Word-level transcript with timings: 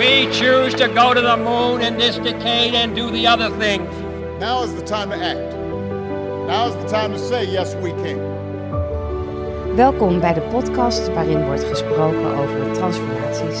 We 0.00 0.28
choose 0.32 0.74
to 0.76 0.88
go 0.88 1.12
to 1.14 1.20
the 1.20 1.36
moon 1.36 1.82
in 1.82 1.98
this 1.98 2.16
decade 2.16 2.74
and 2.74 2.96
do 2.96 3.10
the 3.10 3.26
other 3.26 3.50
things. 3.58 3.94
Now 4.38 4.62
is 4.64 4.74
the 4.74 4.82
time 4.82 5.10
to 5.10 5.16
act. 5.16 5.54
Now 6.46 6.68
is 6.68 6.74
the 6.74 6.88
time 6.88 7.12
to 7.12 7.18
say 7.18 7.44
yes 7.44 7.74
we 7.82 7.92
can. 8.02 8.18
Welkom 9.76 10.20
bij 10.20 10.34
de 10.34 10.40
podcast 10.40 11.12
waarin 11.14 11.44
wordt 11.44 11.64
gesproken 11.64 12.34
over 12.34 12.72
transformaties. 12.72 13.60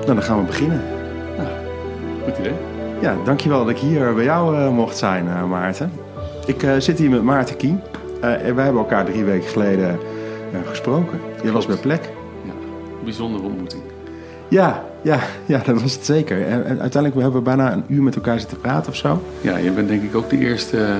Nou, 0.00 0.14
dan 0.14 0.22
gaan 0.22 0.38
we 0.38 0.44
beginnen. 0.44 0.82
Goed 2.24 2.38
idee. 2.38 2.54
Ja, 3.00 3.16
dankjewel 3.24 3.58
dat 3.58 3.68
ik 3.68 3.78
hier 3.78 4.14
bij 4.14 4.24
jou 4.24 4.56
eh, 4.56 4.68
mocht 4.68 4.96
zijn, 4.96 5.28
eh, 5.28 5.44
Maarten. 5.44 5.92
Ik 6.46 6.62
eh, 6.62 6.72
zit 6.78 6.98
hier 6.98 7.10
met 7.10 7.22
Maarten 7.22 7.56
Kien. 7.56 7.80
Eh, 8.20 8.46
en 8.46 8.54
wij 8.54 8.64
hebben 8.64 8.82
elkaar 8.82 9.04
drie 9.04 9.24
weken 9.24 9.48
geleden 9.48 9.98
eh, 10.52 10.68
gesproken. 10.68 11.20
Je 11.42 11.52
was 11.52 11.66
bij 11.66 11.76
plek. 11.76 12.10
Ja, 12.44 12.52
bijzondere 13.02 13.44
ontmoeting. 13.44 13.82
Ja, 14.54 14.84
ja, 15.02 15.20
ja, 15.46 15.58
dat 15.58 15.82
was 15.82 15.92
het 15.94 16.04
zeker. 16.04 16.46
En, 16.46 16.64
uiteindelijk 16.66 17.14
hebben 17.14 17.32
we 17.32 17.40
bijna 17.42 17.72
een 17.72 17.84
uur 17.88 18.02
met 18.02 18.14
elkaar 18.14 18.40
zitten 18.40 18.60
praten 18.60 18.90
of 18.90 18.96
zo. 18.96 19.22
Ja, 19.40 19.56
je 19.56 19.70
bent 19.70 19.88
denk 19.88 20.02
ik 20.02 20.14
ook 20.14 20.30
de 20.30 20.38
eerste 20.38 20.96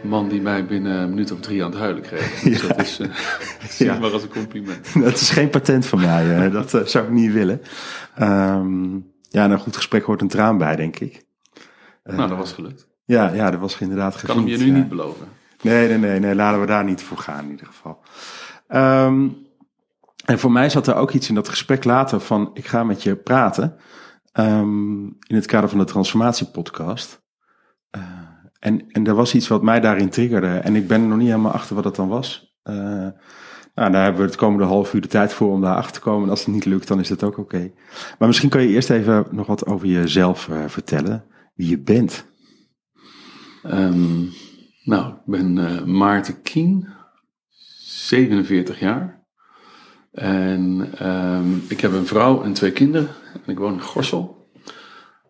man 0.00 0.28
die 0.28 0.40
mij 0.40 0.66
binnen 0.66 1.00
een 1.00 1.08
minuut 1.08 1.32
of 1.32 1.40
drie 1.40 1.64
aan 1.64 1.70
het 1.70 1.78
huilen 1.78 2.02
kreeg. 2.02 2.40
Dus 2.42 2.60
Ja. 2.60 2.68
dat 2.68 2.80
is, 2.80 2.98
eh 3.00 3.08
zie 3.70 3.86
Ja. 3.86 3.98
maar 3.98 4.12
als 4.12 4.22
een 4.22 4.28
compliment. 4.28 4.94
Dat 5.04 5.14
is 5.20 5.30
geen 5.30 5.50
patent 5.50 5.86
van 5.86 6.00
mij, 6.00 6.44
eh, 6.44 6.52
dat 6.52 6.74
eh, 6.74 6.84
zou 6.84 7.04
ik 7.04 7.10
niet 7.10 7.32
willen. 7.32 7.62
Ehm, 8.14 8.92
ja, 9.28 9.44
en 9.44 9.50
een 9.50 9.58
goed 9.58 9.76
gesprek 9.76 10.02
hoort 10.04 10.20
een 10.20 10.28
traan 10.28 10.58
bij, 10.58 10.76
denk 10.76 10.98
ik. 10.98 11.24
Eh, 12.02 12.16
nou, 12.16 12.28
dat 12.28 12.38
was 12.38 12.52
gelukt. 12.52 12.88
Ja, 13.04 13.32
ja, 13.32 13.50
dat 13.50 13.60
was 13.60 13.78
inderdaad 13.78 14.14
Ik 14.14 14.20
kan 14.22 14.36
hem 14.36 14.46
je 14.46 14.58
nu 14.58 14.66
ja. 14.66 14.72
niet 14.72 14.88
beloven. 14.88 15.26
Nee, 15.62 15.88
nee, 15.88 15.98
nee, 15.98 16.20
nee, 16.20 16.34
laten 16.34 16.60
we 16.60 16.66
daar 16.66 16.84
niet 16.84 17.02
voor 17.02 17.18
gaan 17.18 17.44
in 17.44 17.50
ieder 17.50 17.66
geval. 17.66 18.00
Ehm, 18.68 19.28
en 20.24 20.38
voor 20.38 20.52
mij 20.52 20.70
zat 20.70 20.86
er 20.86 20.94
ook 20.94 21.10
iets 21.12 21.28
in 21.28 21.34
dat 21.34 21.48
gesprek 21.48 21.84
later 21.84 22.20
van, 22.20 22.50
ik 22.54 22.66
ga 22.66 22.84
met 22.84 23.02
je 23.02 23.16
praten. 23.16 23.76
ehm, 24.32 25.04
in 25.04 25.34
het 25.34 25.46
kader 25.46 25.68
van 25.68 25.78
de 25.78 25.84
transformatiepodcast. 25.84 27.22
Eh, 27.90 28.02
en, 28.58 28.88
en 28.88 29.06
er 29.06 29.14
was 29.14 29.34
iets 29.34 29.48
wat 29.48 29.62
mij 29.62 29.80
daarin 29.80 30.10
triggerde. 30.10 30.46
En 30.46 30.76
ik 30.76 30.88
ben 30.88 31.00
er 31.02 31.08
nog 31.08 31.18
niet 31.18 31.26
helemaal 31.26 31.52
achter 31.52 31.74
wat 31.74 31.84
het 31.84 31.96
dan 31.96 32.08
was. 32.08 32.56
Eh, 32.62 32.74
nou, 33.74 33.92
daar 33.92 34.02
hebben 34.02 34.20
we 34.20 34.26
het 34.26 34.36
komende 34.36 34.64
half 34.64 34.94
uur 34.94 35.00
de 35.00 35.08
tijd 35.08 35.32
voor 35.32 35.50
om 35.52 35.60
daar 35.60 35.76
achter 35.76 35.92
te 35.92 36.00
komen. 36.00 36.24
En 36.24 36.30
als 36.30 36.44
het 36.44 36.54
niet 36.54 36.64
lukt, 36.64 36.88
dan 36.88 37.00
is 37.00 37.08
dat 37.08 37.22
ook 37.22 37.38
oké. 37.38 37.72
Maar 38.18 38.28
misschien 38.28 38.48
kan 38.48 38.62
je 38.62 38.68
eerst 38.68 38.90
even 38.90 39.26
nog 39.30 39.46
wat 39.46 39.66
over 39.66 39.86
jezelf 39.86 40.48
eh, 40.48 40.64
vertellen. 40.66 41.24
Wie 41.54 41.68
je 41.68 41.78
bent. 41.78 42.26
Ehm, 43.62 44.20
nou, 44.84 45.12
ik 45.12 45.24
ben 45.24 45.92
Maarten 45.96 46.42
Kien, 46.42 46.88
47 47.78 48.80
jaar. 48.80 49.21
En 50.12 50.88
ehm, 50.98 51.56
ik 51.68 51.80
heb 51.80 51.92
een 51.92 52.06
vrouw 52.06 52.42
en 52.42 52.52
twee 52.52 52.72
kinderen. 52.72 53.08
En 53.32 53.52
ik 53.52 53.58
woon 53.58 53.72
in 53.72 53.80
Gorsel, 53.80 54.50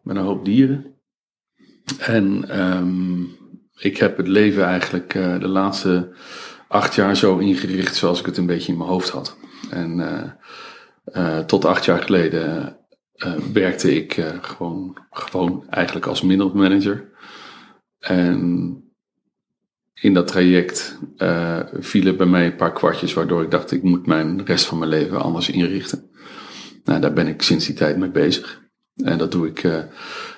met 0.02 0.16
een 0.16 0.22
hoop 0.22 0.44
dieren. 0.44 0.94
En 1.98 2.48
ehm, 2.48 3.22
ik 3.78 3.97
heb 3.97 4.16
het 4.16 4.28
leven 4.28 4.64
eigenlijk 4.64 5.14
eh, 5.14 5.39
de 5.41 5.48
laatste 5.48 6.16
acht 6.69 6.94
jaar 6.94 7.16
zo 7.16 7.39
ingericht 7.39 7.97
zoals 7.97 8.20
ik 8.20 8.27
het 8.27 8.36
een 8.36 8.47
beetje 8.47 8.72
in 8.72 8.78
mijn 8.78 8.91
hoofd 8.91 9.08
had. 9.08 9.36
En 9.70 10.00
eh, 11.05 11.39
tot 11.39 11.64
acht 11.64 11.84
jaar 11.84 12.02
geleden 12.02 12.77
werkte 13.52 13.94
ik 13.94 14.24
gewoon, 14.41 14.96
gewoon 15.11 15.64
eigenlijk 15.69 16.06
als 16.06 16.22
middelmanager. 16.22 17.11
En 17.98 18.92
in 20.03 20.14
dat 20.14 20.27
traject 20.27 20.98
eh, 21.17 21.61
vielen 21.72 22.17
bij 22.17 22.27
mij 22.27 22.47
een 22.47 22.56
paar 22.56 22.72
kwartjes, 22.72 23.12
waardoor 23.12 23.42
ik 23.42 23.50
dacht, 23.50 23.72
ik 23.72 23.83
moet 23.83 24.06
mijn 24.06 24.45
rest 24.45 24.64
van 24.64 24.78
mijn 24.78 24.91
leven 24.91 25.22
anders 25.22 25.50
inrichten. 25.50 26.11
Nou, 26.84 27.00
daar 27.00 27.12
ben 27.12 27.27
ik 27.27 27.42
sinds 27.42 27.67
die 27.67 27.75
tijd 27.75 27.97
mee 27.97 28.11
bezig. 28.11 28.61
En 28.97 29.19
dat 29.19 29.33
doe 29.33 29.47
ik 29.47 29.64
eh, 29.64 29.78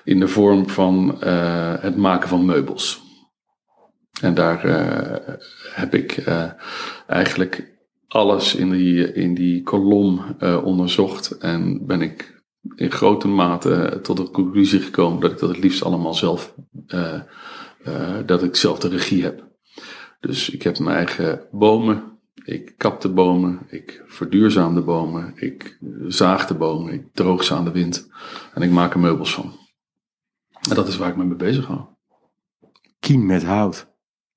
in 0.04 0.20
de 0.20 0.28
vorm 0.28 0.68
van 0.68 1.22
eh, 1.22 1.74
het 1.80 1.96
maken 1.96 2.28
van 2.28 2.44
meubels. 2.44 3.02
En 4.20 4.34
daar 4.34 4.60
heb 5.74 5.94
ik 5.94 6.24
eigenlijk 7.06 7.72
alles 8.08 8.54
in 8.54 8.70
die, 8.70 9.12
in 9.12 9.34
die 9.34 9.62
kolom 9.62 10.36
onderzocht. 10.64 11.38
En 11.38 11.86
ben 11.86 12.02
ik 12.02 12.42
in 12.74 12.90
grote 12.90 13.28
mate 13.28 13.98
tot 14.02 14.16
de 14.16 14.30
conclusie 14.30 14.80
gekomen 14.80 15.20
dat 15.20 15.30
ik 15.30 15.38
dat 15.38 15.48
het 15.48 15.58
liefst 15.58 15.82
allemaal 15.82 16.14
zelf, 16.14 16.54
dat 18.26 18.42
ik 18.42 18.56
zelf 18.56 18.78
de 18.78 18.88
regie 18.88 19.22
heb. 19.22 19.53
Dus 20.26 20.50
ik 20.50 20.62
heb 20.62 20.78
mijn 20.78 20.96
eigen 20.96 21.40
bomen, 21.50 22.02
ik 22.44 22.74
kap 22.76 23.00
de 23.00 23.08
bomen, 23.08 23.58
ik 23.68 24.02
verduurzaam 24.06 24.74
de 24.74 24.80
bomen, 24.82 25.32
ik 25.36 25.78
zaag 26.08 26.46
de 26.46 26.54
bomen, 26.54 26.92
ik 26.92 27.06
droog 27.12 27.44
ze 27.44 27.54
aan 27.54 27.64
de 27.64 27.70
wind 27.70 28.08
en 28.54 28.62
ik 28.62 28.70
maak 28.70 28.94
er 28.94 29.00
meubels 29.00 29.34
van. 29.34 29.52
En 30.68 30.74
dat 30.74 30.88
is 30.88 30.96
waar 30.96 31.08
ik 31.08 31.16
me 31.16 31.24
mee 31.24 31.36
bezig 31.36 31.66
hou. 31.66 31.80
Kien 33.00 33.26
met 33.26 33.44
hout. 33.44 33.86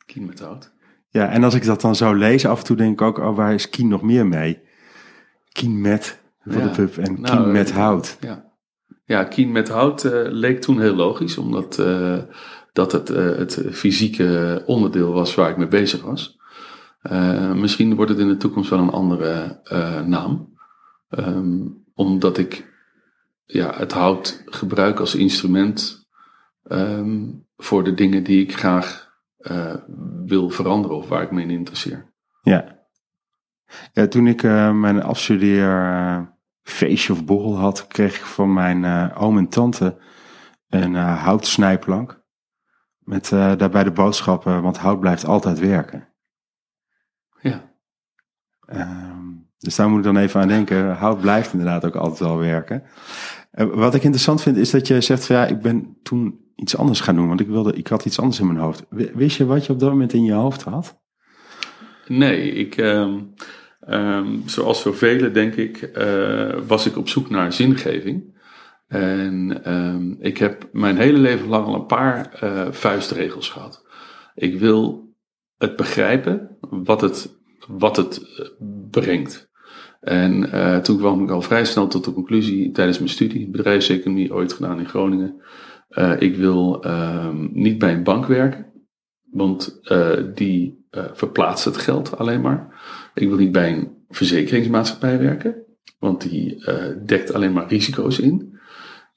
Kien 0.05 0.25
met 0.25 0.39
hout. 0.39 0.71
Ja, 1.09 1.29
en 1.29 1.43
als 1.43 1.53
ik 1.53 1.65
dat 1.65 1.81
dan 1.81 1.95
zo 1.95 2.13
lees, 2.13 2.45
af 2.45 2.59
en 2.59 2.65
toe 2.65 2.75
denk 2.75 2.91
ik 2.93 3.01
ook, 3.01 3.17
oh, 3.17 3.35
waar 3.35 3.53
is 3.53 3.69
Kien 3.69 3.87
nog 3.87 4.01
meer 4.01 4.27
mee? 4.27 4.59
Kien 5.51 5.81
met 5.81 6.21
voor 6.43 6.61
Ja. 6.61 6.67
de 6.67 6.69
pub 6.69 6.97
en 6.97 7.21
Nou, 7.21 7.43
Kien 7.43 7.51
met 7.51 7.69
eh, 7.69 7.75
hout. 7.75 8.17
Ja, 8.19 8.51
ja 9.05 9.23
Kien 9.23 9.51
met 9.51 9.69
hout 9.69 10.03
eh, 10.03 10.21
leek 10.25 10.61
toen 10.61 10.81
heel 10.81 10.95
logisch, 10.95 11.37
omdat 11.37 11.79
eh, 11.79 12.17
dat 12.73 12.91
het, 12.91 13.09
eh, 13.09 13.25
het 13.25 13.61
fysieke 13.71 14.63
onderdeel 14.65 15.13
was 15.13 15.35
waar 15.35 15.49
ik 15.49 15.57
mee 15.57 15.67
bezig 15.67 16.01
was. 16.01 16.37
Eh, 17.01 17.53
misschien 17.53 17.95
wordt 17.95 18.11
het 18.11 18.19
in 18.19 18.27
de 18.27 18.37
toekomst 18.37 18.69
wel 18.69 18.79
een 18.79 18.89
andere 18.89 19.59
eh, 19.63 20.01
naam. 20.01 20.55
Ehm, 21.09 21.67
omdat 21.93 22.37
ik 22.37 22.75
ja, 23.45 23.73
het 23.75 23.91
hout 23.91 24.43
gebruik 24.45 24.99
als 24.99 25.15
instrument 25.15 26.07
ehm, 26.63 27.25
voor 27.57 27.83
de 27.83 27.93
dingen 27.93 28.23
die 28.23 28.41
ik 28.41 28.57
graag 28.57 29.05
wil 30.25 30.49
veranderen 30.49 30.97
of 30.97 31.07
waar 31.07 31.21
ik 31.21 31.31
me 31.31 31.41
in 31.41 31.49
interesseer. 31.49 32.13
Ja. 32.41 32.79
ja, 33.93 34.07
toen 34.07 34.27
ik 34.27 34.41
mijn 34.73 35.03
afstudeer 35.03 35.81
eh, 35.81 36.21
feestje 36.63 37.13
of 37.13 37.25
borrel 37.25 37.57
had, 37.57 37.87
kreeg 37.87 38.17
ik 38.17 38.25
van 38.25 38.53
mijn 38.53 39.13
oom 39.13 39.37
en 39.37 39.49
tante 39.49 39.97
een 40.69 40.95
houtsnijplank. 40.95 42.16
Met 43.07 43.31
eh, 43.31 43.57
daarbij 43.57 43.83
de 43.83 43.91
boodschap, 43.91 44.45
eh, 44.45 44.61
want 44.61 44.77
hout 44.77 44.99
blijft 44.99 45.25
altijd 45.25 45.59
werken. 45.59 46.07
Ja, 47.41 47.67
Ehm, 48.67 49.25
dus 49.57 49.75
daar 49.75 49.89
moet 49.89 49.97
ik 49.97 50.03
dan 50.03 50.17
even 50.17 50.41
aan 50.41 50.47
denken. 50.47 50.95
Hout 50.95 51.21
blijft 51.21 51.53
inderdaad 51.53 51.85
ook 51.85 51.95
altijd 51.95 52.19
wel 52.19 52.37
werken. 52.37 52.83
Eh, 53.51 53.65
wat 53.73 53.95
ik 53.95 54.03
interessant 54.03 54.41
vind 54.41 54.57
is 54.57 54.71
dat 54.71 54.87
je 54.87 55.01
zegt 55.01 55.25
van 55.25 55.35
ja, 55.35 55.45
ik 55.45 55.61
ben 55.61 55.97
toen 56.03 56.39
iets 56.55 56.77
anders 56.77 56.99
gaan 56.99 57.15
doen. 57.15 57.27
Want 57.27 57.39
ik, 57.39 57.47
wilde, 57.47 57.73
ik 57.73 57.87
had 57.87 58.05
iets 58.05 58.19
anders 58.19 58.39
in 58.39 58.47
mijn 58.47 58.59
hoofd. 58.59 58.85
Wist 58.89 59.37
je 59.37 59.45
wat 59.45 59.65
je 59.65 59.73
op 59.73 59.79
dat 59.79 59.89
moment 59.89 60.13
in 60.13 60.23
je 60.23 60.33
hoofd 60.33 60.63
had? 60.63 60.99
Nee, 62.07 62.51
ik, 62.51 62.77
ehm, 62.77 63.19
ehm, 63.79 64.27
zoals 64.45 64.81
zoveel 64.81 65.31
denk 65.31 65.55
ik, 65.55 65.81
eh, 65.81 66.53
was 66.67 66.85
ik 66.85 66.97
op 66.97 67.09
zoek 67.09 67.29
naar 67.29 67.53
zingeving. 67.53 68.35
En 68.87 69.63
ehm, 69.63 70.11
ik 70.19 70.37
heb 70.37 70.69
mijn 70.71 70.97
hele 70.97 71.17
leven 71.17 71.47
lang 71.47 71.65
al 71.65 71.75
een 71.75 71.85
paar 71.85 72.33
eh, 72.33 72.71
vuistregels 72.71 73.49
gehad. 73.49 73.85
Ik 74.35 74.59
wil 74.59 75.07
het 75.57 75.75
begrijpen 75.75 76.57
wat 76.59 77.01
het, 77.01 77.37
wat 77.67 77.97
het 77.97 78.21
eh, 78.37 78.45
brengt. 78.91 79.49
En 80.01 80.51
eh, 80.51 80.77
toen 80.77 80.97
kwam 80.97 81.23
ik 81.23 81.29
al 81.29 81.41
vrij 81.41 81.65
snel 81.65 81.87
tot 81.87 82.05
de 82.05 82.13
conclusie 82.13 82.71
tijdens 82.71 82.97
mijn 82.97 83.09
studie, 83.09 83.49
bedrijfseconomie 83.49 84.33
ooit 84.33 84.53
gedaan 84.53 84.79
in 84.79 84.87
Groningen. 84.87 85.41
eh, 85.87 86.13
ik 86.19 86.35
wil 86.35 86.83
ehm, 86.83 87.47
niet 87.51 87.77
bij 87.77 87.93
een 87.93 88.03
bank 88.03 88.25
werken, 88.25 88.65
want 89.31 89.81
die 90.33 90.85
verplaatst 91.13 91.65
het 91.65 91.77
geld 91.77 92.17
alleen 92.17 92.41
maar. 92.41 92.81
Ik 93.13 93.27
wil 93.27 93.37
niet 93.37 93.51
bij 93.51 93.71
een 93.71 93.91
verzekeringsmaatschappij 94.09 95.19
werken, 95.19 95.55
want 95.99 96.29
die 96.29 96.63
dekt 97.05 97.33
alleen 97.33 97.53
maar 97.53 97.67
risico's 97.67 98.19
in. 98.19 98.56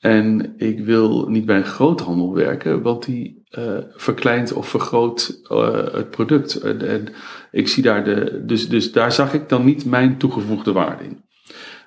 En 0.01 0.55
ik 0.57 0.85
wil 0.85 1.29
niet 1.29 1.45
bij 1.45 1.57
een 1.57 1.65
groothandel 1.65 2.35
werken, 2.35 2.83
want 2.83 3.05
die 3.05 3.43
eh, 3.51 3.79
verkleint 3.91 4.53
of 4.53 4.69
vergroot 4.69 5.41
eh, 5.49 5.93
het 5.93 6.11
product. 6.11 6.55
En, 6.55 7.09
ik 7.51 7.69
zie 7.69 7.83
daar 7.83 8.05
de, 8.05 8.43
dus, 8.47 8.69
dus 8.69 8.93
daar 8.93 9.13
zag 9.13 9.35
ik 9.35 9.49
dan 9.49 9.65
niet 9.65 9.85
mijn 9.85 10.19
toegevoegde 10.19 10.73
waarde 10.73 11.05
in. 11.05 11.25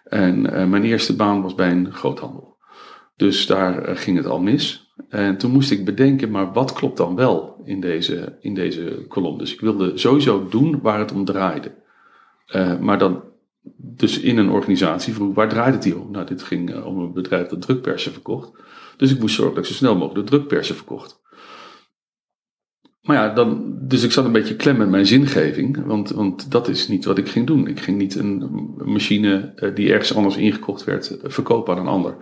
En 0.03 0.53
eh, 0.53 0.65
mijn 0.65 0.83
eerste 0.83 1.15
baan 1.15 1.41
was 1.41 1.55
bij 1.55 1.71
een 1.71 1.93
groothandel. 1.93 2.57
Dus 3.15 3.45
daar 3.45 3.97
ging 3.97 4.17
het 4.17 4.25
al 4.25 4.41
mis. 4.41 4.93
En 5.09 5.37
toen 5.37 5.51
moest 5.51 5.71
ik 5.71 5.85
bedenken, 5.85 6.31
maar 6.31 6.53
wat 6.53 6.73
klopt 6.73 6.97
dan 6.97 7.15
wel 7.15 7.61
in 7.65 7.79
deze, 7.79 8.37
in 8.41 8.53
deze 8.53 9.05
kolom? 9.07 9.37
Dus 9.37 9.53
ik 9.53 9.59
wilde 9.59 9.97
sowieso 9.97 10.47
doen 10.47 10.79
waar 10.81 10.99
het 10.99 11.11
om 11.11 11.25
draaide. 11.25 11.71
Maar 12.79 12.97
dan 12.97 13.23
dus 13.75 14.19
in 14.19 14.37
een 14.37 14.49
organisatie 14.49 15.13
vroeg, 15.13 15.35
waar 15.35 15.49
draait 15.49 15.73
het 15.73 15.83
hier 15.83 15.99
om? 15.99 16.11
Nou, 16.11 16.25
dit 16.25 16.43
ging 16.43 16.73
eh, 16.73 16.85
om 16.85 16.99
een 16.99 17.13
bedrijf 17.13 17.47
dat 17.47 17.61
drukpersen 17.61 18.11
verkocht. 18.11 18.51
Dus 18.97 19.11
ik 19.11 19.19
moest 19.19 19.35
zorgen 19.35 19.55
dat 19.55 19.63
ik 19.63 19.69
zo 19.69 19.77
snel 19.77 19.95
mogelijk 19.95 20.25
de 20.29 20.35
drukpersen 20.35 20.75
verkocht. 20.75 21.21
maar 23.01 23.15
ja, 23.15 23.33
dan, 23.33 23.77
dus 23.81 24.03
ik 24.03 24.11
zat 24.11 24.25
een 24.25 24.31
beetje 24.31 24.55
klem 24.55 24.77
met 24.77 24.89
mijn 24.89 25.05
zingeving, 25.05 25.85
want, 25.85 26.09
want 26.09 26.51
dat 26.51 26.67
is 26.67 26.87
niet 26.87 27.05
wat 27.05 27.17
ik 27.17 27.29
ging 27.29 27.47
doen. 27.47 27.67
Ik 27.67 27.79
ging 27.79 27.97
niet 27.97 28.15
een 28.15 28.49
machine 28.77 29.51
eh, 29.55 29.75
die 29.75 29.91
ergens 29.91 30.15
anders 30.15 30.37
ingekocht 30.37 30.83
werd 30.83 31.17
verkopen 31.23 31.73
aan 31.73 31.79
een 31.79 31.93
ander. 31.93 32.15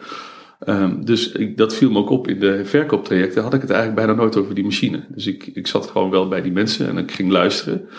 Um, 0.68 1.06
dus 1.06 1.32
ik, 1.32 1.58
dat 1.58 1.76
viel 1.76 1.92
me 1.92 2.00
ook 2.00 2.10
op 2.10 2.28
in 2.28 2.40
de 2.40 2.66
verkooptrajecten. 2.66 3.44
Had 3.44 3.54
ik 3.54 3.62
het 3.62 3.70
eigenlijk 3.70 4.06
bijna 4.06 4.22
nooit 4.22 4.38
over 4.38 4.56
die 4.56 4.64
machine. 4.64 5.06
Dus 5.10 5.28
ik, 5.28 5.46
ik 5.54 5.68
zat 5.68 5.88
gewoon 5.88 6.10
wel 6.10 6.28
bij 6.28 6.42
die 6.42 6.52
mensen 6.52 6.88
en 6.88 6.98
ik 6.98 7.12
ging 7.12 7.32
luisteren 7.32 7.90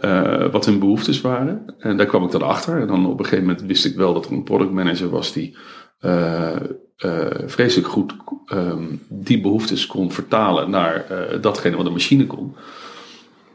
uh, 0.00 0.50
wat 0.50 0.64
hun 0.64 0.78
behoeftes 0.78 1.20
waren. 1.20 1.74
En 1.78 1.96
daar 1.96 2.06
kwam 2.06 2.24
ik 2.24 2.30
dan 2.30 2.42
achter. 2.42 2.80
En 2.80 2.86
dan 2.86 3.06
op 3.06 3.18
een 3.18 3.24
gegeven 3.24 3.46
moment 3.46 3.66
wist 3.66 3.84
ik 3.84 3.96
wel 3.96 4.14
dat 4.14 4.26
er 4.26 4.32
een 4.32 4.42
productmanager 4.42 5.08
was 5.08 5.32
die 5.32 5.56
uh, 6.00 6.56
uh, 7.04 7.26
vreselijk 7.46 7.88
goed 7.88 8.14
um, 8.52 9.02
die 9.08 9.40
behoeftes 9.40 9.86
kon 9.86 10.12
vertalen 10.12 10.70
naar 10.70 11.06
datgene 11.40 11.76
wat 11.76 11.84
de 11.84 11.90
machine 11.90 12.26
kon. 12.26 12.56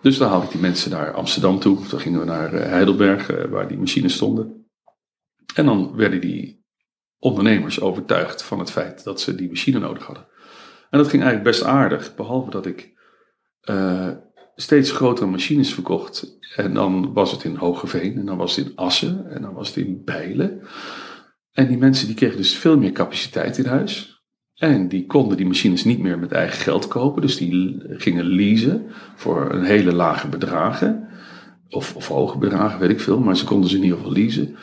Dus 0.02 0.18
dan 0.18 0.30
haalde 0.30 0.46
ik 0.46 0.52
die 0.52 0.62
mensen 0.62 0.92
naar 0.92 1.14
Amsterdam 1.14 1.60
toe. 1.60 1.78
Dan 1.90 2.00
gingen 2.00 2.20
we 2.20 2.26
naar 2.26 2.52
Heidelberg, 2.52 3.48
waar 3.50 3.68
die 3.68 3.78
machines 3.78 4.14
stonden. 4.14 4.68
En 5.56 5.66
dan 5.66 5.96
werden 5.96 6.22
die 6.22 6.66
ondernemers 7.20 7.82
overtuigd 7.82 8.44
van 8.44 8.60
het 8.60 8.72
feit 8.72 9.04
dat 9.04 9.22
ze 9.22 9.36
die 9.36 9.50
machine 9.50 9.80
nodig 9.80 10.06
hadden. 10.06 10.26
En 10.90 10.98
dat 11.00 11.08
ging 11.08 11.24
eigenlijk 11.24 11.52
best 11.52 11.64
aardig, 11.64 12.16
behalve 12.16 12.50
dat 12.50 12.66
ik 12.66 12.94
steeds 14.56 14.92
grotere 14.92 15.28
machines 15.28 15.74
verkocht. 15.74 16.38
En 16.56 16.74
dan 16.74 17.14
was 17.14 17.32
het 17.32 17.44
in 17.44 17.56
Hogeveen, 17.56 18.18
en 18.18 18.26
dan 18.26 18.38
was 18.38 18.56
het 18.56 18.66
in 18.66 18.76
Assen, 18.76 19.32
en 19.32 19.42
dan 19.42 19.54
was 19.54 19.68
het 19.68 19.78
in 19.78 20.02
Bijlen. 20.06 20.62
En 21.52 21.68
die 21.68 21.78
mensen 21.78 22.08
die 22.08 22.16
kregen 22.16 22.38
dus 22.38 22.56
veel 22.56 22.78
meer 22.78 22.92
capaciteit 22.92 23.58
in 23.58 23.66
huis. 23.66 24.22
En 24.56 24.88
die 24.88 25.06
konden 25.06 25.38
die 25.38 25.46
machines 25.46 25.84
niet 25.84 26.00
meer 26.00 26.20
met 26.20 26.32
eigen 26.32 26.58
geld 26.58 26.88
kopen, 26.88 27.22
dus 27.22 27.38
die 27.38 27.84
gingen 27.88 28.26
leasen 28.26 28.86
voor 29.16 29.52
een 29.52 29.64
hele 29.64 29.94
lage 29.94 30.28
bedragen. 30.28 31.08
Of, 31.70 31.96
of 31.96 32.08
hoge 32.08 32.38
bedragen, 32.38 32.80
weet 32.80 32.90
ik 32.90 33.00
veel, 33.00 33.20
maar 33.20 33.38
ze 33.38 33.46
konden 33.46 33.70
ze 33.70 33.76
in 33.76 33.84
ieder 33.84 33.98
geval 33.98 34.14
leasen. 34.14 34.56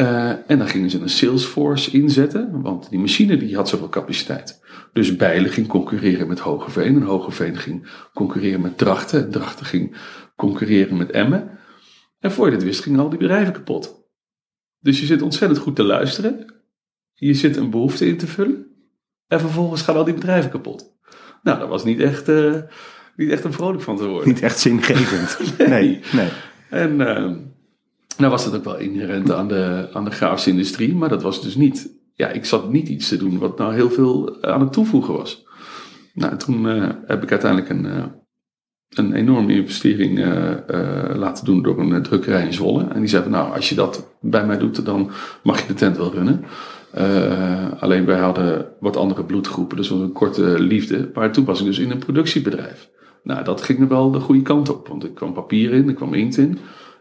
Uh, 0.00 0.28
en 0.28 0.58
dan 0.58 0.68
gingen 0.68 0.90
ze 0.90 1.00
een 1.00 1.08
Salesforce 1.08 1.90
inzetten, 1.90 2.62
want 2.62 2.90
die 2.90 2.98
machine 2.98 3.36
die 3.36 3.56
had 3.56 3.68
zoveel 3.68 3.88
capaciteit. 3.88 4.60
Dus 4.92 5.16
Bijlen 5.16 5.50
ging 5.50 5.66
concurreren 5.66 6.28
met 6.28 6.38
Hogeveen 6.38 6.94
en 6.94 7.02
Hogeveen 7.02 7.56
ging 7.56 7.88
concurreren 8.14 8.60
met 8.60 8.78
Drachten 8.78 9.24
en 9.24 9.30
Drachten 9.30 9.66
ging 9.66 9.96
concurreren 10.36 10.96
met 10.96 11.10
Emmen. 11.10 11.58
En 12.18 12.32
voor 12.32 12.46
je 12.46 12.52
het 12.52 12.62
wist 12.62 12.82
gingen 12.82 13.00
al 13.00 13.08
die 13.08 13.18
bedrijven 13.18 13.52
kapot. 13.52 14.08
Dus 14.78 15.00
je 15.00 15.06
zit 15.06 15.22
ontzettend 15.22 15.60
goed 15.60 15.76
te 15.76 15.82
luisteren, 15.82 16.54
je 17.14 17.34
zit 17.34 17.56
een 17.56 17.70
behoefte 17.70 18.06
in 18.06 18.16
te 18.16 18.26
vullen 18.26 18.66
en 19.26 19.40
vervolgens 19.40 19.82
gaan 19.82 19.96
al 19.96 20.04
die 20.04 20.14
bedrijven 20.14 20.50
kapot. 20.50 20.96
Nou, 21.42 21.58
dat 21.58 21.68
was 21.68 21.84
niet 21.84 22.00
echt, 22.00 22.28
uh, 22.28 22.62
niet 23.16 23.30
echt 23.30 23.44
een 23.44 23.52
vrolijk 23.52 23.82
van 23.82 23.96
te 23.96 24.06
worden. 24.06 24.28
Niet 24.28 24.42
echt 24.42 24.58
zingevend. 24.58 25.38
nee, 25.58 25.68
nee. 25.68 26.00
nee. 26.12 26.28
En... 26.70 27.00
Uh, 27.00 27.48
nou 28.20 28.32
was 28.32 28.44
dat 28.44 28.54
ook 28.54 28.64
wel 28.64 28.78
inherent 28.78 29.32
aan 29.32 29.48
de, 29.48 29.88
aan 29.92 30.04
de 30.04 30.10
grafische 30.10 30.50
industrie, 30.50 30.94
maar 30.94 31.08
dat 31.08 31.22
was 31.22 31.42
dus 31.42 31.54
niet. 31.54 31.98
Ja, 32.14 32.28
ik 32.28 32.44
zat 32.44 32.72
niet 32.72 32.88
iets 32.88 33.08
te 33.08 33.16
doen 33.16 33.38
wat 33.38 33.58
nou 33.58 33.74
heel 33.74 33.90
veel 33.90 34.42
aan 34.42 34.60
het 34.60 34.72
toevoegen 34.72 35.14
was. 35.14 35.46
Nou, 36.14 36.36
toen 36.36 36.64
uh, 36.64 36.88
heb 37.06 37.22
ik 37.22 37.30
uiteindelijk 37.30 37.70
een, 37.70 37.84
uh, 37.84 38.04
een 38.88 39.12
enorme 39.12 39.52
investering 39.52 40.18
laten 41.14 41.44
doen 41.44 41.62
door 41.62 41.78
een 41.78 42.02
drukkerij 42.02 42.44
in 42.44 42.52
Zwolle. 42.52 42.84
En 42.84 43.00
die 43.00 43.08
zei 43.08 43.28
nou, 43.28 43.54
als 43.54 43.68
je 43.68 43.74
dat 43.74 44.06
bij 44.20 44.46
mij 44.46 44.58
doet, 44.58 44.84
dan 44.84 45.10
mag 45.42 45.60
je 45.60 45.66
de 45.66 45.74
tent 45.74 45.96
wel 45.96 46.12
runnen. 46.12 46.44
alleen 47.78 48.04
wij 48.04 48.18
hadden 48.18 48.66
wat 48.80 48.96
andere 48.96 49.24
bloedgroepen, 49.24 49.76
dus 49.76 49.88
was 49.88 50.00
een 50.00 50.12
korte 50.12 50.60
liefde. 50.60 51.10
Maar 51.14 51.32
toen 51.32 51.44
was 51.44 51.60
ik 51.60 51.66
dus 51.66 51.78
in 51.78 51.90
een 51.90 51.98
productiebedrijf. 51.98 52.90
Nou, 53.22 53.44
dat 53.44 53.62
ging 53.62 53.80
er 53.80 53.88
wel 53.88 54.10
de 54.10 54.20
goede 54.20 54.42
kant 54.42 54.68
op, 54.68 54.88
want 54.88 55.04
ik 55.04 55.14
kwam 55.14 55.32
papier 55.32 55.72
in, 55.72 55.88
er 55.88 55.94
kwam 55.94 56.14
inkt 56.14 56.36
in. 56.36 56.58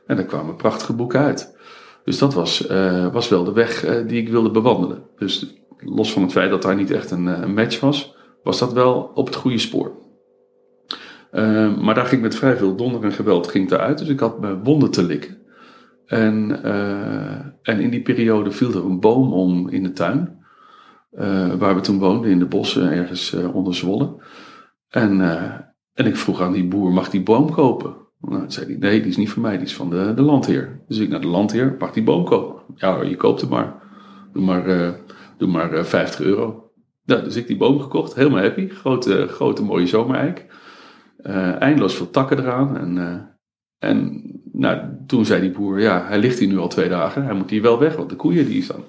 En 0.09 0.15
daar 0.15 0.25
kwamen 0.25 0.55
prachtige 0.55 0.93
boeken 0.93 1.19
uit. 1.19 1.57
Dus 2.03 2.17
dat 2.17 2.33
was, 2.33 2.69
uh, 2.71 3.13
was 3.13 3.29
wel 3.29 3.43
de 3.43 3.51
weg 3.51 3.85
uh, 3.85 4.07
die 4.07 4.21
ik 4.21 4.29
wilde 4.29 4.51
bewandelen. 4.51 5.03
Dus 5.17 5.55
los 5.77 6.13
van 6.13 6.21
het 6.21 6.31
feit 6.31 6.49
dat 6.49 6.61
daar 6.61 6.75
niet 6.75 6.91
echt 6.91 7.11
een, 7.11 7.25
een 7.25 7.53
match 7.53 7.79
was, 7.79 8.15
was 8.43 8.59
dat 8.59 8.73
wel 8.73 9.11
op 9.13 9.25
het 9.25 9.35
goede 9.35 9.57
spoor. 9.57 9.91
Uh, 11.31 11.77
maar 11.77 11.95
daar 11.95 12.05
ging 12.05 12.21
met 12.21 12.35
vrij 12.35 12.57
veel 12.57 12.75
donder 12.75 13.03
en 13.03 13.11
geweld 13.11 13.47
ging 13.47 13.71
eruit. 13.71 13.97
Dus 13.97 14.07
ik 14.07 14.19
had 14.19 14.39
mijn 14.39 14.63
wonden 14.63 14.91
te 14.91 15.03
likken. 15.03 15.37
En, 16.05 16.63
en 17.61 17.79
in 17.79 17.89
die 17.89 18.01
periode 18.01 18.51
viel 18.51 18.73
er 18.73 18.85
een 18.85 18.99
boom 18.99 19.33
om 19.33 19.69
in 19.69 19.83
de 19.83 19.91
tuin. 19.91 20.45
waar 21.57 21.75
we 21.75 21.81
toen 21.81 21.99
woonden, 21.99 22.31
in 22.31 22.39
de 22.39 22.45
bossen 22.45 22.91
ergens 22.91 23.33
onder 23.33 23.75
Zwolle. 23.75 24.23
En, 24.87 25.21
en 25.93 26.05
ik 26.05 26.15
vroeg 26.15 26.41
aan 26.41 26.53
die 26.53 26.67
boer, 26.67 26.91
mag 26.91 27.09
die 27.09 27.23
boom 27.23 27.51
kopen? 27.51 28.08
Nou, 28.21 28.43
zei 28.47 28.65
hij, 28.65 28.75
nee, 28.75 28.99
die 28.99 29.09
is 29.09 29.17
niet 29.17 29.29
van 29.29 29.41
mij, 29.41 29.57
die 29.57 29.65
is 29.65 29.75
van 29.75 29.89
de, 29.89 30.13
de 30.15 30.21
landheer. 30.21 30.81
Dus 30.87 30.97
ik 30.97 31.09
naar 31.09 31.21
de 31.21 31.27
landheer, 31.27 31.75
mag 31.79 31.91
die 31.91 32.03
boom 32.03 32.25
kopen? 32.25 32.61
Ja, 32.75 33.01
je 33.01 33.15
koopt 33.15 33.41
hem 33.41 33.49
maar. 33.49 33.73
Doe 34.33 34.43
maar, 34.43 34.67
uh, 34.67 34.89
doe 35.37 35.49
maar 35.49 35.73
uh, 35.73 35.83
50 35.83 36.21
euro. 36.21 36.71
Nou, 37.05 37.23
dus 37.23 37.35
ik 37.35 37.47
die 37.47 37.57
boom 37.57 37.79
gekocht, 37.79 38.15
helemaal 38.15 38.41
happy. 38.41 38.69
Grote, 38.69 39.27
grote 39.27 39.63
mooie 39.63 39.87
zomereik. 39.87 40.45
Uh, 41.21 41.61
eindeloos 41.61 41.95
veel 41.95 42.09
takken 42.09 42.39
eraan. 42.39 42.77
En, 42.77 43.27
en 43.77 44.21
nou, 44.51 44.79
toen 45.07 45.25
zei 45.25 45.41
die 45.41 45.51
boer, 45.51 45.79
ja, 45.79 46.05
hij 46.07 46.19
ligt 46.19 46.39
hier 46.39 46.47
nu 46.47 46.57
al 46.57 46.67
twee 46.67 46.89
dagen. 46.89 47.23
Hij 47.23 47.33
moet 47.33 47.49
hier 47.49 47.61
wel 47.61 47.79
weg, 47.79 47.95
want 47.95 48.09
de 48.09 48.15
koeien 48.15 48.45
die 48.45 48.63
staan. 48.63 48.83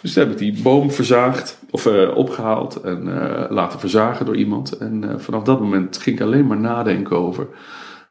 Dus 0.00 0.12
toen 0.12 0.22
heb 0.22 0.32
ik 0.32 0.38
die 0.38 0.62
boom 0.62 0.90
verzaagd, 0.90 1.60
of 1.70 1.86
opgehaald 2.14 2.80
en 2.80 3.04
laten 3.50 3.80
verzagen 3.80 4.26
door 4.26 4.36
iemand. 4.36 4.72
En 4.72 5.20
vanaf 5.20 5.42
dat 5.42 5.60
moment 5.60 5.96
ging 5.96 6.16
ik 6.16 6.22
alleen 6.22 6.46
maar 6.46 6.60
nadenken 6.60 7.16
over 7.16 7.48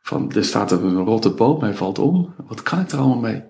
van 0.05 0.31
er 0.31 0.43
staat 0.43 0.71
er 0.71 0.83
een 0.83 1.03
rotte 1.03 1.29
boom, 1.29 1.61
hij 1.61 1.73
valt 1.73 1.99
om. 1.99 2.33
Wat 2.47 2.63
kan 2.63 2.79
ik 2.79 2.91
er 2.91 2.97
allemaal 2.97 3.19
mee? 3.19 3.43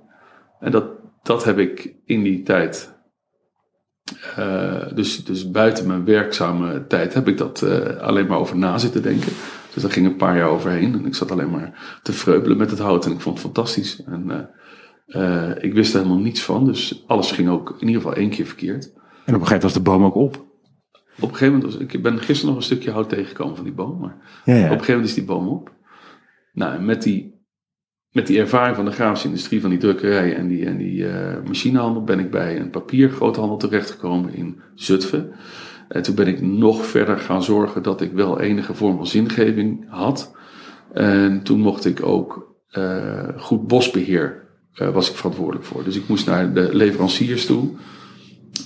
En 0.59 0.71
dat, 0.71 0.85
dat 1.23 1.43
heb 1.43 1.57
ik 1.57 1.95
in 2.05 2.23
die 2.23 2.43
tijd, 2.43 2.93
uh, 4.39 4.93
dus, 4.93 5.25
dus 5.25 5.51
buiten 5.51 5.87
mijn 5.87 6.05
werkzame 6.05 6.87
tijd, 6.87 7.13
heb 7.13 7.27
ik 7.27 7.37
dat 7.37 7.61
uh, 7.61 7.97
alleen 7.97 8.27
maar 8.27 8.37
over 8.37 8.57
na 8.57 8.77
zitten 8.77 9.01
denken. 9.01 9.31
Dus 9.73 9.81
daar 9.83 9.91
ging 9.91 10.05
een 10.05 10.15
paar 10.15 10.37
jaar 10.37 10.49
overheen 10.49 10.93
en 10.93 11.05
ik 11.05 11.15
zat 11.15 11.31
alleen 11.31 11.49
maar 11.49 11.99
te 12.03 12.13
vreubelen 12.13 12.57
met 12.57 12.69
het 12.69 12.79
hout 12.79 13.05
en 13.05 13.11
ik 13.11 13.21
vond 13.21 13.35
het 13.35 13.45
fantastisch. 13.45 14.03
En 14.03 14.51
uh, 15.07 15.51
ik 15.63 15.73
wist 15.73 15.93
er 15.93 16.01
helemaal 16.01 16.23
niets 16.23 16.43
van, 16.43 16.65
dus 16.65 17.03
alles 17.07 17.31
ging 17.31 17.49
ook 17.49 17.69
in 17.79 17.87
ieder 17.87 18.01
geval 18.01 18.17
één 18.17 18.29
keer 18.29 18.45
verkeerd. 18.45 18.85
En 18.85 19.35
op 19.35 19.41
een 19.41 19.47
gegeven 19.47 19.47
moment 19.47 19.63
was 19.63 19.73
de 19.73 19.81
boom 19.81 20.03
ook 20.03 20.15
op. 20.15 20.35
Op 21.19 21.29
een 21.29 21.35
gegeven 21.35 21.53
moment 21.53 21.73
was 21.73 21.81
ik 21.81 22.03
ben 22.03 22.19
gisteren 22.19 22.47
nog 22.47 22.55
een 22.55 22.69
stukje 22.69 22.91
hout 22.91 23.09
tegengekomen 23.09 23.55
van 23.55 23.65
die 23.65 23.73
boom, 23.73 23.99
maar 23.99 24.41
ja, 24.45 24.53
ja. 24.53 24.59
op 24.59 24.63
een 24.63 24.69
gegeven 24.69 24.93
moment 24.93 25.09
is 25.09 25.15
die 25.15 25.25
boom 25.25 25.47
op. 25.47 25.74
Nou, 26.55 26.81
met 26.81 27.03
die, 27.03 27.33
met 28.11 28.27
die 28.27 28.39
ervaring 28.39 28.75
van 28.75 28.85
de 28.85 28.91
grafische 28.91 29.27
industrie, 29.27 29.61
van 29.61 29.69
die 29.69 29.79
drukkerij 29.79 30.35
en 30.35 30.47
die, 30.47 30.65
en 30.65 30.77
die 30.77 30.97
uh, 30.97 31.43
machinehandel, 31.47 32.03
ben 32.03 32.19
ik 32.19 32.31
bij 32.31 32.59
een 32.59 32.69
papiergroothandel 32.69 33.57
terechtgekomen 33.57 34.33
in 34.33 34.59
Zutphen. 34.75 35.31
En 35.87 36.01
toen 36.01 36.15
ben 36.15 36.27
ik 36.27 36.41
nog 36.41 36.85
verder 36.85 37.17
gaan 37.17 37.43
zorgen 37.43 37.83
dat 37.83 38.01
ik 38.01 38.11
wel 38.11 38.39
enige 38.39 38.73
vorm 38.73 38.97
van 38.97 39.07
zingeving 39.07 39.85
had. 39.89 40.35
En 40.93 41.43
toen 41.43 41.59
mocht 41.59 41.85
ik 41.85 42.05
ook 42.05 42.55
uh, 42.71 43.27
goed 43.37 43.67
bosbeheer, 43.67 44.47
uh, 44.75 44.89
was 44.89 45.09
ik 45.09 45.15
verantwoordelijk 45.15 45.65
voor. 45.65 45.83
Dus 45.83 45.95
ik 45.95 46.07
moest 46.07 46.25
naar 46.25 46.53
de 46.53 46.75
leveranciers 46.75 47.45
toe 47.45 47.69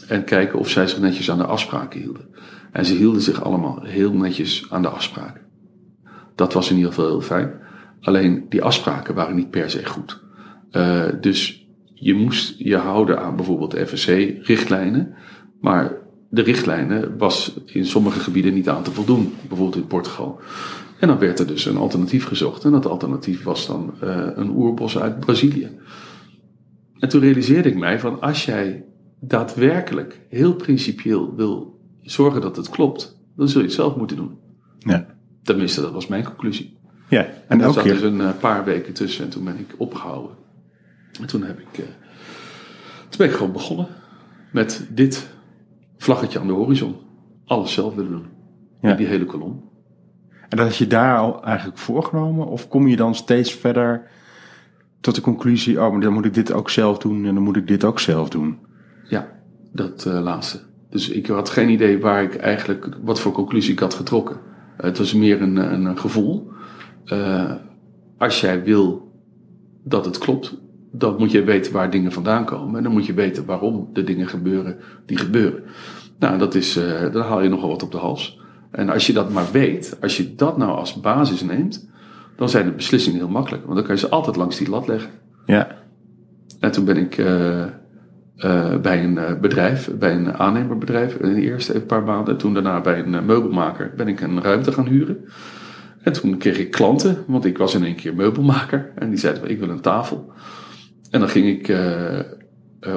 en 0.08 0.24
kijken 0.24 0.60
of 0.60 0.70
zij 0.70 0.88
zich 0.88 1.00
netjes 1.00 1.32
aan 1.32 1.38
de 1.38 1.46
afspraken 1.46 2.00
hielden. 2.00 2.30
En 2.72 2.86
ze 2.86 2.94
hielden 2.94 3.22
zich 3.22 3.44
allemaal 3.44 3.82
heel 3.84 4.14
netjes 4.14 4.66
aan 4.70 4.82
de 4.82 4.90
afspraken. 4.90 5.42
Dat 6.36 6.54
was 6.54 6.70
in 6.70 6.76
ieder 6.76 6.94
geval 6.94 7.10
heel 7.10 7.22
fijn. 7.22 7.68
Alleen 8.02 8.46
die 8.50 8.62
afspraken 8.62 9.16
waren 9.16 9.36
niet 9.36 9.50
per 9.50 9.70
se 9.70 9.86
goed. 9.86 10.24
Uh, 10.72 11.06
dus 11.22 11.68
je 11.94 12.14
moest 12.14 12.56
je 12.58 12.78
houden 12.78 13.20
aan 13.20 13.36
bijvoorbeeld 13.36 13.72
de 13.72 13.88
FSC-richtlijnen. 13.88 15.14
Maar 15.62 15.98
de 16.30 16.42
richtlijnen 16.42 17.18
was 17.18 17.60
in 17.66 17.86
sommige 17.86 18.20
gebieden 18.20 18.54
niet 18.54 18.70
aan 18.70 18.84
te 18.84 18.92
voldoen. 18.92 19.34
Bijvoorbeeld 19.48 19.82
in 19.82 19.88
Portugal. 19.88 20.40
En 21.00 21.08
dan 21.08 21.20
werd 21.20 21.40
er 21.40 21.48
dus 21.48 21.66
een 21.66 21.78
alternatief 21.78 22.26
gezocht. 22.26 22.64
En 22.64 22.72
dat 22.72 22.86
alternatief 22.86 23.44
was 23.44 23.68
dan 23.68 23.94
uh, 24.04 24.28
een 24.36 24.50
oerbos 24.50 25.00
uit 25.00 25.20
Brazilië. 25.20 25.70
En 27.00 27.10
toen 27.10 27.22
realiseerde 27.22 27.70
ik 27.70 27.78
mij 27.78 28.00
van 28.00 28.22
als 28.22 28.46
jij 28.46 28.86
daadwerkelijk 29.20 30.22
heel 30.30 30.56
principieel 30.56 31.36
wil 31.36 31.80
zorgen 32.02 32.42
dat 32.42 32.56
het 32.56 32.70
klopt, 32.70 33.20
dan 33.36 33.48
zul 33.48 33.62
je 33.62 33.66
het 33.66 33.76
zelf 33.76 33.96
moeten 33.96 34.18
doen. 34.18 34.38
Ja. 34.80 35.18
Tenminste, 35.44 35.82
dat 35.82 35.92
was 35.92 36.08
mijn 36.08 36.24
conclusie. 36.24 36.78
Ja, 37.10 37.26
en, 37.26 37.34
en 37.48 37.62
er 37.62 37.74
zat 37.74 37.84
keer... 37.84 37.94
dus 37.94 38.02
een 38.02 38.20
uh, 38.20 38.30
paar 38.40 38.64
weken 38.64 38.94
tussen 38.94 39.24
en 39.24 39.30
toen 39.30 39.44
ben 39.44 39.60
ik 39.60 39.74
opgehouden. 39.78 40.36
En 41.22 41.28
toen 41.28 41.44
heb 41.44 41.60
ik, 41.60 41.78
uh, 41.80 41.86
toen 43.10 43.18
ben 43.18 43.28
ik 43.28 43.34
gewoon 43.34 43.52
begonnen 43.52 43.88
met 44.52 44.88
dit 44.90 45.28
vlaggetje 45.98 46.40
aan 46.40 46.48
de 46.48 46.54
horizon. 46.54 46.96
Alles 47.46 47.74
zelf 47.74 47.96
willen 47.96 48.12
doen. 48.12 48.28
Ja. 48.82 48.94
Die 48.94 49.08
hele 49.08 49.26
kolom. 49.26 49.70
En 50.50 50.58
dat 50.58 50.68
had 50.68 50.76
je 50.76 50.88
daar 50.88 51.18
al 51.18 51.44
eigenlijk 51.44 51.78
voorgenomen? 51.78 52.48
Of 52.48 52.68
kom 52.68 52.88
je 52.88 52.96
dan 52.96 53.16
steeds 53.16 53.54
verder 53.54 54.10
tot 55.02 55.16
de 55.16 55.22
conclusie, 55.22 55.82
oh, 55.82 55.92
maar 55.92 56.02
dan 56.02 56.14
moet 56.14 56.26
ik 56.26 56.34
dit 56.34 56.52
ook 56.52 56.70
zelf 56.70 56.98
doen 56.98 57.26
en 57.26 57.34
dan 57.34 57.44
moet 57.44 57.56
ik 57.56 57.68
dit 57.68 57.84
ook 57.84 58.00
zelf 58.00 58.30
doen? 58.30 58.58
Ja, 59.04 59.28
dat 59.72 60.06
uh, 60.08 60.22
laatste. 60.22 60.60
Dus 60.90 61.10
ik 61.10 61.28
had 61.28 61.50
geen 61.50 61.70
idee 61.70 62.00
waar 62.00 62.24
ik 62.24 62.36
eigenlijk, 62.36 62.90
wat 63.02 63.20
voor 63.20 63.32
conclusie 63.32 63.72
ik 63.74 63.80
had 63.80 63.94
getrokken. 63.94 64.38
Het 64.78 64.98
was 64.98 65.14
meer 65.14 65.42
een, 65.42 65.56
een 65.56 65.98
gevoel. 65.98 66.52
Eh, 67.10 67.52
als 68.18 68.42
jij 68.42 68.64
wil 68.64 69.12
dat 69.84 70.06
het 70.06 70.18
klopt, 70.18 70.58
dan 70.92 71.16
moet 71.18 71.32
je 71.32 71.44
weten 71.44 71.74
waar 71.74 71.90
dingen 71.90 72.12
vandaan 72.12 72.46
komen. 72.46 72.78
En 72.78 72.84
dan 72.84 72.92
moet 72.92 73.06
je 73.06 73.14
weten 73.14 73.46
waarom 73.46 73.90
de 73.94 74.04
dingen 74.04 74.28
gebeuren 74.28 74.78
die 75.06 75.18
gebeuren. 75.18 75.64
Nou, 76.20 76.38
dat 76.38 76.56
is, 76.56 76.76
eh, 76.76 77.12
dan 77.12 77.22
haal 77.22 77.42
je 77.42 77.50
nogal 77.50 77.70
wat 77.70 77.84
op 77.84 77.92
de 77.92 77.98
hals. 77.98 78.40
En 78.72 78.90
als 78.90 79.08
je 79.08 79.14
dat 79.14 79.30
maar 79.30 79.52
weet, 79.52 79.98
als 80.02 80.18
je 80.18 80.36
dat 80.36 80.58
nou 80.58 80.72
als 80.72 81.00
basis 81.00 81.42
neemt, 81.42 81.90
dan 82.36 82.50
zijn 82.50 82.66
de 82.66 82.72
beslissingen 82.72 83.20
heel 83.20 83.30
makkelijk. 83.30 83.64
Want 83.64 83.76
dan 83.76 83.86
kan 83.86 83.96
je 83.96 84.02
ze 84.02 84.10
altijd 84.10 84.36
langs 84.36 84.58
die 84.58 84.70
lat 84.70 84.88
leggen. 84.88 85.12
Ja. 85.46 85.68
En 86.60 86.72
toen 86.72 86.86
ben 86.86 86.98
ik 86.98 87.18
eh, 87.18 87.64
eh, 87.64 88.78
bij 88.82 89.04
een 89.04 89.40
bedrijf, 89.42 89.92
bij 90.00 90.14
een 90.14 90.34
aannemerbedrijf, 90.34 91.16
in 91.16 91.34
de 91.34 91.42
eerste 91.42 91.76
een 91.76 91.86
paar 91.86 92.04
maanden. 92.04 92.38
Toen 92.38 92.54
daarna 92.54 92.82
bij 92.82 93.00
een 93.00 93.26
meubelmaker 93.26 93.94
ben 93.96 94.08
ik 94.08 94.22
een 94.22 94.42
ruimte 94.42 94.72
gaan 94.72 94.88
huren. 94.88 95.26
En 96.02 96.14
toen 96.14 96.38
kreeg 96.38 96.58
ik 96.58 96.72
klanten, 96.72 97.24
want 97.28 97.46
ik 97.46 97.58
was 97.58 97.76
in 97.76 97.84
één 97.84 97.96
keer 97.96 98.16
meubelmaker. 98.16 98.92
En 98.96 99.10
die 99.10 99.20
zeiden, 99.20 99.50
ik 99.50 99.60
wil 99.60 99.70
een 99.70 99.82
tafel. 99.82 100.32
En 101.12 101.20
dan 101.20 101.30
ging 101.30 101.48
ik 101.48 101.68
eh, 101.68 102.20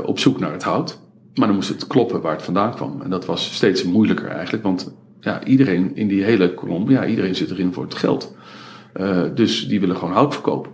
op 0.04 0.18
zoek 0.18 0.38
naar 0.38 0.52
het 0.52 0.62
hout. 0.62 1.00
Maar 1.34 1.46
dan 1.46 1.56
moest 1.56 1.68
het 1.68 1.86
kloppen 1.86 2.20
waar 2.20 2.32
het 2.32 2.42
vandaan 2.42 2.74
kwam. 2.74 3.02
En 3.02 3.10
dat 3.10 3.26
was 3.26 3.54
steeds 3.54 3.84
moeilijker 3.84 4.28
eigenlijk. 4.28 4.62
Want 4.62 4.94
ja, 5.20 5.44
iedereen 5.44 5.96
in 5.96 6.08
die 6.08 6.22
hele 6.22 6.54
kolom, 6.54 6.90
ja, 6.90 7.06
iedereen 7.06 7.34
zit 7.34 7.50
erin 7.50 7.72
voor 7.72 7.84
het 7.84 7.94
geld. 7.94 8.36
Eh, 8.92 9.22
dus 9.34 9.68
die 9.68 9.80
willen 9.80 9.96
gewoon 9.96 10.14
hout 10.14 10.34
verkopen. 10.34 10.70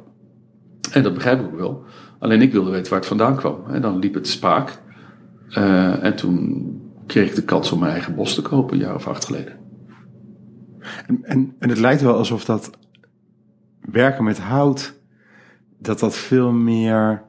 En 0.93 1.03
dat 1.03 1.15
begrijp 1.15 1.41
ik 1.41 1.59
wel. 1.59 1.85
Alleen 2.19 2.43
ik 2.43 2.53
wilde 2.53 2.71
weten 2.71 2.91
waar 2.91 2.99
het 2.99 3.09
vandaan 3.09 3.37
kwam. 3.37 3.65
En 3.71 3.83
dan 3.83 3.99
liep 3.99 4.15
het 4.15 4.29
spaak. 4.29 4.79
En 6.01 6.17
toen 6.17 6.67
kreeg 7.07 7.29
ik 7.29 7.35
de 7.35 7.45
kans 7.45 7.73
om 7.73 7.79
mijn 7.79 7.93
eigen 7.93 8.15
bos 8.15 8.35
te 8.35 8.43
kopen, 8.43 8.75
een 8.75 8.83
jaar 8.83 8.95
of 8.95 9.09
acht 9.09 9.25
geleden. 9.25 9.58
En, 11.07 11.55
en, 11.59 11.69
het 11.69 11.79
lijkt 11.79 12.03
wel 12.03 12.17
alsof 12.17 12.45
dat 12.45 12.71
werken 13.81 14.25
met 14.25 14.39
hout, 14.39 14.95
dat 15.79 15.99
dat 15.99 16.17
veel 16.17 16.53
meer. 16.53 17.23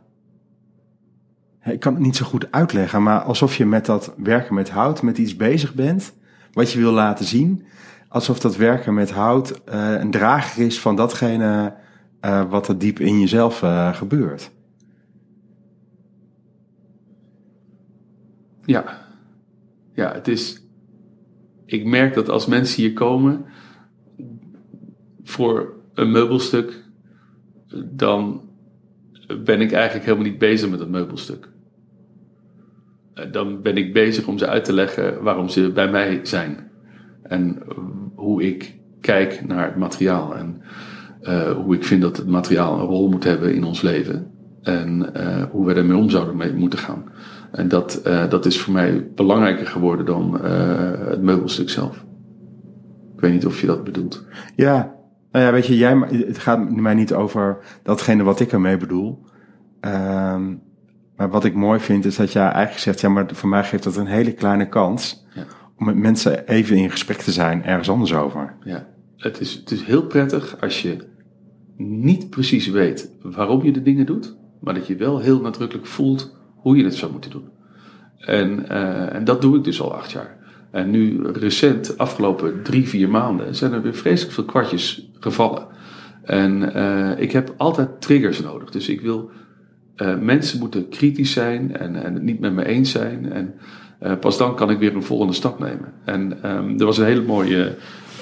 Ik 1.63 1.80
kan 1.80 1.94
het 1.94 2.04
niet 2.04 2.16
zo 2.16 2.25
goed 2.25 2.51
uitleggen, 2.51 3.04
maar 3.04 3.20
alsof 3.20 3.56
je 3.56 3.66
met 3.66 3.86
dat 3.86 4.13
werken 4.18 4.54
met 4.54 4.70
hout 4.70 5.01
met 5.01 5.18
iets 5.18 5.36
bezig 5.36 5.74
bent, 5.74 6.13
wat 6.51 6.72
je 6.72 6.80
wil 6.80 6.92
laten 6.92 7.25
zien. 7.25 7.66
Alsof 8.08 8.39
dat 8.39 8.56
werken 8.56 8.94
met 8.94 9.12
hout 9.12 9.63
eh, 9.63 9.94
een 9.94 10.12
drager 10.12 10.66
is 10.66 10.80
van 10.80 10.96
datgene 10.96 11.75
eh, 12.20 12.50
wat 12.50 12.68
er 12.68 12.78
diep 12.78 13.00
in 13.00 13.20
jezelf 13.20 13.63
eh, 13.63 13.94
gebeurt. 13.94 14.51
Ja. 18.66 19.08
Ja, 19.94 20.13
het 20.13 20.28
is. 20.28 20.62
Ik 21.72 21.86
merk 21.86 22.14
dat 22.14 22.30
als 22.30 22.46
mensen 22.46 22.82
hier 22.82 22.94
komen 22.94 23.46
voor 25.24 25.74
een 25.94 26.12
meubelstuk, 26.12 26.84
dan 27.92 28.42
ben 29.28 29.62
ik 29.62 29.72
eigenlijk 29.72 30.06
helemaal 30.06 30.28
niet 30.30 30.38
bezig 30.38 30.70
met 30.70 30.80
het 30.80 30.90
meubelstuk. 30.90 31.50
Eh, 33.14 33.32
Dan 33.32 33.62
ben 33.62 33.78
ik 33.78 33.94
bezig 33.94 34.28
om 34.28 34.38
ze 34.38 34.48
uit 34.48 34.66
te 34.66 34.74
leggen 34.74 35.24
waarom 35.24 35.50
ze 35.50 35.72
bij 35.72 35.90
mij 35.90 36.20
zijn. 36.24 36.70
En 37.24 37.62
hoe 38.16 38.44
ik 38.44 38.76
kijk 39.02 39.48
naar 39.48 39.66
het 39.66 39.76
materiaal. 39.76 40.36
En 40.36 40.62
eh, 41.22 41.52
hoe 41.52 41.76
ik 41.76 41.84
vind 41.84 42.02
dat 42.02 42.18
het 42.18 42.28
materiaal 42.28 42.80
een 42.80 42.86
rol 42.86 43.10
moet 43.10 43.24
hebben 43.24 43.54
in 43.54 43.64
ons 43.64 43.82
leven. 43.82 44.32
En 44.62 45.14
eh, 45.14 45.44
hoe 45.52 45.66
we 45.66 45.74
ermee 45.74 45.98
om 45.98 46.10
zouden 46.10 46.58
moeten 46.58 46.80
gaan. 46.80 47.12
En 47.51 47.68
dat, 47.68 47.96
eh, 47.96 48.29
dat 48.29 48.46
is 48.46 48.62
voor 48.62 48.74
mij 48.74 49.08
belangrijker 49.15 49.65
geworden 49.65 50.06
dan 50.06 50.41
eh, 50.41 51.08
het 51.10 51.22
meubelstuk 51.22 51.70
zelf. 51.70 52.06
Ik 53.15 53.20
weet 53.20 53.32
niet 53.32 53.46
of 53.46 53.62
je 53.62 53.68
dat 53.68 53.84
bedoelt. 53.84 54.25
Ja, 54.56 54.96
nou 55.32 55.46
ja, 55.46 55.51
weet 55.51 55.65
je, 55.65 55.77
jij, 55.77 55.98
het 56.10 56.38
gaat 56.38 56.70
mij 56.72 56.94
niet 56.94 57.13
over 57.13 57.58
datgene 57.84 58.24
wat 58.24 58.39
ik 58.39 58.51
ermee 58.51 58.77
bedoel. 58.77 59.24
Ehm, 59.79 60.56
maar 61.15 61.29
wat 61.29 61.44
ik 61.46 61.53
mooi 61.56 61.79
vind 61.79 62.06
is 62.06 62.15
dat 62.15 62.32
jij 62.32 62.44
eigenlijk 62.44 62.79
zegt, 62.79 63.01
ja, 63.01 63.10
maar 63.10 63.25
voor 63.34 63.50
mij 63.50 63.63
geeft 63.63 63.84
dat 63.84 63.96
een 63.96 64.06
hele 64.08 64.32
kleine 64.34 64.70
kans 64.70 65.25
Ja. 65.34 65.44
om 65.77 65.86
met 65.86 65.96
mensen 65.96 66.48
even 66.48 66.75
in 66.77 66.91
gesprek 66.91 67.18
te 67.18 67.32
zijn, 67.32 67.63
ergens 67.63 67.89
anders 67.89 68.13
over. 68.13 68.56
Ja, 68.63 68.88
het 69.18 69.39
is, 69.39 69.53
het 69.53 69.72
is 69.72 69.84
heel 69.84 70.03
prettig 70.06 70.62
als 70.62 70.82
je 70.82 70.98
niet 71.77 72.29
precies 72.29 72.68
weet 72.68 73.12
waarom 73.22 73.63
je 73.63 73.72
de 73.72 73.82
dingen 73.82 74.06
doet, 74.06 74.38
maar 74.60 74.74
dat 74.74 74.88
je 74.88 74.96
wel 74.96 75.20
heel 75.20 75.41
nadrukkelijk 75.41 75.88
voelt 75.88 76.38
hoe 76.62 76.78
je 76.78 76.84
het 76.84 76.96
zou 76.96 77.12
moeten 77.12 77.32
doen. 77.32 77.50
En, 78.20 78.70
eh, 78.70 79.16
en 79.16 79.24
dat 79.24 79.42
doe 79.42 79.58
ik 79.58 79.63
dus 79.63 79.82
al 79.82 79.94
acht 79.94 80.12
jaar. 80.12 80.38
En 80.72 80.89
nu 80.89 81.28
recent, 81.32 81.98
afgelopen 81.98 82.63
drie, 82.63 82.88
vier 82.88 83.10
maanden, 83.10 83.56
zijn 83.56 83.74
er 83.74 83.82
weer 83.82 83.96
vreselijk 83.96 84.34
veel 84.34 84.46
kwartjes 84.46 85.10
gevallen. 85.20 85.68
En 86.24 86.74
eh, 86.74 87.22
ik 87.22 87.32
heb 87.32 87.54
altijd 87.58 88.01
triggers 88.01 88.42
nodig. 88.42 88.70
Dus 88.70 88.89
ik 88.89 89.01
wil, 89.01 89.32
eh, 89.96 90.18
mensen 90.18 90.60
moeten 90.60 90.89
kritisch 90.89 91.32
zijn 91.32 91.78
en, 91.78 92.04
en 92.04 92.13
het 92.13 92.24
niet 92.24 92.39
met 92.39 92.54
me 92.54 92.66
eens 92.66 92.92
zijn. 92.92 93.32
En 93.32 93.54
pas 94.20 94.38
dan 94.38 94.56
kan 94.56 94.70
ik 94.70 94.80
weer 94.80 94.96
een 94.96 95.04
volgende 95.04 95.34
stap 95.34 95.60
nemen. 95.60 95.94
En 96.06 96.44
ehm, 96.44 96.80
er 96.80 96.86
was 96.86 96.98
een 96.98 97.06
hele 97.06 97.22
mooie, 97.22 97.75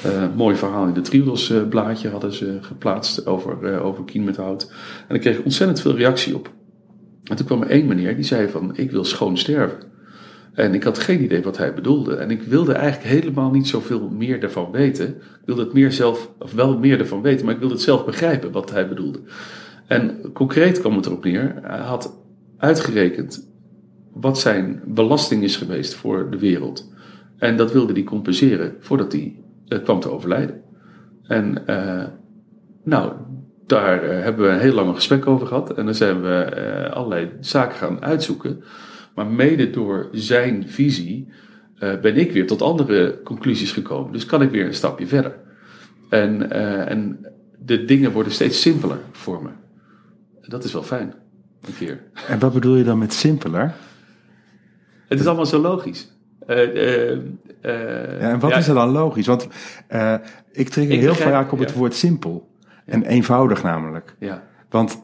eh, 0.04 0.36
mooi 0.36 0.56
verhaal 0.56 0.88
in 0.88 0.94
de 0.94 1.02
Triodos 1.02 1.54
hadden 2.12 2.34
ze 2.34 2.58
geplaatst 2.62 3.26
over, 3.26 3.74
eh, 3.74 3.86
over 3.86 4.04
hout. 4.36 4.72
En 5.08 5.16
ik 5.16 5.22
kreeg 5.22 5.42
ontzettend 5.42 5.82
veel 5.82 5.96
reactie 5.96 6.36
op. 6.36 6.50
En 7.30 7.36
toen 7.36 7.46
kwam 7.46 7.62
er 7.62 7.70
één 7.70 7.88
meneer 7.88 8.16
die 8.16 8.26
zei 8.26 8.50
van, 8.50 8.78
ik 8.78 8.92
wil 8.92 9.04
schoon 9.04 9.38
sterven. 9.38 9.78
En 10.54 10.74
ik 10.74 10.84
had 10.84 11.00
geen 11.00 11.24
idee 11.24 11.42
wat 11.42 11.58
hij 11.58 11.74
bedoelde. 11.74 12.16
En 12.16 12.32
ik 12.32 12.42
wilde 12.42 12.74
eigenlijk 12.74 13.10
helemaal 13.10 13.52
niet 13.52 13.68
zoveel 13.68 14.10
meer 14.10 14.40
daarvan 14.40 14.72
weten. 14.72 15.08
Ik 15.08 15.46
wilde 15.46 15.64
het 15.64 15.74
meer 15.74 15.92
zelf, 15.92 16.32
of 16.40 16.54
wel 16.54 16.78
meer 16.78 17.00
ervan 17.00 17.22
weten, 17.22 17.46
maar 17.46 17.54
ik 17.54 17.60
wilde 17.60 17.74
het 17.74 17.84
zelf 17.84 18.06
begrijpen 18.06 18.52
wat 18.52 18.72
hij 18.72 18.88
bedoelde. 18.88 19.20
En 19.88 20.20
concreet 20.34 20.80
kwam 20.80 20.96
het 20.96 21.06
erop 21.06 21.24
neer. 21.24 21.56
Hij 21.62 21.80
had 21.80 22.24
uitgerekend 22.58 23.50
wat 24.14 24.40
zijn 24.40 24.82
belasting 24.86 25.44
is 25.44 25.56
geweest 25.56 25.94
voor 25.94 26.30
de 26.30 26.40
wereld. 26.40 26.92
En 27.38 27.58
dat 27.58 27.72
wilde 27.72 27.94
hij 27.94 28.04
compenseren 28.04 28.76
voordat 28.80 29.12
hij 29.12 29.36
eh, 29.68 29.84
kwam 29.84 30.00
te 30.00 30.12
overlijden. 30.12 30.62
En 31.24 31.68
eh, 31.68 32.08
nou, 32.84 33.14
daar 33.68 34.04
eh, 34.04 34.24
hebben 34.24 34.46
we 34.46 34.52
een 34.52 34.60
heel 34.60 34.74
lang 34.74 34.96
gesprek 34.96 35.28
over 35.28 35.48
gehad. 35.48 35.74
En 35.74 35.86
dan 35.86 35.96
zijn 35.96 36.22
we 36.22 36.34
eh, 36.34 36.92
allerlei 36.94 37.32
zaken 37.40 37.78
gaan 37.78 38.04
uitzoeken. 38.04 38.64
Maar 39.16 39.28
mede 39.28 39.70
door 39.70 40.10
zijn 40.12 40.70
visie 40.70 41.32
eh, 41.78 42.00
ben 42.00 42.16
ik 42.16 42.32
weer 42.32 42.48
tot 42.48 42.62
andere 42.62 43.22
conclusies 43.24 43.72
gekomen. 43.72 44.12
Dus 44.12 44.26
kan 44.26 44.42
ik 44.42 44.52
weer 44.52 44.66
een 44.66 44.74
stapje 44.74 45.08
verder. 45.08 45.36
En, 46.10 46.52
en 46.88 47.26
de 47.66 47.86
dingen 47.86 48.12
worden 48.12 48.32
steeds 48.32 48.62
simpeler 48.62 49.00
voor 49.12 49.44
me. 49.44 49.50
Dat 50.42 50.64
is 50.64 50.74
wel 50.74 50.84
fijn. 50.84 51.14
Een 51.68 51.76
keer. 51.78 52.04
En 52.28 52.40
wat 52.40 52.54
bedoel 52.54 52.76
je 52.76 52.84
dan 52.84 52.98
met 52.98 53.14
simpeler? 53.14 53.74
Het 55.08 55.20
is 55.20 55.26
allemaal 55.26 55.46
zo 55.46 55.60
logisch. 55.60 56.12
Ja, 56.48 56.56
en 58.20 58.40
wat 58.40 58.52
ja, 58.52 58.58
is 58.58 58.68
er 58.68 58.74
dan 58.74 58.90
logisch? 58.90 59.28
Want 59.28 59.48
ik 60.52 60.70
trigger 60.70 60.94
Ik 60.94 61.00
heel 61.00 61.10
begrijp- 61.10 61.32
vaak 61.32 61.52
op 61.52 61.60
het 61.60 61.74
woord 61.74 61.94
simpel. 61.94 62.48
En 62.88 63.04
eenvoudig 63.06 63.64
namelijk. 63.64 64.16
Ja, 64.20 64.44
Want 64.70 65.02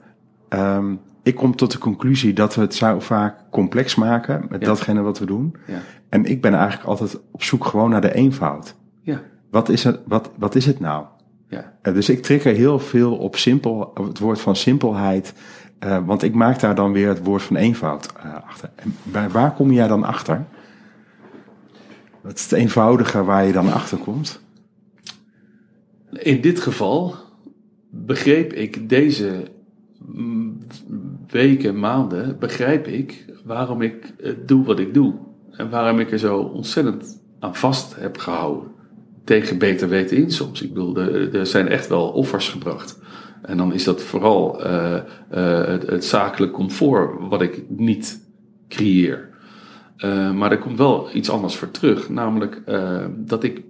ehm, 0.49 0.95
ik 1.23 1.35
kom 1.35 1.55
tot 1.55 1.71
de 1.71 1.77
conclusie 1.77 2.33
dat 2.33 2.55
we 2.55 2.61
het 2.61 2.75
zo 2.75 2.99
vaak 2.99 3.35
complex 3.51 3.95
maken 3.95 4.45
met 4.49 4.59
Ja. 4.61 4.65
datgene 4.67 5.01
wat 5.01 5.19
we 5.19 5.25
doen. 5.25 5.55
ja, 5.67 5.79
En 6.09 6.25
ik 6.25 6.41
ben 6.41 6.53
eigenlijk 6.53 6.87
altijd 6.87 7.19
op 7.31 7.43
zoek 7.43 7.65
gewoon 7.65 7.89
naar 7.89 8.01
de 8.01 8.13
eenvoud. 8.13 8.75
ja, 9.01 9.21
Wat 9.51 9.69
is 9.69 9.83
het, 9.83 9.99
wat, 10.05 10.29
wat 10.37 10.55
is 10.55 10.65
het 10.65 10.79
nou? 10.79 11.05
ja. 11.47 11.73
Eh, 11.81 11.93
dus 11.93 12.09
ik 12.09 12.21
trigger 12.23 12.53
heel 12.55 12.79
veel 12.79 13.15
op 13.17 13.35
simpel, 13.35 13.73
op 13.95 14.07
het 14.07 14.19
woord 14.19 14.41
van 14.41 14.55
simpelheid. 14.55 15.33
eh, 15.79 15.97
want 16.05 16.23
ik 16.23 16.33
maak 16.33 16.59
daar 16.59 16.75
dan 16.75 16.91
weer 16.91 17.07
het 17.07 17.23
woord 17.23 17.41
van 17.41 17.55
eenvoud 17.55 18.13
eh, 18.23 18.33
achter. 18.47 18.69
En 18.75 18.95
bij, 19.03 19.29
waar 19.29 19.53
kom 19.53 19.71
jij 19.71 19.87
dan 19.87 20.03
achter? 20.03 20.45
Wat 22.21 22.35
is 22.35 22.43
het 22.43 22.51
eenvoudige 22.51 23.23
waar 23.23 23.45
je 23.45 23.51
dan 23.53 23.73
achter 23.73 23.97
komt? 23.97 24.41
In 26.11 26.41
dit 26.41 26.59
geval 26.59 27.15
begreep 27.95 28.53
ik 28.53 28.89
deze 28.89 29.43
weken, 31.27 31.79
maanden, 31.79 32.39
begrijp 32.39 32.87
ik 32.87 33.25
waarom 33.45 33.81
ik 33.81 34.13
doe 34.45 34.65
wat 34.65 34.79
ik 34.79 34.93
doe. 34.93 35.13
En 35.51 35.69
waarom 35.69 35.99
ik 35.99 36.11
er 36.11 36.19
zo 36.19 36.37
ontzettend 36.37 37.21
aan 37.39 37.55
vast 37.55 37.95
heb 37.95 38.17
gehouden. 38.17 38.71
Tegen 39.23 39.57
beter 39.57 39.89
weten 39.89 40.17
in 40.17 40.31
soms. 40.31 40.61
Ik 40.61 40.73
bedoel, 40.73 40.97
er, 40.97 41.45
zijn 41.45 41.67
echt 41.67 41.87
wel 41.87 42.09
offers 42.09 42.49
gebracht. 42.49 42.99
En 43.41 43.57
dan 43.57 43.73
is 43.73 43.83
dat 43.83 44.01
vooral 44.01 44.63
eh, 44.63 44.95
eh, 45.29 45.81
het, 45.87 46.05
zakelijk 46.05 46.51
comfort 46.51 47.27
wat 47.29 47.41
ik 47.41 47.63
niet 47.69 48.29
creëer. 48.67 49.29
Eh, 49.97 50.31
maar 50.31 50.51
er 50.51 50.59
komt 50.59 50.77
wel 50.77 51.09
iets 51.13 51.29
anders 51.29 51.55
voor 51.55 51.71
terug. 51.71 52.09
Namelijk 52.09 52.61
dat 53.17 53.43
ik 53.43 53.61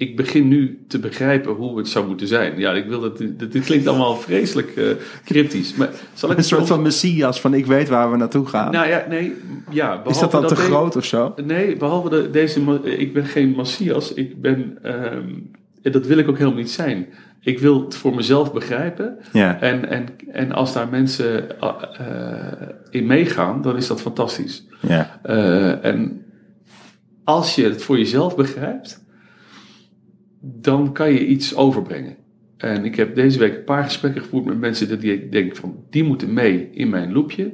ik 0.00 0.16
begin 0.16 0.48
nu 0.48 0.84
te 0.88 0.98
begrijpen 0.98 1.52
hoe 1.52 1.78
het 1.78 1.88
zou 1.88 2.06
moeten 2.06 2.26
zijn. 2.26 2.58
Ja, 2.58 2.72
ik 2.72 2.86
wil 2.86 3.00
dat. 3.00 3.18
Dit, 3.18 3.60
klinkt 3.64 3.86
allemaal 3.86 4.16
vreselijk 4.16 4.76
eh, 4.76 4.84
cryptisch. 5.24 5.74
Maar 5.74 5.88
zal 6.14 6.30
ik 6.30 6.36
Een 6.38 6.44
soort 6.44 6.66
van 6.66 6.82
messias 6.82 7.40
van 7.40 7.54
ik 7.54 7.66
weet 7.66 7.88
waar 7.88 8.10
we 8.10 8.16
naartoe 8.16 8.46
gaan. 8.46 8.72
Nou 8.72 8.88
ja, 8.88 9.04
nee. 9.08 9.34
Ja, 9.70 9.86
behalve 9.88 10.10
is 10.10 10.18
dat 10.18 10.30
dan 10.30 10.46
te 10.46 10.54
de- 10.54 10.60
groot 10.60 10.96
of 10.96 11.04
zo? 11.04 11.34
Nee, 11.44 11.76
behalve 11.76 12.08
de, 12.08 12.30
deze. 12.30 12.80
Ik 12.82 13.12
ben 13.12 13.24
geen 13.24 13.54
Messias. 13.56 14.14
Ik 14.14 14.40
ben. 14.40 14.78
ehm, 14.82 15.28
dat 15.82 16.06
wil 16.06 16.18
ik 16.18 16.28
ook 16.28 16.38
helemaal 16.38 16.58
niet 16.58 16.70
zijn. 16.70 17.06
Ik 17.40 17.58
wil 17.58 17.84
het 17.84 17.94
voor 17.94 18.14
mezelf 18.14 18.52
begrijpen. 18.52 19.16
Ja. 19.32 19.60
En, 19.60 19.88
en, 19.88 20.06
en 20.32 20.52
als 20.52 20.72
daar 20.72 20.88
mensen 20.88 21.60
eh, 21.60 22.68
in 22.90 23.06
meegaan, 23.06 23.62
dan 23.62 23.76
is 23.76 23.86
dat 23.86 24.00
fantastisch. 24.00 24.66
Ja. 24.80 25.20
Eh, 25.22 25.84
en 25.84 26.24
als 27.24 27.54
je 27.54 27.64
het 27.64 27.82
voor 27.82 27.98
jezelf 27.98 28.36
begrijpt, 28.36 29.08
dan 30.40 30.92
kan 30.92 31.12
je 31.12 31.26
iets 31.26 31.56
overbrengen. 31.56 32.16
En 32.56 32.84
ik 32.84 32.96
heb 32.96 33.14
deze 33.14 33.38
week 33.38 33.56
een 33.56 33.64
paar 33.64 33.84
gesprekken 33.84 34.22
gevoerd 34.22 34.44
met 34.44 34.58
mensen 34.58 35.00
die 35.00 35.12
ik 35.12 35.32
denk 35.32 35.56
van, 35.56 35.84
die 35.90 36.04
moeten 36.04 36.32
mee 36.32 36.68
in 36.72 36.88
mijn 36.88 37.12
loopje. 37.12 37.52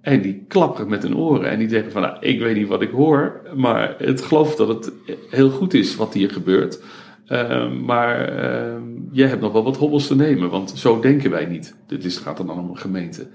En 0.00 0.22
die 0.22 0.44
klapperen 0.48 0.88
met 0.88 1.02
hun 1.02 1.16
oren 1.16 1.50
en 1.50 1.58
die 1.58 1.68
denken 1.68 1.92
van, 1.92 2.02
nou, 2.02 2.16
ik 2.20 2.38
weet 2.38 2.56
niet 2.56 2.68
wat 2.68 2.82
ik 2.82 2.90
hoor, 2.90 3.42
maar 3.56 3.94
het 3.98 4.22
geloof 4.22 4.56
dat 4.56 4.68
het 4.68 4.92
heel 5.30 5.50
goed 5.50 5.74
is 5.74 5.96
wat 5.96 6.14
hier 6.14 6.30
gebeurt. 6.30 6.82
Uh, 7.28 7.72
maar 7.72 8.32
uh, 8.32 8.82
jij 9.10 9.28
hebt 9.28 9.40
nog 9.40 9.52
wel 9.52 9.62
wat 9.62 9.76
hobbels 9.76 10.06
te 10.06 10.16
nemen, 10.16 10.50
want 10.50 10.70
zo 10.70 11.00
denken 11.00 11.30
wij 11.30 11.46
niet. 11.46 11.76
Dit 11.86 12.04
is, 12.04 12.16
gaat 12.16 12.36
dan 12.36 12.50
om 12.50 12.70
een 12.70 12.78
gemeente. 12.78 13.28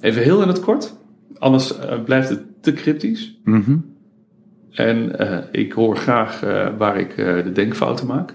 Even 0.00 0.22
heel 0.22 0.42
in 0.42 0.48
het 0.48 0.60
kort, 0.60 0.96
anders 1.38 1.78
uh, 1.78 2.02
blijft 2.04 2.28
het 2.28 2.42
te 2.60 2.72
cryptisch. 2.72 3.40
Mhm. 3.44 3.76
En 4.74 5.22
uh, 5.22 5.38
ik 5.50 5.72
hoor 5.72 5.96
graag 5.96 6.44
uh, 6.44 6.76
waar 6.76 6.98
ik 6.98 7.16
uh, 7.16 7.44
de 7.44 7.52
denkfouten 7.52 8.06
maak. 8.06 8.34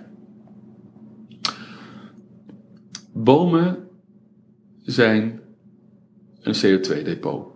Bomen 3.14 3.88
zijn 4.82 5.42
een 6.42 6.56
CO2-depot. 6.56 7.48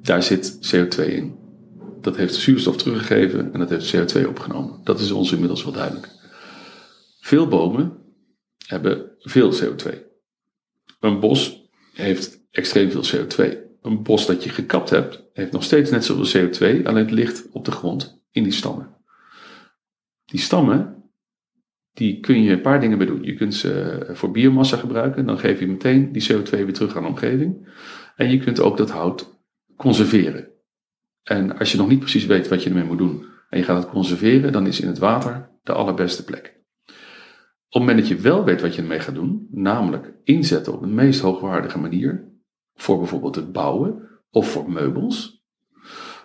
Daar 0.00 0.22
zit 0.22 0.74
CO2 0.74 1.04
in. 1.04 1.38
Dat 2.00 2.16
heeft 2.16 2.34
zuurstof 2.34 2.76
teruggegeven 2.76 3.52
en 3.52 3.58
dat 3.58 3.70
heeft 3.70 3.96
CO2 3.96 4.28
opgenomen. 4.28 4.80
Dat 4.84 5.00
is 5.00 5.10
ons 5.10 5.32
inmiddels 5.32 5.64
wel 5.64 5.72
duidelijk. 5.72 6.08
Veel 7.20 7.48
bomen 7.48 7.92
hebben 8.66 9.10
veel 9.18 9.52
CO2. 9.52 9.96
Een 11.00 11.20
bos 11.20 11.68
heeft 11.92 12.40
extreem 12.50 12.90
veel 12.90 13.04
CO2 13.04 13.62
een 13.82 14.02
bos 14.02 14.26
dat 14.26 14.44
je 14.44 14.50
gekapt 14.50 14.90
hebt, 14.90 15.21
heeft 15.32 15.52
nog 15.52 15.62
steeds 15.62 15.90
net 15.90 16.04
zoveel 16.04 16.48
CO2, 16.48 16.84
alleen 16.84 17.04
het 17.04 17.10
ligt 17.10 17.48
op 17.50 17.64
de 17.64 17.70
grond 17.70 18.22
in 18.30 18.42
die 18.42 18.52
stammen. 18.52 18.96
Die 20.24 20.40
stammen, 20.40 21.02
die 21.92 22.20
kun 22.20 22.42
je 22.42 22.50
een 22.50 22.60
paar 22.60 22.80
dingen 22.80 22.98
mee 22.98 23.06
doen. 23.06 23.22
Je 23.22 23.34
kunt 23.34 23.54
ze 23.54 24.00
voor 24.12 24.30
biomassa 24.30 24.76
gebruiken, 24.76 25.26
dan 25.26 25.38
geef 25.38 25.60
je 25.60 25.66
meteen 25.66 26.12
die 26.12 26.32
CO2 26.32 26.50
weer 26.50 26.72
terug 26.72 26.96
aan 26.96 27.02
de 27.02 27.08
omgeving. 27.08 27.68
En 28.16 28.30
je 28.30 28.38
kunt 28.38 28.60
ook 28.60 28.76
dat 28.76 28.90
hout 28.90 29.40
conserveren. 29.76 30.48
En 31.22 31.58
als 31.58 31.72
je 31.72 31.78
nog 31.78 31.88
niet 31.88 31.98
precies 31.98 32.26
weet 32.26 32.48
wat 32.48 32.62
je 32.62 32.68
ermee 32.68 32.84
moet 32.84 32.98
doen 32.98 33.26
en 33.48 33.58
je 33.58 33.64
gaat 33.64 33.82
het 33.82 33.92
conserveren, 33.92 34.52
dan 34.52 34.66
is 34.66 34.80
in 34.80 34.88
het 34.88 34.98
water 34.98 35.50
de 35.62 35.72
allerbeste 35.72 36.24
plek. 36.24 36.60
Op 37.66 37.80
het 37.80 37.88
moment 37.88 37.98
dat 37.98 38.08
je 38.08 38.22
wel 38.22 38.44
weet 38.44 38.60
wat 38.60 38.74
je 38.74 38.82
ermee 38.82 39.00
gaat 39.00 39.14
doen, 39.14 39.48
namelijk 39.50 40.12
inzetten 40.24 40.72
op 40.72 40.80
de 40.80 40.86
meest 40.86 41.20
hoogwaardige 41.20 41.78
manier, 41.78 42.28
voor 42.74 42.98
bijvoorbeeld 42.98 43.34
het 43.34 43.52
bouwen 43.52 44.11
of 44.32 44.50
voor 44.50 44.70
meubels, 44.70 45.42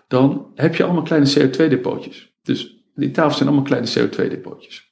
dan 0.07 0.51
heb 0.55 0.75
je 0.75 0.83
allemaal 0.83 1.03
kleine 1.03 1.33
CO2-depootjes. 1.33 2.33
Dus 2.43 2.83
die 2.95 3.11
tafels 3.11 3.37
zijn 3.37 3.49
allemaal 3.49 3.67
kleine 3.67 3.87
CO2-depootjes. 3.87 4.91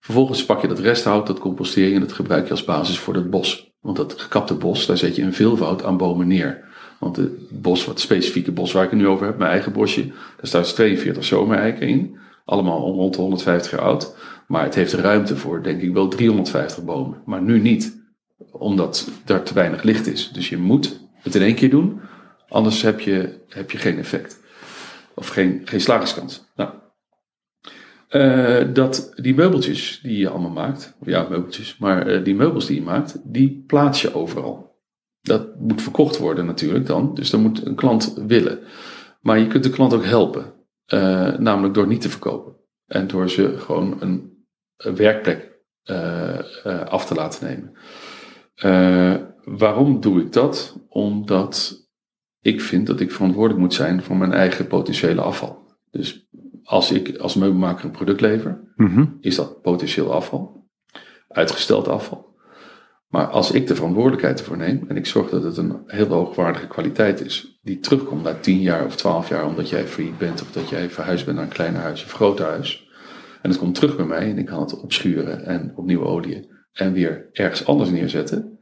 Vervolgens 0.00 0.44
pak 0.44 0.60
je 0.60 0.68
dat 0.68 0.78
resthout, 0.78 1.26
dat 1.26 1.38
composteer 1.38 1.88
je 1.88 1.94
en 1.94 2.00
dat 2.00 2.12
gebruik 2.12 2.44
je 2.44 2.50
als 2.50 2.64
basis 2.64 2.98
voor 2.98 3.14
het 3.14 3.30
bos. 3.30 3.72
Want 3.80 3.96
dat 3.96 4.20
gekapte 4.20 4.54
bos, 4.54 4.86
daar 4.86 4.98
zet 4.98 5.16
je 5.16 5.22
een 5.22 5.34
veelvoud 5.34 5.84
aan 5.84 5.96
bomen 5.96 6.26
neer. 6.26 6.68
Want 6.98 7.16
het 7.16 7.60
bos, 7.62 7.84
wat 7.84 8.00
specifieke 8.00 8.52
bos 8.52 8.72
waar 8.72 8.84
ik 8.84 8.90
het 8.90 8.98
nu 8.98 9.06
over 9.06 9.26
heb, 9.26 9.38
mijn 9.38 9.50
eigen 9.50 9.72
bosje, 9.72 10.06
daar 10.06 10.46
staan 10.46 10.62
42 10.62 11.24
zomereiken 11.24 11.88
in. 11.88 12.18
Allemaal 12.44 12.80
rond 12.80 13.14
de 13.14 13.20
150 13.20 13.70
jaar 13.70 13.80
oud. 13.80 14.16
Maar 14.46 14.64
het 14.64 14.74
heeft 14.74 14.92
ruimte 14.92 15.36
voor, 15.36 15.62
denk 15.62 15.82
ik, 15.82 15.92
wel 15.92 16.08
350 16.08 16.84
bomen. 16.84 17.22
Maar 17.24 17.42
nu 17.42 17.60
niet 17.60 17.98
omdat 18.50 19.10
er 19.26 19.42
te 19.42 19.54
weinig 19.54 19.82
licht 19.82 20.06
is. 20.06 20.30
Dus 20.32 20.48
je 20.48 20.56
moet 20.56 20.99
het 21.22 21.34
in 21.34 21.42
één 21.42 21.54
keer 21.54 21.70
doen, 21.70 22.00
anders 22.48 22.82
heb 22.82 23.00
je, 23.00 23.38
heb 23.48 23.70
je 23.70 23.78
geen 23.78 23.98
effect. 23.98 24.40
Of 25.14 25.28
geen, 25.28 25.62
geen 25.64 25.80
slagingskans. 25.80 26.44
Nou, 26.56 26.70
uh, 28.10 28.74
dat, 28.74 29.12
die 29.14 29.34
meubeltjes 29.34 30.00
die 30.02 30.18
je 30.18 30.28
allemaal 30.28 30.50
maakt, 30.50 30.96
ja, 31.04 31.26
meubeltjes, 31.28 31.76
maar 31.78 32.08
uh, 32.08 32.24
die 32.24 32.34
meubels 32.34 32.66
die 32.66 32.76
je 32.76 32.82
maakt, 32.82 33.20
die 33.24 33.64
plaats 33.66 34.02
je 34.02 34.14
overal. 34.14 34.78
Dat 35.20 35.58
moet 35.58 35.82
verkocht 35.82 36.18
worden 36.18 36.46
natuurlijk 36.46 36.86
dan, 36.86 37.14
dus 37.14 37.30
dan 37.30 37.40
moet 37.40 37.66
een 37.66 37.74
klant 37.74 38.14
willen. 38.26 38.58
Maar 39.20 39.38
je 39.38 39.46
kunt 39.46 39.64
de 39.64 39.70
klant 39.70 39.94
ook 39.94 40.04
helpen, 40.04 40.54
uh, 40.94 41.38
namelijk 41.38 41.74
door 41.74 41.86
niet 41.86 42.00
te 42.00 42.10
verkopen. 42.10 42.54
En 42.86 43.06
door 43.06 43.30
ze 43.30 43.58
gewoon 43.58 43.96
een, 44.00 44.44
een 44.76 44.96
werkplek 44.96 45.48
af 46.88 47.06
te 47.06 47.14
laten 47.14 47.46
nemen. 47.46 47.76
Uh, 48.64 49.14
waarom 49.44 50.00
doe 50.00 50.20
ik 50.20 50.32
dat? 50.32 50.78
Omdat 50.88 51.86
ik 52.40 52.60
vind 52.60 52.86
dat 52.86 53.00
ik 53.00 53.12
verantwoordelijk 53.12 53.60
moet 53.60 53.74
zijn 53.74 54.02
voor 54.02 54.16
mijn 54.16 54.32
eigen 54.32 54.66
potentiële 54.66 55.20
afval. 55.20 55.68
Dus 55.90 56.28
als 56.62 56.92
ik 56.92 57.16
als 57.16 57.34
meubelmaker 57.34 57.84
een 57.84 57.90
product 57.90 58.20
lever, 58.20 58.72
mm-hmm. 58.76 59.16
is 59.20 59.36
dat 59.36 59.62
potentieel 59.62 60.12
afval, 60.12 60.68
uitgesteld 61.28 61.88
afval. 61.88 62.28
Maar 63.08 63.26
als 63.26 63.50
ik 63.50 63.66
de 63.66 63.74
verantwoordelijkheid 63.74 64.38
ervoor 64.38 64.56
neem 64.56 64.84
en 64.88 64.96
ik 64.96 65.06
zorg 65.06 65.30
dat 65.30 65.42
het 65.42 65.56
een 65.56 65.82
heel 65.86 66.06
hoogwaardige 66.06 66.66
kwaliteit 66.66 67.20
is, 67.20 67.58
die 67.62 67.78
terugkomt 67.78 68.22
na 68.22 68.34
10 68.34 68.60
jaar 68.60 68.84
of 68.84 68.96
12 68.96 69.28
jaar 69.28 69.46
omdat 69.46 69.68
jij 69.68 69.86
failliet 69.86 70.18
bent 70.18 70.42
of 70.42 70.52
dat 70.52 70.68
jij 70.68 70.90
verhuisd 70.90 71.24
bent 71.24 71.36
naar 71.36 71.46
een 71.46 71.52
kleiner 71.52 71.80
huis 71.80 72.04
of 72.04 72.12
groter 72.12 72.46
huis, 72.46 72.88
en 73.42 73.50
het 73.50 73.58
komt 73.58 73.74
terug 73.74 73.96
bij 73.96 74.06
mij 74.06 74.30
en 74.30 74.38
ik 74.38 74.46
kan 74.46 74.60
het 74.60 74.80
opschuren 74.80 75.44
en 75.44 75.72
opnieuw 75.76 76.04
oliën 76.04 76.58
en 76.72 76.92
weer 76.92 77.28
ergens 77.32 77.66
anders 77.66 77.90
neerzetten, 77.90 78.58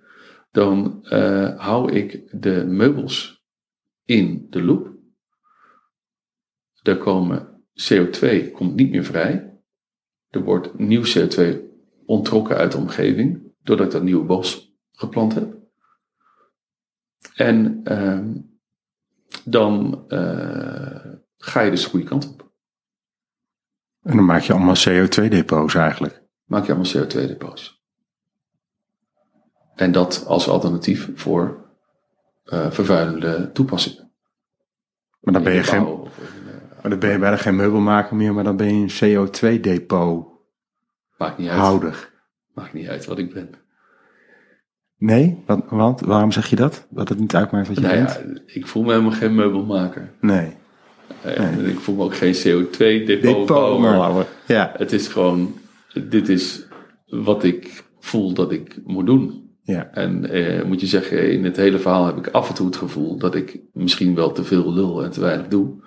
dan 0.51 1.01
uh, 1.03 1.59
hou 1.59 1.93
ik 1.93 2.41
de 2.43 2.65
meubels 2.67 3.45
in 4.05 4.47
de 4.51 4.63
loop. 4.63 4.97
Er 6.83 6.99
komen 6.99 7.63
CO2 7.93 8.51
komt 8.53 8.75
niet 8.75 8.91
meer 8.91 9.05
vrij. 9.05 9.61
Er 10.29 10.43
wordt 10.43 10.79
nieuw 10.79 11.05
CO2 11.05 11.57
onttrokken 12.07 12.57
uit 12.57 12.73
de 12.73 12.79
omgeving, 12.79 13.53
doordat 13.63 13.87
ik 13.87 13.93
dat 13.93 14.03
nieuwe 14.03 14.25
bos 14.25 14.77
geplant 14.93 15.35
heb. 15.35 15.57
En 17.35 17.81
uh, 17.85 18.27
dan 19.45 20.05
uh, 20.09 21.15
ga 21.37 21.61
je 21.61 21.71
dus 21.71 21.83
de 21.83 21.89
goede 21.89 22.07
kant 22.07 22.29
op. 22.29 22.53
En 24.03 24.17
dan 24.17 24.25
maak 24.25 24.43
je 24.43 24.53
allemaal 24.53 24.77
CO2-depots 24.89 25.75
eigenlijk. 25.75 26.23
Maak 26.45 26.67
je 26.67 26.73
allemaal 26.73 26.93
CO2-depots. 26.93 27.78
En 29.79 29.93
dat 29.93 30.25
als 30.27 30.49
alternatief 30.49 31.11
voor 31.15 31.67
uh, 32.47 32.71
vervuilende 32.71 33.51
toepassingen. 33.53 34.11
Maar 35.21 35.35
dan 35.35 35.43
ben 35.43 35.53
je, 35.55 35.63
geen, 35.63 35.87
Of, 35.87 36.09
uh, 36.19 36.25
maar 36.83 36.91
dan 36.91 36.99
ben 36.99 37.11
je 37.11 37.19
bijna 37.19 37.37
geen 37.37 37.57
meubelmaker 37.57 38.17
meer, 38.17 38.35
maar 38.35 38.45
dan 38.45 38.57
ben 38.57 38.81
je 38.81 38.87
een 39.01 39.29
CO2-depot 39.29 40.27
maakt 41.19 41.39
niet 41.39 41.49
uit. 41.49 41.59
houder. 41.59 42.11
Maakt 42.55 42.73
niet 42.73 42.89
uit 42.89 43.05
wat 43.05 43.19
ik 43.19 43.33
ben. 43.35 43.51
Nee? 44.97 45.43
Want, 45.47 45.65
want 45.71 46.01
waarom 46.01 46.33
zeg 46.33 46.47
je 46.47 46.57
dat? 46.57 46.87
Dat 46.91 47.09
het 47.09 47.19
niet 47.19 47.35
uitmaakt 47.35 47.69
wat 47.69 47.77
je 47.77 47.83
Nou 47.83 47.95
bent? 47.97 48.11
ja, 48.13 48.41
ik 48.47 48.67
voel 48.67 48.83
me 48.83 48.91
helemaal 48.91 49.13
geen 49.13 49.35
meubelmaker. 49.35 50.13
Nee. 50.21 50.57
Uh, 51.27 51.69
Ik 51.69 51.79
voel 51.79 51.95
me 51.95 52.03
ook 52.03 52.17
geen 52.17 52.35
CO2-depot 52.35 53.07
Depotbouwer. 53.23 54.27
Ja. 54.47 54.73
Het 54.77 54.93
is 54.93 55.09
gewoon, 55.09 55.55
dit 56.09 56.29
is 56.29 56.67
wat 57.07 57.45
ik 57.45 57.85
voel 58.01 58.33
dat 58.33 58.53
ik 58.53 58.77
moet 58.85 59.07
doen. 59.07 59.48
Ja. 59.69 59.91
En 59.93 60.31
eh, 60.31 60.65
moet 60.65 60.81
je 60.81 60.87
zeggen, 60.87 61.33
in 61.33 61.45
het 61.45 61.57
hele 61.57 61.79
verhaal 61.79 62.07
heb 62.07 62.17
ik 62.17 62.29
af 62.29 62.49
en 62.49 62.55
toe 62.55 62.67
het 62.67 62.77
gevoel 62.77 63.19
dat 63.19 63.35
ik 63.35 63.61
misschien 63.73 64.15
wel 64.15 64.33
te 64.33 64.45
veel 64.45 64.73
lul 64.73 65.05
en 65.05 65.11
te 65.11 65.21
weinig 65.21 65.49
doe. 65.49 65.87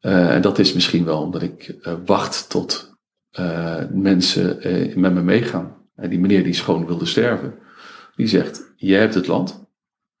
Uh, 0.00 0.34
en 0.34 0.42
dat 0.42 0.58
is 0.58 0.72
misschien 0.72 1.04
wel 1.04 1.20
omdat 1.20 1.42
ik 1.42 1.76
uh, 1.82 1.94
wacht 2.04 2.50
tot 2.50 2.96
uh, 3.38 3.82
mensen 3.92 4.58
met 5.00 5.14
me 5.14 5.22
meegaan. 5.22 5.76
En 5.94 6.10
die 6.10 6.18
meneer 6.18 6.44
die 6.44 6.52
schoon 6.52 6.86
wilde 6.86 7.04
sterven, 7.04 7.54
die 8.16 8.26
zegt, 8.26 8.72
jij 8.76 9.00
hebt 9.00 9.14
het 9.14 9.26
land, 9.26 9.66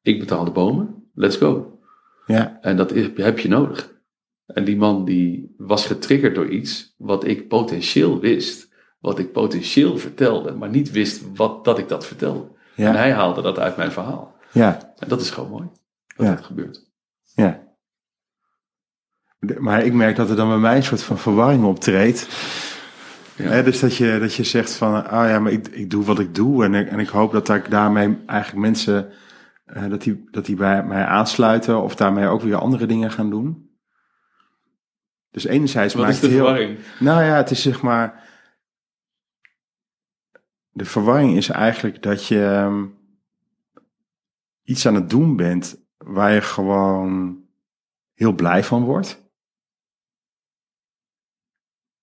ik 0.02 0.18
betaal 0.18 0.44
de 0.44 0.50
bomen, 0.50 1.10
let's 1.14 1.36
go. 1.36 1.78
Ja. 2.26 2.58
En 2.60 2.76
dat 2.76 2.92
heb 3.14 3.38
je 3.38 3.48
nodig. 3.48 3.92
En 4.46 4.64
die 4.64 4.76
man 4.76 5.04
die 5.04 5.54
was 5.56 5.86
getriggerd 5.86 6.34
door 6.34 6.48
iets 6.48 6.94
wat 6.98 7.24
ik 7.26 7.48
potentieel 7.48 8.20
wist. 8.20 8.72
Wat 9.00 9.18
ik 9.18 9.32
potentieel 9.32 9.98
vertelde, 9.98 10.52
maar 10.52 10.70
niet 10.70 10.90
wist 10.90 11.22
wat, 11.34 11.64
dat 11.64 11.78
ik 11.78 11.88
dat 11.88 12.06
vertelde. 12.06 12.52
Ja. 12.74 12.88
En 12.88 12.96
hij 12.96 13.12
haalde 13.12 13.42
dat 13.42 13.58
uit 13.58 13.76
mijn 13.76 13.92
verhaal. 13.92 14.34
Ja. 14.52 14.92
En 14.98 15.08
dat 15.08 15.20
is 15.20 15.30
gewoon 15.30 15.50
mooi. 15.50 15.68
Dat 16.16 16.26
Ja. 16.26 16.34
dat 16.34 16.44
gebeurt. 16.44 16.90
Ja. 17.34 17.62
Maar 19.58 19.84
ik 19.84 19.92
merk 19.92 20.16
dat 20.16 20.30
er 20.30 20.36
dan 20.36 20.48
bij 20.48 20.58
mij 20.58 20.76
een 20.76 20.82
soort 20.82 21.02
van 21.02 21.18
verwarring 21.18 21.64
optreedt. 21.64 22.28
Ja. 23.36 23.62
Dus 23.62 23.80
dat 23.80 23.96
je, 23.96 24.18
dat 24.18 24.34
je 24.34 24.44
zegt 24.44 24.72
van, 24.72 25.08
ah 25.10 25.28
ja, 25.28 25.38
maar 25.38 25.52
ik, 25.52 25.68
ik 25.68 25.90
doe 25.90 26.04
wat 26.04 26.18
ik 26.18 26.34
doe. 26.34 26.64
En 26.64 26.74
ik, 26.74 26.88
en 26.88 26.98
ik 26.98 27.08
hoop 27.08 27.32
dat 27.32 27.48
ik 27.48 27.70
daarmee 27.70 28.18
eigenlijk 28.26 28.66
mensen, 28.66 29.12
eh, 29.64 29.88
dat, 29.88 30.02
die, 30.02 30.28
dat 30.30 30.44
die 30.46 30.56
bij 30.56 30.84
mij 30.84 31.04
aansluiten. 31.04 31.82
Of 31.82 31.94
daarmee 31.96 32.26
ook 32.26 32.42
weer 32.42 32.56
andere 32.56 32.86
dingen 32.86 33.10
gaan 33.10 33.30
doen. 33.30 33.70
Dus 35.30 35.44
enerzijds 35.44 35.94
Wat 35.94 36.02
maakt 36.02 36.14
is 36.14 36.20
de 36.20 36.26
het 36.26 36.34
heel... 36.36 36.44
verwarring? 36.44 36.78
Nou 37.00 37.22
ja, 37.22 37.36
het 37.36 37.50
is 37.50 37.62
zeg 37.62 37.82
maar. 37.82 38.22
De 40.74 40.84
verwarring 40.84 41.36
is 41.36 41.48
eigenlijk 41.48 42.02
dat 42.02 42.26
je 42.26 42.44
ehm, 42.44 42.84
iets 44.62 44.86
aan 44.86 44.94
het 44.94 45.10
doen 45.10 45.36
bent 45.36 45.76
waar 45.96 46.32
je 46.32 46.40
gewoon 46.40 47.42
heel 48.14 48.32
blij 48.32 48.64
van 48.64 48.84
wordt. 48.84 49.22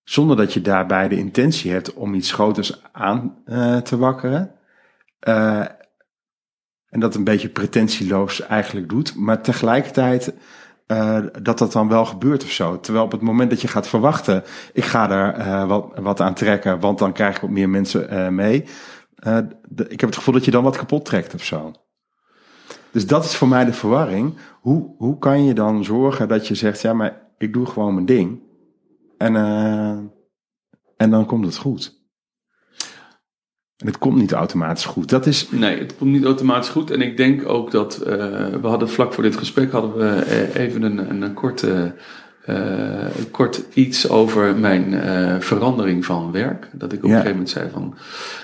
Zonder 0.02 0.36
dat 0.36 0.52
je 0.52 0.60
daarbij 0.60 1.08
de 1.08 1.16
intentie 1.16 1.70
hebt 1.70 1.94
om 1.94 2.14
iets 2.14 2.32
groters 2.32 2.82
aan 2.92 3.42
eh, 3.44 3.76
te 3.76 3.96
wakkeren. 3.96 4.54
Eh, 5.18 5.66
en 6.86 7.00
dat 7.00 7.14
een 7.14 7.24
beetje 7.24 7.48
pretentieloos 7.48 8.40
eigenlijk 8.40 8.88
doet. 8.88 9.14
Maar 9.14 9.42
tegelijkertijd 9.42 10.34
eh, 10.86 11.18
dat 11.42 11.58
dat 11.58 11.72
dan 11.72 11.88
wel 11.88 12.04
gebeurt 12.04 12.44
of 12.44 12.50
zo. 12.50 12.80
Terwijl 12.80 13.04
op 13.04 13.12
het 13.12 13.20
moment 13.20 13.50
dat 13.50 13.60
je 13.60 13.68
gaat 13.68 13.88
verwachten, 13.88 14.44
ik 14.72 14.84
ga 14.84 15.10
er 15.10 15.34
eh, 15.34 15.66
wat, 15.66 15.92
wat 15.94 16.20
aan 16.20 16.34
trekken, 16.34 16.80
want 16.80 16.98
dan 16.98 17.12
krijg 17.12 17.34
ik 17.34 17.40
wat 17.40 17.50
meer 17.50 17.68
mensen 17.68 18.08
eh, 18.08 18.28
mee. 18.28 18.64
Ik 19.88 20.00
heb 20.00 20.00
het 20.00 20.16
gevoel 20.16 20.34
dat 20.34 20.44
je 20.44 20.50
dan 20.50 20.64
wat 20.64 20.76
kapot 20.76 21.04
trekt 21.04 21.34
of 21.34 21.44
zo. 21.44 21.72
Dus 22.90 23.06
dat 23.06 23.24
is 23.24 23.36
voor 23.36 23.48
mij 23.48 23.64
de 23.64 23.72
verwarring. 23.72 24.34
Hoe, 24.60 24.94
hoe 24.96 25.18
kan 25.18 25.44
je 25.44 25.54
dan 25.54 25.84
zorgen 25.84 26.28
dat 26.28 26.48
je 26.48 26.54
zegt, 26.54 26.80
ja, 26.80 26.92
maar 26.92 27.22
ik 27.38 27.52
doe 27.52 27.66
gewoon 27.66 27.94
mijn 27.94 28.06
ding. 28.06 28.40
En, 29.18 29.36
en 30.96 31.10
dan 31.10 31.26
komt 31.26 31.44
het 31.44 31.56
goed. 31.56 32.01
En 33.82 33.88
het 33.88 33.98
komt 33.98 34.16
niet 34.18 34.32
automatisch 34.32 34.84
goed. 34.84 35.08
Dat 35.08 35.26
is, 35.26 35.48
Nee, 35.50 35.78
het 35.78 35.96
komt 35.96 36.10
niet 36.12 36.24
automatisch 36.24 36.68
goed. 36.68 36.90
En 36.90 37.00
ik 37.00 37.16
denk 37.16 37.48
ook 37.48 37.70
dat 37.70 37.96
eh, 37.96 38.16
we 38.60 38.66
hadden 38.68 38.88
vlak 38.90 39.12
voor 39.12 39.22
dit 39.22 39.36
gesprek 39.36 39.72
hadden 39.72 39.96
we 39.96 40.06
eh, 40.22 40.64
even 40.64 40.82
een, 40.82 41.10
een, 41.10 41.22
een 41.22 41.34
korte, 41.34 41.94
eh, 42.44 42.56
kort 43.30 43.62
iets 43.74 44.08
over 44.08 44.56
mijn 44.56 44.94
verandering 45.42 46.04
van 46.04 46.32
werk. 46.32 46.68
Dat 46.72 46.92
ik 46.92 46.98
op 47.04 47.10
Ja. 47.10 47.16
een 47.16 47.22
gegeven 47.22 47.36
moment 47.36 47.50
zei 47.50 47.68
van 47.72 47.94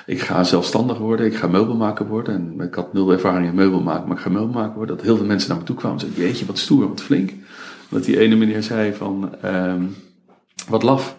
ik 0.07 0.21
ga 0.21 0.45
zelfstandig 0.45 0.99
worden, 0.99 1.27
ik 1.27 1.37
ga 1.37 1.47
meubelmaker 1.47 2.07
worden. 2.07 2.35
En 2.59 2.67
ik 2.67 2.75
had 2.75 2.93
nul 2.93 3.13
ervaring 3.13 3.47
in 3.49 3.55
meubelmaken, 3.55 4.09
maar 4.09 4.17
ik 4.17 4.23
ga 4.23 4.31
meubelmaker 4.31 4.77
worden. 4.77 4.97
Dat 4.97 5.05
heel 5.05 5.17
veel 5.17 5.27
mensen 5.27 5.49
naar 5.49 5.59
me 5.59 5.65
toe 5.65 5.77
kwamen 5.77 5.99
en 5.99 6.05
zeiden, 6.07 6.25
jeetje 6.25 6.47
wat 6.47 6.59
stoer, 6.59 6.89
wat 6.89 7.01
flink. 7.03 7.33
Dat 7.89 8.05
die 8.05 8.19
ene 8.21 8.37
meneer 8.37 8.63
zei 8.63 8.93
van 8.95 9.31
ehm, 9.43 9.83
wat 10.69 10.83
laf. 10.83 11.17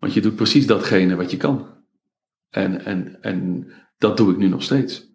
Want 0.00 0.14
je 0.14 0.20
doet 0.20 0.36
precies 0.36 0.66
datgene 0.66 1.16
wat 1.16 1.30
je 1.30 1.36
kan. 1.36 1.66
En, 2.50 2.84
en, 2.84 3.18
en 3.20 3.66
dat 3.98 4.16
doe 4.16 4.32
ik 4.32 4.36
nu 4.36 4.48
nog 4.48 4.62
steeds. 4.62 5.06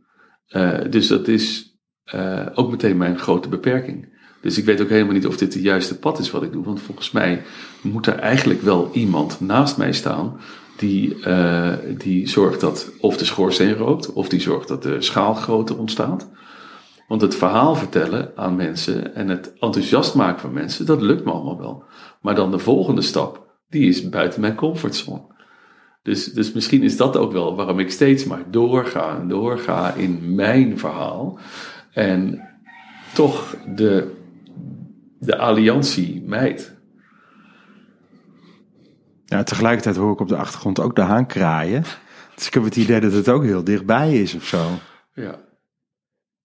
Eh, 0.47 0.79
dus 0.89 1.07
dat 1.07 1.27
is 1.27 1.75
eh, 2.03 2.45
ook 2.53 2.71
meteen 2.71 2.97
mijn 2.97 3.19
grote 3.19 3.49
beperking. 3.49 4.19
Dus 4.41 4.57
ik 4.57 4.65
weet 4.65 4.81
ook 4.81 4.89
helemaal 4.89 5.13
niet 5.13 5.27
of 5.27 5.37
dit 5.37 5.53
het 5.53 5.63
juiste 5.63 5.99
pad 5.99 6.19
is 6.19 6.31
wat 6.31 6.43
ik 6.43 6.51
doe. 6.51 6.63
Want 6.63 6.81
volgens 6.81 7.11
mij 7.11 7.43
moet 7.81 8.07
er 8.07 8.15
eigenlijk 8.15 8.61
wel 8.61 8.89
iemand 8.93 9.39
naast 9.39 9.77
mij 9.77 9.91
staan. 9.91 10.39
Die, 10.77 11.23
eh, 11.23 11.73
die 11.97 12.27
zorgt 12.27 12.59
dat 12.59 12.91
of 12.99 13.17
de 13.17 13.25
schoorsteen 13.25 13.73
rookt. 13.73 14.13
Of 14.13 14.29
die 14.29 14.39
zorgt 14.39 14.67
dat 14.67 14.83
de 14.83 15.01
schaal 15.01 15.33
groter 15.33 15.77
ontstaat. 15.77 16.29
Want 17.07 17.21
het 17.21 17.35
verhaal 17.35 17.75
vertellen 17.75 18.31
aan 18.35 18.55
mensen. 18.55 19.15
En 19.15 19.29
het 19.29 19.53
enthousiast 19.59 20.15
maken 20.15 20.39
van 20.39 20.53
mensen. 20.53 20.85
Dat 20.85 21.01
lukt 21.01 21.25
me 21.25 21.31
allemaal 21.31 21.57
wel. 21.57 21.83
Maar 22.21 22.35
dan 22.35 22.51
de 22.51 22.59
volgende 22.59 23.01
stap. 23.01 23.49
Die 23.69 23.87
is 23.87 24.09
buiten 24.09 24.41
mijn 24.41 24.55
comfortzone. 24.55 25.21
Dus, 26.01 26.33
dus 26.33 26.51
misschien 26.51 26.83
is 26.83 26.97
dat 26.97 27.17
ook 27.17 27.31
wel 27.31 27.55
waarom 27.55 27.79
ik 27.79 27.91
steeds 27.91 28.25
maar 28.25 28.51
doorga 28.51 29.17
en 29.19 29.27
doorga 29.27 29.93
in 29.93 30.35
mijn 30.35 30.79
verhaal. 30.79 31.39
En 31.91 32.49
toch 33.13 33.55
de, 33.75 34.15
de 35.19 35.37
alliantie 35.37 36.23
mijt. 36.25 36.75
ja, 39.25 39.43
tegelijkertijd 39.43 39.95
hoor 39.95 40.13
ik 40.13 40.19
op 40.19 40.27
de 40.27 40.37
achtergrond 40.37 40.79
ook 40.79 40.95
de 40.95 41.01
haan 41.01 41.27
kraaien. 41.27 41.83
Dus 42.35 42.47
ik 42.47 42.53
heb 42.53 42.63
het 42.63 42.75
idee 42.75 42.99
dat 42.99 43.13
het 43.13 43.29
ook 43.29 43.43
heel 43.43 43.63
dichtbij 43.63 44.21
is 44.21 44.35
of 44.35 44.43
zo. 44.43 44.67
Ja. 45.13 45.39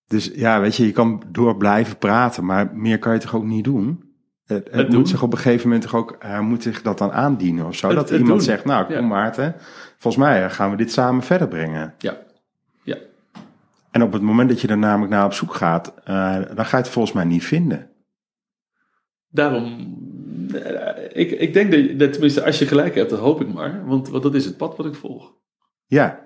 Dus 0.07 0.31
ja, 0.35 0.61
weet 0.61 0.77
je, 0.77 0.87
je 0.87 0.93
kan 0.93 1.23
door 1.29 1.57
blijven 1.57 1.99
praten, 1.99 2.45
maar 2.45 2.75
meer 2.75 2.99
kan 2.99 3.13
je 3.13 3.19
toch 3.19 3.35
ook 3.35 3.45
niet 3.45 3.65
doen? 3.65 4.06
Het, 4.47 4.65
het 4.65 4.75
Het 4.75 4.87
doen. 4.91 4.99
moet 4.99 5.09
zich 5.09 5.23
op 5.23 5.33
een 5.33 5.39
gegeven 5.39 5.65
moment 5.69 5.83
toch 5.85 5.95
ook, 5.95 6.17
hij 6.19 6.41
moet 6.41 6.63
zich 6.63 6.83
dat 6.83 6.99
dan 6.99 7.13
aandienen 7.13 7.67
of 7.67 7.75
zo. 7.77 7.87
Het- 7.87 7.97
dat 7.97 8.11
iemand 8.11 8.29
doen. 8.29 8.41
zegt, 8.41 8.65
nou 8.65 8.85
kom 8.85 8.95
Ja. 8.95 9.01
Maarten, 9.01 9.55
volgens 9.99 10.25
mij 10.25 10.45
eh, 10.45 10.51
gaan 10.51 10.71
we 10.71 10.77
dit 10.77 10.93
samen 10.93 11.23
verder 11.23 11.49
brengen. 11.49 11.95
Ja. 11.99 12.17
Ja. 12.83 12.97
En 13.91 14.03
op 14.03 14.13
het 14.13 14.23
moment 14.23 14.49
dat 14.49 14.61
je 14.61 14.69
er 14.69 14.79
namelijk 14.79 15.13
naar 15.13 15.25
op 15.25 15.33
zoek 15.33 15.55
gaat, 15.55 15.95
eh, 16.05 16.35
dan 16.55 16.65
ga 16.67 16.77
je 16.77 16.83
het 16.83 16.93
volgens 16.93 17.15
mij 17.15 17.25
niet 17.25 17.45
vinden. 17.45 17.91
Daarom, 19.29 19.97
eh, 20.55 21.05
ik, 21.21 21.31
ik 21.31 21.53
denk 21.53 21.73
dat, 21.73 21.99
dat, 21.99 22.13
tenminste 22.13 22.45
als 22.45 22.59
je 22.59 22.67
gelijk 22.67 22.95
hebt, 22.95 23.11
dat 23.11 23.19
hoop 23.19 23.41
ik 23.41 23.53
maar. 23.55 23.87
Want, 23.87 24.09
want 24.09 24.23
dat 24.23 24.35
is 24.35 24.45
het 24.45 24.57
pad 24.57 24.77
wat 24.77 24.87
ik 24.87 24.95
volg. 24.95 25.33
Ja. 25.87 26.25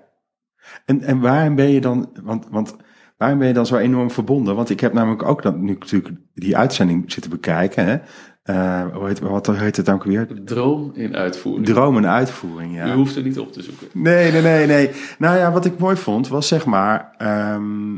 En, 0.85 1.01
en 1.01 1.19
waarom 1.19 1.55
ben 1.55 1.69
je 1.69 1.81
dan, 1.81 2.09
want, 2.23 2.47
want 2.49 2.75
waarom 3.21 3.39
ben 3.39 3.47
je 3.47 3.53
dan 3.53 3.65
zo 3.65 3.77
enorm 3.77 4.11
verbonden? 4.11 4.55
Want 4.55 4.69
ik 4.69 4.79
heb 4.79 4.93
namelijk 4.93 5.23
ook 5.23 5.41
dat 5.41 5.57
nu 5.57 5.77
natuurlijk 5.79 6.15
die 6.33 6.57
uitzending 6.57 7.11
zitten 7.11 7.31
bekijken. 7.31 7.85
Hè? 7.85 7.97
Eh, 8.43 8.95
hoe 8.95 9.07
heet, 9.07 9.19
wat 9.19 9.47
heet 9.47 9.77
het 9.77 9.85
dan 9.85 9.95
ook 9.95 10.03
weer? 10.03 10.27
Droom 10.45 10.91
in 10.93 11.15
uitvoering. 11.15 11.65
Droom 11.65 11.97
en 11.97 12.07
uitvoering, 12.07 12.75
ja. 12.75 12.85
Je 12.85 12.93
hoeft 12.93 13.15
er 13.15 13.23
niet 13.23 13.39
op 13.39 13.51
te 13.51 13.61
zoeken. 13.61 13.87
Nee, 13.93 14.31
nee, 14.31 14.41
nee, 14.41 14.67
nee. 14.67 14.91
Nou 15.17 15.37
ja, 15.37 15.51
wat 15.51 15.65
ik 15.65 15.77
mooi 15.77 15.95
vond 15.95 16.27
was 16.27 16.47
zeg 16.47 16.65
maar 16.65 17.13
ehm, 17.17 17.91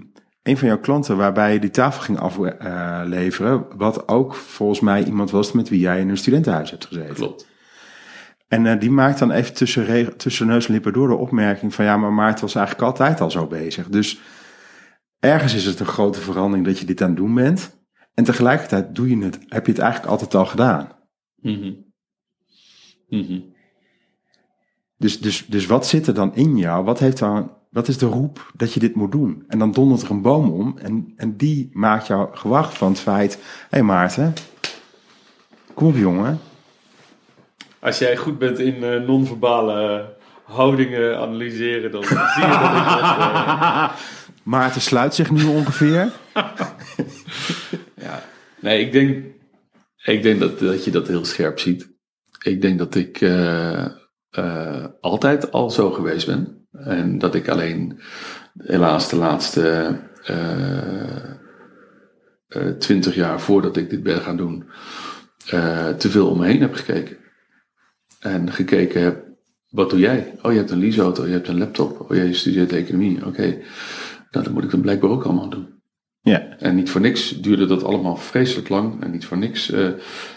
een 0.44 0.58
van 0.58 0.68
jouw 0.68 0.80
klanten 0.80 1.18
waarbij 1.18 1.54
je 1.54 1.60
die 1.60 1.72
tafel 1.72 2.02
ging 2.02 2.20
afleveren. 2.20 3.66
wat 3.78 4.08
ook 4.08 4.36
volgens 4.36 4.80
mij 4.80 5.04
iemand 5.04 5.32
was 5.32 5.52
met 5.52 5.70
wie 5.70 5.80
jij 5.80 6.00
in 6.00 6.10
een 6.10 6.18
studentenhuis 6.18 6.70
hebt 6.70 6.86
gezeten. 6.86 7.16
Klopt. 7.16 7.48
En 8.48 8.66
eh, 8.66 8.80
die 8.80 8.92
maakt 8.92 9.20
dan 9.20 9.32
even 9.32 9.54
tussen, 9.54 10.18
tussen 10.18 10.48
neus 10.48 10.68
en 10.68 10.74
lippen 10.74 10.94
door 10.94 11.08
de 11.08 11.16
opmerking 11.16 11.74
van 11.74 11.86
ja, 11.86 11.98
maar 11.98 12.14
Maarten 12.14 12.42
was 12.42 12.56
eigenlijk 12.56 12.88
altijd 12.88 13.22
al 13.22 13.32
zo 13.32 13.48
bezig. 13.48 13.88
Dus 13.88 14.22
ergens 15.24 15.54
is 15.54 15.66
het 15.66 15.80
een 15.80 15.86
grote 15.86 16.22
verandering 16.22 16.66
dat 16.66 16.80
je 16.80 16.86
dit 16.86 17.02
aan 17.02 17.08
het 17.08 17.18
doen 17.18 17.34
bent. 17.34 17.82
En 18.14 18.24
tegelijkertijd 18.24 18.96
doe 18.96 19.10
je 19.10 19.24
het, 19.24 19.40
heb 19.48 19.66
je 19.66 19.72
het 19.72 19.82
eigenlijk 19.82 20.12
altijd 20.12 20.36
al 20.36 20.46
gedaan. 20.46 20.88
Mhm. 21.36 21.74
Mhm. 23.10 23.40
Dus, 24.98 25.20
dus, 25.20 25.46
dus 25.46 25.66
wat 25.66 25.88
zit 25.88 26.08
er 26.08 26.14
dan 26.14 26.36
in 26.36 26.58
jou? 26.58 26.84
Wat, 26.84 27.00
heeft 27.00 27.20
dan, 27.20 27.52
wat 27.70 27.88
is 27.88 27.98
de 27.98 28.06
roep 28.06 28.52
dat 28.56 28.74
je 28.74 28.80
dit 28.80 28.96
moet 28.96 29.12
doen? 29.12 29.44
En 29.48 29.60
dan 29.60 29.72
dondert 29.72 30.02
er 30.02 30.12
een 30.12 30.22
boom 30.22 30.52
om 30.52 30.78
en, 30.78 31.14
en 31.16 31.38
die 31.38 31.70
maakt 31.74 32.08
jou 32.08 32.36
gewacht 32.36 32.78
van 32.78 32.90
het 32.90 33.00
feit... 33.00 33.34
Hé 33.34 33.40
hey 33.70 33.84
Maarten, 33.84 34.34
kom 35.74 35.88
op 35.88 35.96
jongen. 35.96 36.40
Als 37.80 37.98
jij 37.98 38.18
goed 38.18 38.38
bent 38.38 38.60
in 38.60 38.84
eh, 38.84 39.02
non-verbale 39.02 40.10
houdingen 40.44 41.18
analyseren, 41.20 41.92
dan 41.92 42.04
zie 42.04 42.16
je 42.16 42.58
dat 42.60 42.70
ik 42.70 42.86
dat... 42.92 43.92
eh, 44.44 44.52
Maarten 44.52 44.82
sluit 44.82 45.16
zich 45.16 45.32
nu 45.32 45.44
ongeveer. 45.44 46.12
Ja, 47.96 48.24
nee, 48.60 48.86
ik 48.86 48.92
denk, 48.92 49.26
ik 50.04 50.24
denk 50.24 50.40
dat, 50.40 50.60
dat 50.60 50.84
je 50.84 50.92
dat 50.92 51.08
heel 51.08 51.26
scherp 51.26 51.60
ziet. 51.60 51.90
Ik 52.44 52.62
denk 52.62 52.78
dat 52.78 52.96
ik 52.96 53.22
eh, 53.22 53.86
eh, 54.30 54.86
altijd 55.02 55.52
al 55.52 55.70
zo 55.70 55.92
geweest 55.92 56.26
ben. 56.26 56.68
En 56.72 57.18
dat 57.18 57.36
ik 57.36 57.48
alleen 57.48 58.00
helaas 58.58 59.10
de 59.10 59.16
laatste 59.16 60.00
twintig 62.80 63.16
jaar 63.16 63.42
voordat 63.42 63.78
ik 63.78 63.90
dit 63.90 64.04
ben 64.04 64.22
gaan 64.22 64.38
doen, 64.38 64.70
eh, 65.48 65.90
te 65.90 66.10
veel 66.10 66.30
om 66.30 66.40
me 66.40 66.46
heen 66.46 66.62
heb 66.62 66.74
gekeken. 66.74 67.18
En 68.20 68.52
gekeken 68.52 69.02
heb, 69.02 69.26
wat 69.70 69.90
doe 69.90 70.00
jij? 70.00 70.34
Oh, 70.42 70.52
je 70.52 70.58
hebt 70.58 70.72
een 70.72 70.80
leaseauto, 70.80 71.26
je 71.26 71.32
hebt 71.32 71.48
een 71.48 71.58
laptop. 71.58 72.00
Oh, 72.00 72.16
jij 72.16 72.34
studeert 72.34 72.72
economie. 72.72 73.26
Oké, 73.26 73.58
nou, 74.34 74.46
dat 74.46 74.54
moet 74.54 74.64
ik 74.64 74.72
dan 74.72 74.82
blijkbaar 74.82 75.10
ook 75.10 75.24
allemaal 75.24 75.50
doen. 75.50 75.82
Ja, 76.24 76.58
En 76.60 76.76
niet 76.76 76.90
voor 76.90 77.02
niks 77.02 77.30
duurde 77.42 77.66
dat 77.66 77.84
allemaal 77.84 78.16
vreselijk 78.16 78.70
lang. 78.70 79.04
En 79.04 79.12
niet 79.12 79.26
voor 79.26 79.38
niks 79.38 79.72
eh, 79.72 79.88
eh, 79.88 79.94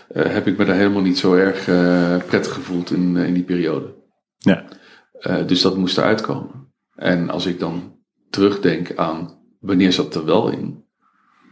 heb 0.08 0.46
ik 0.46 0.56
me 0.56 0.64
daar 0.64 0.76
helemaal 0.76 1.02
niet 1.02 1.18
zo 1.18 1.34
erg 1.34 1.68
eh, 1.68 2.16
prettig 2.26 2.52
gevoeld 2.52 2.90
in, 2.90 3.16
in 3.16 3.34
die 3.34 3.42
periode. 3.42 3.94
ja. 4.36 4.64
Dus 5.46 5.60
dat 5.60 5.76
moest 5.76 5.98
eruit 5.98 6.20
komen. 6.20 6.72
En 6.94 7.30
als 7.30 7.46
ik 7.46 7.58
dan 7.58 7.96
terugdenk 8.30 8.96
aan 8.96 9.38
wanneer 9.60 9.92
zat 9.92 10.14
er 10.14 10.24
wel 10.24 10.48
in. 10.50 10.84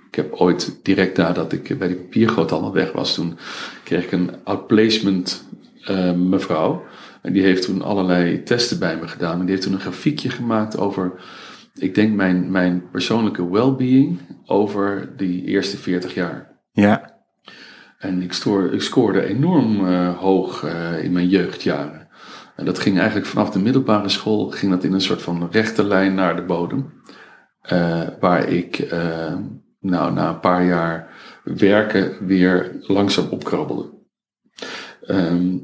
Ik 0.08 0.14
heb 0.14 0.32
ooit 0.32 0.78
direct 0.82 1.16
nadat 1.16 1.52
ik 1.52 1.78
bij 1.78 1.88
die 1.88 1.96
papiergroothandel 1.96 2.72
weg 2.72 2.92
was, 2.92 3.14
toen 3.14 3.38
kreeg 3.84 4.04
ik 4.04 4.12
een 4.12 4.30
outplacement 4.44 5.44
mevrouw. 6.16 6.84
En 7.22 7.32
die 7.32 7.42
heeft 7.42 7.64
toen 7.64 7.82
allerlei 7.82 8.42
testen 8.42 8.78
bij 8.78 8.96
me 8.96 9.08
gedaan. 9.08 9.38
En 9.38 9.40
die 9.40 9.50
heeft 9.50 9.62
toen 9.62 9.72
een 9.72 9.80
grafiekje 9.80 10.30
gemaakt 10.30 10.78
over, 10.78 11.12
ik 11.78 11.94
denk 11.94 12.14
mijn, 12.14 12.50
mijn 12.50 12.90
persoonlijke 12.90 13.50
well-being 13.50 14.18
over 14.46 15.16
die 15.16 15.44
eerste 15.44 15.76
40 15.76 16.14
jaar. 16.14 16.60
ja. 16.72 17.12
En 17.98 18.22
ik, 18.22 18.32
stoor, 18.32 18.72
ik 18.72 18.80
scoorde 18.80 19.24
enorm 19.24 19.86
eh, 19.86 20.18
hoog 20.18 20.64
eh, 20.64 21.04
in 21.04 21.12
mijn 21.12 21.28
jeugdjaren. 21.28 22.08
En 22.56 22.64
dat 22.64 22.78
ging 22.78 22.96
eigenlijk 22.98 23.26
vanaf 23.26 23.50
de 23.50 23.58
middelbare 23.58 24.08
school, 24.08 24.50
ging 24.50 24.72
dat 24.72 24.84
in 24.84 24.92
een 24.92 25.00
soort 25.00 25.22
van 25.22 25.48
rechte 25.50 25.84
lijn 25.84 26.14
naar 26.14 26.36
de 26.36 26.44
bodem. 26.44 27.02
Eh, 27.60 28.08
waar 28.20 28.48
ik 28.48 28.88
nou, 29.80 30.12
na 30.12 30.28
een 30.28 30.40
paar 30.40 30.64
jaar 30.64 31.14
werken 31.44 32.26
weer 32.26 32.76
langzaam 32.80 33.28
opkrabbelde. 33.28 33.92
Ehm, 35.00 35.58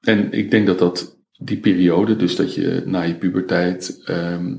en 0.00 0.32
ik 0.32 0.50
denk 0.50 0.66
dat 0.66 0.78
dat 0.78 1.19
die 1.42 1.58
periode, 1.58 2.16
dus 2.16 2.36
dat 2.36 2.54
je 2.54 2.82
na 2.86 3.02
je 3.02 3.14
puberteit, 3.14 4.02
ehm, 4.04 4.56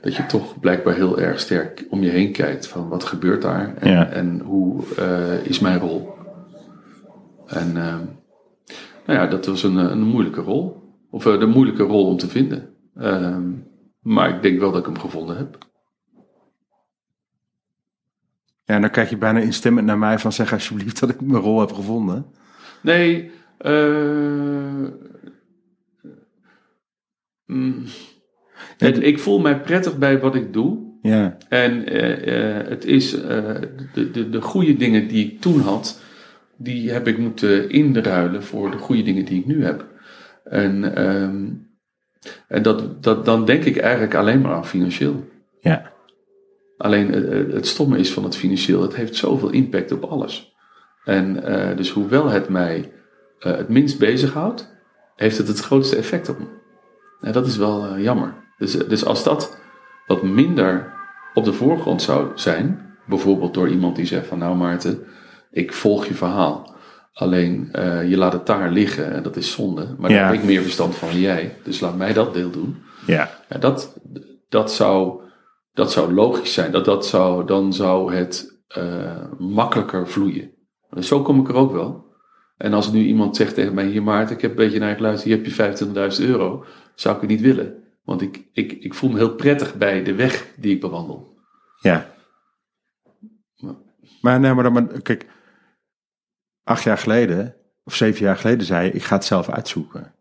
dat 0.00 0.14
je 0.16 0.26
toch 0.26 0.60
blijkbaar 0.60 0.94
heel 0.94 1.20
erg 1.20 1.40
sterk 1.40 1.86
om 1.90 2.02
je 2.02 2.08
heen 2.10 2.32
kijkt 2.32 2.66
van 2.66 2.88
wat 2.88 3.04
gebeurt 3.04 3.42
daar 3.42 3.76
en, 3.76 3.90
Ja. 3.90 4.08
en 4.08 4.40
hoe 4.40 4.82
eh, 4.96 5.44
is 5.46 5.58
mijn 5.58 5.78
rol. 5.78 6.14
En 7.46 7.76
ehm, 7.76 8.04
nou 9.06 9.18
ja, 9.18 9.26
dat 9.26 9.46
was 9.46 9.62
een, 9.62 9.76
een 9.76 10.02
moeilijke 10.02 10.40
rol. 10.40 10.82
Of 11.10 11.26
eh, 11.26 11.40
de 11.40 11.46
moeilijke 11.46 11.82
rol 11.82 12.06
om 12.06 12.16
te 12.16 12.28
vinden. 12.28 12.68
Ehm, 12.96 13.50
maar 14.00 14.34
ik 14.34 14.42
denk 14.42 14.58
wel 14.60 14.70
dat 14.70 14.80
ik 14.80 14.86
hem 14.86 14.98
gevonden 14.98 15.36
heb. 15.36 15.58
Ja, 18.64 18.74
en 18.74 18.80
dan 18.80 18.90
kijk 18.90 19.10
je 19.10 19.16
bijna 19.16 19.38
instemmend 19.40 19.86
naar 19.86 19.98
mij 19.98 20.18
van 20.18 20.32
zeg 20.32 20.52
alsjeblieft 20.52 21.00
dat 21.00 21.08
ik 21.10 21.20
mijn 21.20 21.42
rol 21.42 21.60
heb 21.60 21.72
gevonden. 21.72 22.26
Nee, 22.82 23.30
eh, 23.58 24.84
mm, 27.46 27.84
het- 28.78 29.02
ik 29.02 29.18
voel 29.18 29.38
mij 29.40 29.60
prettig 29.60 29.98
bij 29.98 30.20
wat 30.20 30.34
ik 30.34 30.52
doe. 30.52 30.84
Ja, 31.02 31.36
En 31.48 31.86
eh, 31.86 32.58
eh, 32.60 32.68
het 32.68 32.84
is 32.84 33.20
eh, 33.20 33.54
de, 33.94 34.10
de, 34.10 34.28
de 34.30 34.40
goede 34.40 34.76
dingen 34.76 35.08
die 35.08 35.26
ik 35.26 35.40
toen 35.40 35.60
had, 35.60 36.00
die 36.56 36.90
heb 36.90 37.08
ik 37.08 37.18
moeten 37.18 37.70
inruilen 37.70 38.42
voor 38.42 38.70
de 38.70 38.78
goede 38.78 39.02
dingen 39.02 39.24
die 39.24 39.38
ik 39.38 39.46
nu 39.46 39.64
heb. 39.64 39.86
En, 40.44 40.94
ehm, 40.96 41.48
en 42.48 42.62
dat, 42.62 43.02
dat, 43.02 43.24
dan 43.24 43.44
denk 43.44 43.64
ik 43.64 43.76
eigenlijk 43.76 44.14
alleen 44.14 44.40
maar 44.40 44.52
aan 44.52 44.66
financieel. 44.66 45.24
ja, 45.60 45.92
Alleen 46.76 47.12
het 47.52 47.66
stomme 47.66 47.98
is 47.98 48.12
van 48.12 48.24
het 48.24 48.36
financieel, 48.36 48.82
het 48.82 48.94
heeft 48.96 49.14
zoveel 49.16 49.50
impact 49.50 49.92
op 49.92 50.04
alles. 50.04 50.54
En 51.04 51.42
eh, 51.44 51.76
dus 51.76 51.90
hoewel 51.90 52.28
het 52.28 52.48
mij 52.48 52.92
eh, 53.38 53.56
het 53.56 53.68
minst 53.68 53.98
bezighoudt, 53.98 54.74
heeft 55.16 55.38
het 55.38 55.48
het 55.48 55.60
grootste 55.60 55.96
effect 55.96 56.28
op 56.28 56.38
me. 56.38 56.44
En 57.26 57.32
dat 57.32 57.46
is 57.46 57.56
wel 57.56 57.86
eh, 57.86 58.02
jammer. 58.02 58.34
Dus, 58.58 58.76
eh, 58.76 58.88
dus 58.88 59.04
als 59.04 59.24
dat 59.24 59.58
wat 60.06 60.22
minder 60.22 60.92
op 61.34 61.44
de 61.44 61.52
voorgrond 61.52 62.02
zou 62.02 62.30
zijn, 62.34 62.94
bijvoorbeeld 63.06 63.54
door 63.54 63.68
iemand 63.68 63.96
die 63.96 64.06
zegt 64.06 64.26
van 64.26 64.38
nou 64.38 64.56
Maarten, 64.56 65.06
ik 65.50 65.72
volg 65.72 66.06
je 66.06 66.14
verhaal. 66.14 66.74
Alleen 67.12 67.68
eh, 67.72 68.10
je 68.10 68.16
laat 68.16 68.32
het 68.32 68.46
daar 68.46 68.70
liggen 68.70 69.12
en 69.12 69.22
dat 69.22 69.36
is 69.36 69.52
zonde. 69.52 69.94
Maar 69.98 70.10
Ja. 70.10 70.16
daar 70.16 70.26
heb 70.32 70.40
ik 70.40 70.46
meer 70.46 70.62
verstand 70.62 70.94
van 70.94 71.08
dan 71.08 71.20
jij. 71.20 71.56
Dus 71.62 71.80
laat 71.80 71.96
mij 71.96 72.12
dat 72.12 72.34
deel 72.34 72.50
doen. 72.50 72.76
ja, 73.06 73.30
Ja, 73.48 73.58
dat, 73.58 74.00
dat, 74.48 74.72
zou, 74.72 75.20
dat 75.72 75.92
zou 75.92 76.12
logisch 76.12 76.52
zijn. 76.52 76.72
Dat, 76.72 76.84
dat 76.84 77.06
zou, 77.06 77.46
dan 77.46 77.72
zou 77.72 78.14
het 78.14 78.60
makkelijker 79.38 80.08
vloeien. 80.08 80.50
Dus 80.90 81.08
zo 81.08 81.22
kom 81.22 81.40
ik 81.40 81.48
er 81.48 81.54
ook 81.54 81.72
wel. 81.72 82.04
En 82.56 82.72
als 82.72 82.92
nu 82.92 83.04
iemand 83.04 83.36
zegt 83.36 83.54
tegen 83.54 83.74
mij, 83.74 83.86
hier 83.86 84.02
Maarten, 84.02 84.36
ik 84.36 84.42
heb 84.42 84.50
een 84.50 84.56
beetje 84.56 84.78
naar 84.78 84.88
je 84.88 84.96
geluisterd, 84.96 85.34
hier 85.34 85.54
heb 85.56 85.76
je 85.78 86.18
25.000 86.20 86.24
euro, 86.28 86.64
zou 86.96 87.14
ik 87.14 87.20
het 87.20 87.30
niet 87.30 87.40
willen. 87.40 87.84
Want 88.04 88.22
ik, 88.22 88.44
ik, 88.52 88.72
ik 88.72 88.94
voel 88.94 89.10
me 89.10 89.16
heel 89.16 89.34
prettig 89.34 89.74
bij 89.74 90.02
de 90.02 90.14
weg 90.14 90.48
die 90.56 90.74
ik 90.74 90.80
bewandel. 90.80 91.36
ja. 91.80 92.14
Maar 94.20 94.40
nee, 94.40 94.54
maar, 94.54 94.62
dan, 94.62 94.72
maar 94.72 95.02
kijk, 95.02 95.26
acht 96.62 96.82
jaar 96.82 96.98
geleden 96.98 97.56
of 97.84 97.94
zeven 97.94 98.24
jaar 98.24 98.36
geleden 98.36 98.66
zei 98.66 98.86
je, 98.86 98.92
ik 98.92 99.02
ga 99.02 99.14
het 99.14 99.24
zelf 99.24 99.48
uitzoeken. 99.48 100.14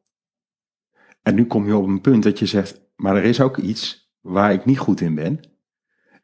En 1.22 1.36
nu 1.36 1.46
kom 1.46 1.68
je 1.68 1.76
op 1.76 1.88
een 1.88 2.02
punt 2.02 2.24
dat 2.24 2.40
je 2.40 2.46
zegt, 2.46 2.82
maar 2.96 3.16
er 3.16 3.24
is 3.24 3.42
ook 3.42 3.58
iets 3.58 4.14
waar 4.22 4.54
ik 4.54 4.66
niet 4.66 4.78
goed 4.78 5.02
in 5.02 5.16
ben. 5.16 5.40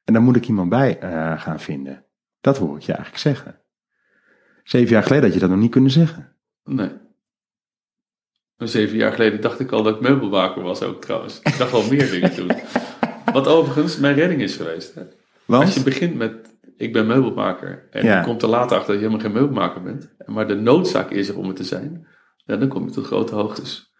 En 0.03 0.13
daar 0.13 0.21
moet 0.21 0.35
ik 0.35 0.47
iemand 0.47 0.69
bij 0.69 0.99
eh, 0.99 1.41
gaan 1.41 1.59
vinden. 1.59 2.05
Dat 2.41 2.57
hoor 2.57 2.75
ik 2.75 2.81
je 2.81 2.93
eigenlijk 2.93 3.21
zeggen. 3.21 3.61
Zeven 4.63 4.91
jaar 4.91 5.03
geleden 5.03 5.23
had 5.23 5.33
je 5.33 5.39
dat 5.39 5.49
nog 5.49 5.59
niet 5.59 5.71
kunnen 5.71 5.91
zeggen. 5.91 6.35
Nee. 6.63 6.91
Zeven 8.67 8.97
jaar 8.97 9.11
geleden 9.11 9.41
dacht 9.41 9.59
ik 9.59 9.71
al 9.71 9.83
dat 9.83 9.95
ik 9.95 10.01
meubelmaker 10.01 10.61
was 10.61 10.81
ook 10.81 11.01
trouwens. 11.01 11.39
Ik 11.43 11.57
dacht 11.57 11.73
al 11.73 11.89
meer 11.89 12.09
dingen 12.11 12.33
toen. 12.33 12.51
Wat 13.33 13.47
overigens 13.47 13.97
mijn 13.97 14.15
redding 14.15 14.41
is 14.41 14.55
geweest. 14.55 14.95
Hè? 14.95 15.01
Want, 15.45 15.63
Als 15.63 15.73
je 15.73 15.83
begint 15.83 16.15
met, 16.15 16.55
ik 16.77 16.93
ben 16.93 17.07
meubelmaker. 17.07 17.87
En 17.91 18.05
Ja. 18.05 18.17
je 18.17 18.23
komt 18.25 18.41
er 18.41 18.47
later 18.49 18.77
achter 18.77 18.93
dat 18.93 19.01
je 19.01 19.07
helemaal 19.07 19.19
geen 19.19 19.31
meubelmaker 19.31 19.81
bent. 19.81 20.09
Maar 20.25 20.47
de 20.47 20.55
noodzaak 20.55 21.09
is 21.11 21.29
er 21.29 21.37
om 21.37 21.47
het 21.47 21.55
te 21.55 21.63
zijn. 21.63 22.07
Ja, 22.35 22.55
dan 22.55 22.67
kom 22.67 22.85
je 22.85 22.91
tot 22.91 23.05
grote 23.05 23.35
hoogtes. 23.35 23.93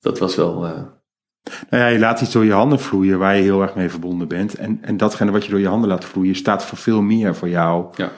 Dat 0.00 0.18
was 0.18 0.36
wel, 0.36 0.64
eh, 0.66 0.82
nou 1.70 1.82
ja, 1.82 1.86
je 1.86 1.98
laat 1.98 2.20
iets 2.20 2.32
door 2.32 2.44
je 2.44 2.52
handen 2.52 2.80
vloeien 2.80 3.18
waar 3.18 3.36
je 3.36 3.42
heel 3.42 3.62
erg 3.62 3.74
mee 3.74 3.88
verbonden 3.90 4.28
bent. 4.28 4.54
En, 4.54 4.78
en 4.82 4.96
datgene 4.96 5.30
wat 5.30 5.44
je 5.44 5.50
door 5.50 5.60
je 5.60 5.68
handen 5.68 5.88
laat 5.88 6.04
vloeien 6.04 6.34
staat 6.36 6.64
voor 6.64 6.78
veel 6.78 7.02
meer 7.02 7.34
voor 7.34 7.48
jou 7.48 7.92
ja. 7.96 8.10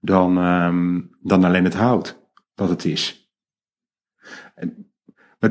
dan, 0.00 0.38
ehm, 0.38 1.00
dan 1.20 1.44
alleen 1.44 1.64
het 1.64 1.74
hout 1.74 2.22
wat 2.54 2.68
het 2.68 2.84
is. 2.84 3.28
En, 4.54 4.83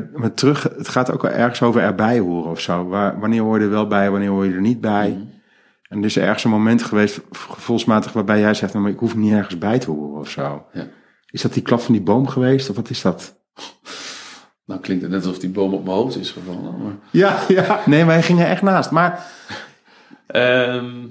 maar, 0.00 0.20
maar 0.20 0.34
terug, 0.34 0.62
het 0.62 0.88
gaat 0.88 1.10
ook 1.10 1.22
wel 1.22 1.30
ergens 1.30 1.62
over 1.62 1.80
erbij 1.80 2.18
horen 2.18 2.50
of 2.50 2.60
zo. 2.60 2.86
Waar, 2.88 3.20
wanneer 3.20 3.42
hoor 3.42 3.58
je 3.58 3.64
er 3.64 3.70
wel 3.70 3.86
bij, 3.86 4.10
wanneer 4.10 4.28
hoor 4.28 4.44
je 4.44 4.52
er 4.52 4.60
niet 4.60 4.80
bij? 4.80 5.10
Mhm. 5.10 5.22
En 5.88 5.98
er 5.98 6.04
is 6.04 6.16
ergens 6.16 6.44
een 6.44 6.50
moment 6.50 6.82
geweest, 6.82 7.20
gevoelsmatig, 7.30 8.12
waarbij 8.12 8.40
jij 8.40 8.54
zegt, 8.54 8.72
nou, 8.72 8.84
maar 8.84 8.94
ik 8.94 8.98
hoef 8.98 9.16
niet 9.16 9.32
ergens 9.32 9.58
bij 9.58 9.78
te 9.78 9.90
horen 9.90 10.20
of 10.20 10.30
zo. 10.30 10.66
Ja. 10.72 10.86
Is 11.30 11.42
dat 11.42 11.52
die 11.52 11.62
klap 11.62 11.80
van 11.80 11.94
die 11.94 12.02
boom 12.02 12.26
geweest 12.28 12.70
of 12.70 12.76
wat 12.76 12.90
is 12.90 13.02
dat? 13.02 13.36
Nou 14.64 14.80
klinkt 14.80 15.02
het 15.02 15.12
net 15.12 15.24
alsof 15.24 15.38
die 15.38 15.50
boom 15.50 15.74
op 15.74 15.84
mijn 15.84 15.96
hoofd 15.96 16.16
is 16.16 16.30
gevallen. 16.30 16.82
Maar, 16.82 16.92
Ja, 17.10 17.38
ja. 17.48 17.80
Nee, 17.86 18.04
wij 18.04 18.22
gingen 18.22 18.46
echt 18.46 18.62
naast. 18.62 18.90
Maar 18.90 19.26
Ehm, 20.26 21.06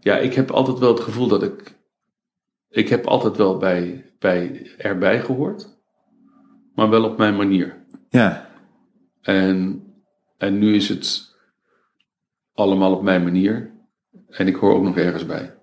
ja, 0.00 0.16
ik 0.16 0.34
heb 0.34 0.50
altijd 0.50 0.78
wel 0.78 0.94
het 0.94 1.02
gevoel 1.02 1.28
dat 1.28 1.42
ik. 1.42 1.74
Ik 2.74 2.88
heb 2.88 3.06
altijd 3.06 3.36
wel 3.36 3.56
bij, 3.56 4.12
bij 4.18 4.70
erbij 4.76 5.20
gehoord. 5.20 5.78
Maar 6.74 6.90
wel 6.90 7.04
op 7.04 7.18
mijn 7.18 7.36
manier. 7.36 7.84
ja, 8.08 8.48
En, 9.20 9.84
en 10.38 10.58
nu 10.58 10.74
is 10.74 10.88
het 10.88 11.34
allemaal 12.54 12.92
op 12.96 13.02
mijn 13.02 13.22
manier. 13.22 13.72
En 14.28 14.46
ik 14.46 14.54
hoor 14.54 14.74
ook 14.74 14.82
nog 14.82 14.96
ergens 14.96 15.26
bij. 15.26 15.54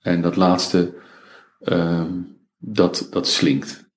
En 0.00 0.22
dat 0.22 0.36
laatste, 0.36 0.94
ehm, 1.60 2.22
dat, 2.58 3.06
dat 3.10 3.26
slinkt. 3.26 3.90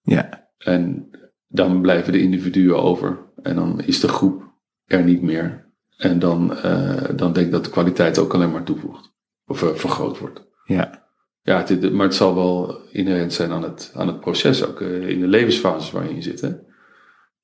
ja, 0.00 0.50
En 0.58 1.10
dan 1.46 1.80
blijven 1.80 2.12
de 2.12 2.20
individuen 2.20 2.82
over. 2.82 3.18
En 3.42 3.54
dan 3.54 3.80
is 3.80 4.00
de 4.00 4.08
groep 4.08 4.52
er 4.84 5.04
niet 5.04 5.22
meer. 5.22 5.68
En 5.96 6.18
dan, 6.18 6.56
eh, 6.56 7.16
dan 7.16 7.32
denk 7.32 7.46
ik 7.46 7.52
dat 7.52 7.64
de 7.64 7.70
kwaliteit 7.70 8.18
ook 8.18 8.34
alleen 8.34 8.50
maar 8.50 8.64
toevoegt. 8.64 9.09
Of 9.50 9.62
eh, 9.62 9.74
vergroot 9.74 10.18
wordt. 10.18 10.42
ja, 10.64 11.06
Ja, 11.42 11.64
het, 11.64 11.92
maar 11.92 12.06
het 12.06 12.14
zal 12.14 12.34
wel 12.34 12.80
inherent 12.90 13.32
zijn 13.32 13.50
aan 13.50 13.62
het, 13.62 13.92
aan 13.94 14.06
het 14.06 14.20
proces. 14.20 14.64
Ook 14.64 14.80
eh, 14.80 15.08
in 15.08 15.20
de 15.20 15.26
levensfases 15.26 15.90
waarin 15.90 16.14
je 16.14 16.22
zit. 16.22 16.40
Hè? 16.40 16.48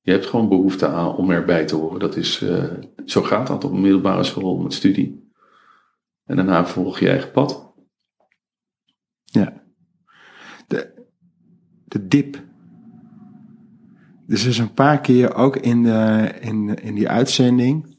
Je 0.01 0.11
hebt 0.11 0.27
gewoon 0.27 0.49
behoefte 0.49 0.87
aan 0.87 1.17
om 1.17 1.31
erbij 1.31 1.65
te 1.65 1.77
horen. 1.77 2.01
Dat 2.01 2.17
is, 2.17 2.43
eh, 2.43 2.73
zo 3.05 3.23
gaat 3.23 3.47
dat 3.47 3.65
op 3.65 3.73
een 3.73 3.81
middelbare 3.81 4.25
school 4.25 4.57
met 4.57 4.73
studie. 4.73 5.31
En 6.25 6.37
daarna 6.37 6.67
volg 6.67 6.99
je 6.99 7.05
je 7.05 7.11
eigen 7.11 7.31
pad. 7.31 7.75
ja. 9.25 9.65
De, 10.67 11.07
de 11.85 12.07
dip. 12.07 12.43
Dus 14.27 14.43
er 14.43 14.49
is 14.49 14.59
een 14.59 14.75
paar 14.75 15.01
keer 15.01 15.35
ook 15.35 15.57
in, 15.57 15.83
de, 15.83 16.33
in, 16.41 16.75
in 16.75 16.95
die 16.95 17.09
uitzending. 17.09 17.96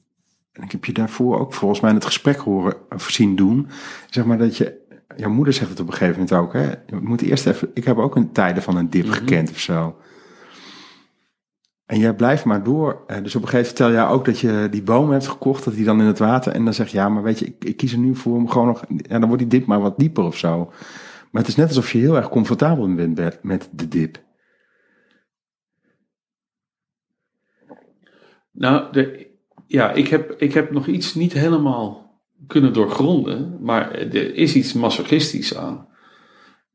En 0.58 0.64
ik 0.64 0.72
heb 0.72 0.86
je 0.86 0.94
daarvoor 0.94 1.40
ook 1.40 1.54
volgens 1.54 1.80
mij 1.80 1.90
in 1.90 1.96
het 1.96 2.06
gesprek 2.06 2.38
horen 2.38 2.76
of 2.90 3.10
zien 3.10 3.36
doen. 3.36 3.68
Zeg 4.10 4.26
maar 4.26 4.38
dat 4.38 4.58
je. 4.58 4.86
Jouw 5.16 5.30
moeder 5.30 5.54
zegt 5.54 5.70
het 5.70 5.80
op 5.80 5.88
een 5.88 5.94
gegeven 5.94 6.14
moment 6.14 6.34
ook. 6.34 6.54
Hè? 6.54 6.70
Je 6.70 6.96
moet 7.02 7.22
eerst 7.22 7.48
even. 7.48 7.72
Ik 7.74 7.84
heb 7.84 7.98
ook 7.98 8.16
een 8.16 8.32
tijden 8.32 8.64
van 8.64 8.78
een 8.78 8.90
dip 8.90 9.06
Mhm. 9.06 9.14
gekend 9.14 9.50
of 9.50 9.60
zo. 9.60 9.96
En 11.86 12.00
jij 12.00 12.14
blijft 12.16 12.46
maar 12.46 12.64
door. 12.64 13.04
Eh, 13.08 13.24
Dus 13.24 13.36
op 13.36 13.42
een 13.42 13.48
gegeven 13.48 13.52
moment 13.52 13.68
vertel 13.68 13.92
jij 13.92 14.08
ook 14.08 14.26
dat 14.26 14.40
je 14.40 14.68
die 14.72 14.84
boom 14.84 15.12
hebt 15.12 15.28
gekocht, 15.28 15.64
dat 15.64 15.74
die 15.74 15.86
dan 15.86 16.00
in 16.00 16.06
het 16.06 16.20
water. 16.20 16.54
En 16.54 16.64
dan 16.64 16.74
zeg 16.74 16.88
je, 16.92 16.98
ja, 16.98 17.10
maar 17.10 17.24
weet 17.24 17.40
je, 17.40 17.46
ik, 17.46 17.64
ik 17.64 17.78
kies 17.78 17.92
er 17.92 17.98
nu 17.98 18.16
voor 18.16 18.36
om 18.36 18.50
gewoon 18.50 18.68
nog. 18.68 18.84
Ja, 18.88 19.20
dan 19.20 19.28
wordt 19.28 19.40
die 19.50 19.60
dip 19.60 19.66
maar 19.68 19.80
wat 19.82 19.98
dieper 20.00 20.24
of 20.24 20.38
zo. 20.38 20.66
Maar 21.32 21.42
het 21.42 21.48
is 21.48 21.56
net 21.56 21.68
alsof 21.68 21.92
je 21.92 21.98
heel 22.00 22.16
erg 22.16 22.30
comfortabel 22.30 22.96
bent 22.96 23.18
met- 23.18 23.40
met 23.44 23.70
de 23.72 23.88
dip. 23.88 24.26
Nou, 28.52 28.92
de, 28.92 29.27
ja, 29.68 29.92
ik 29.92 30.08
heb, 30.08 30.32
ik 30.42 30.54
heb 30.54 30.72
nog 30.72 30.88
iets 30.88 31.14
niet 31.16 31.34
helemaal 31.34 32.06
kunnen 32.48 32.74
doorgronden, 32.74 33.58
maar 33.62 33.92
er 33.92 34.36
is 34.36 34.56
iets 34.56 34.74
masochistisch 34.74 35.56
aan. 35.56 35.88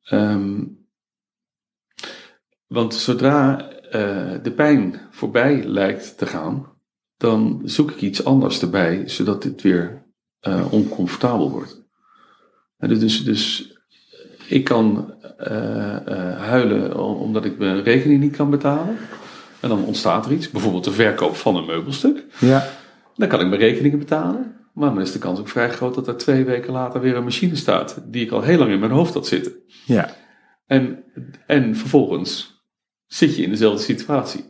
Ehm, 0.02 0.64
want 2.66 2.94
zodra 2.94 3.70
eh, 3.70 4.32
de 4.42 4.52
pijn 4.56 5.00
voorbij 5.10 5.64
lijkt 5.64 6.18
te 6.18 6.26
gaan, 6.26 6.66
dan 7.16 7.62
zoek 7.64 7.90
ik 7.90 8.00
iets 8.00 8.24
anders 8.24 8.62
erbij, 8.62 9.08
zodat 9.08 9.42
dit 9.42 9.62
weer 9.62 10.02
eh, 10.40 10.72
oncomfortabel 10.72 11.50
wordt. 11.50 11.80
Dus, 12.78 13.24
dus 13.24 13.72
ik 14.48 14.64
kan 14.64 15.14
eh, 15.36 16.38
huilen 16.38 16.98
om- 17.04 17.16
omdat 17.16 17.44
ik 17.44 17.58
mijn 17.58 17.82
rekening 17.82 18.20
niet 18.20 18.36
kan 18.36 18.50
betalen. 18.50 18.96
En 19.60 19.68
dan 19.68 19.84
ontstaat 19.84 20.26
er 20.26 20.32
iets, 20.32 20.50
bijvoorbeeld 20.50 20.84
de 20.84 20.92
verkoop 20.92 21.36
van 21.36 21.56
een 21.56 21.64
meubelstuk. 21.66 22.24
Ja, 22.40 22.68
Dan 23.14 23.28
kan 23.28 23.40
ik 23.40 23.48
mijn 23.48 23.60
rekeningen 23.60 23.98
betalen. 23.98 24.56
Maar 24.74 24.90
dan 24.90 25.00
is 25.00 25.12
de 25.12 25.18
kans 25.18 25.40
ook 25.40 25.48
vrij 25.48 25.70
groot 25.70 25.94
dat 25.94 26.08
er 26.08 26.16
twee 26.16 26.44
weken 26.44 26.72
later 26.72 27.00
weer 27.00 27.16
een 27.16 27.24
machine 27.24 27.56
staat. 27.56 28.02
Die 28.06 28.24
ik 28.24 28.30
al 28.30 28.42
heel 28.42 28.58
lang 28.58 28.70
in 28.70 28.80
mijn 28.80 28.92
hoofd 28.92 29.14
had 29.14 29.26
zitten. 29.26 29.52
Ja, 29.84 30.14
En, 30.66 31.04
en 31.46 31.76
vervolgens 31.76 32.62
zit 33.06 33.36
je 33.36 33.42
in 33.42 33.50
dezelfde 33.50 33.82
situatie. 33.82 34.44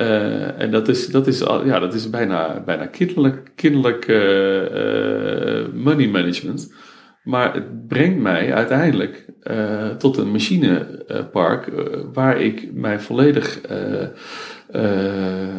Eh, 0.00 0.60
en 0.60 0.70
dat 0.70 0.88
is, 0.88 1.06
dat 1.06 1.26
is, 1.26 1.38
ja, 1.38 1.78
dat 1.78 1.94
is 1.94 2.10
bijna, 2.10 2.62
bijna 2.64 2.86
kinderlijk, 2.86 3.52
kinderlijk 3.54 4.06
eh, 4.08 5.60
eh, 5.60 5.72
money 5.72 6.08
management. 6.08 6.74
Maar 7.22 7.54
het 7.54 7.86
brengt 7.86 8.20
mij 8.20 8.54
uiteindelijk 8.54 9.28
tot 9.98 10.16
een 10.16 10.30
machinepark 10.30 11.70
waar 12.12 12.40
ik 12.40 12.72
mij 12.72 13.00
volledig 13.00 13.60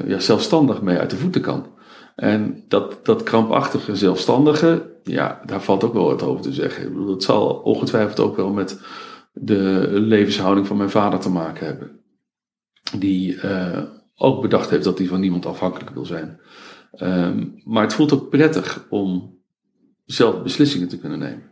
ja, 0.06 0.20
zelfstandig 0.20 0.82
mee 0.82 0.98
uit 0.98 1.10
de 1.10 1.16
voeten 1.16 1.42
kan. 1.42 1.66
En 2.22 2.64
dat, 2.68 3.06
dat 3.06 3.24
krampachtige 3.24 3.96
zelfstandige, 3.96 4.92
ja, 5.04 5.42
daar 5.46 5.62
valt 5.62 5.84
ook 5.84 5.94
wel 5.94 6.06
wat 6.06 6.24
over 6.24 6.42
te 6.42 6.54
zeggen. 6.54 6.84
Ik 6.84 6.90
bedoel, 6.90 7.08
dat 7.08 7.24
zal 7.24 7.50
ongetwijfeld 7.50 8.20
ook 8.20 8.36
wel 8.36 8.50
met 8.50 8.82
de 9.34 9.88
levenshouding 9.92 10.68
van 10.68 10.78
mijn 10.78 10.90
vader 10.90 11.20
te 11.20 11.30
maken 11.30 11.66
hebben. 11.66 12.00
Die 12.98 13.40
eh, 13.40 13.84
ook 14.16 14.42
bedacht 14.42 14.70
heeft 14.70 14.84
dat 14.84 14.98
hij 14.98 15.08
van 15.08 15.20
niemand 15.20 15.46
afhankelijk 15.46 15.90
wil 15.90 16.06
zijn. 16.06 16.40
Ehm, 16.92 17.48
maar 17.64 17.84
het 17.84 17.94
voelt 17.94 18.14
ook 18.14 18.30
prettig 18.30 18.86
om 18.90 19.38
zelf 20.06 20.44
beslissingen 20.44 20.88
te 20.88 21.00
kunnen 21.00 21.20
nemen. 21.20 21.50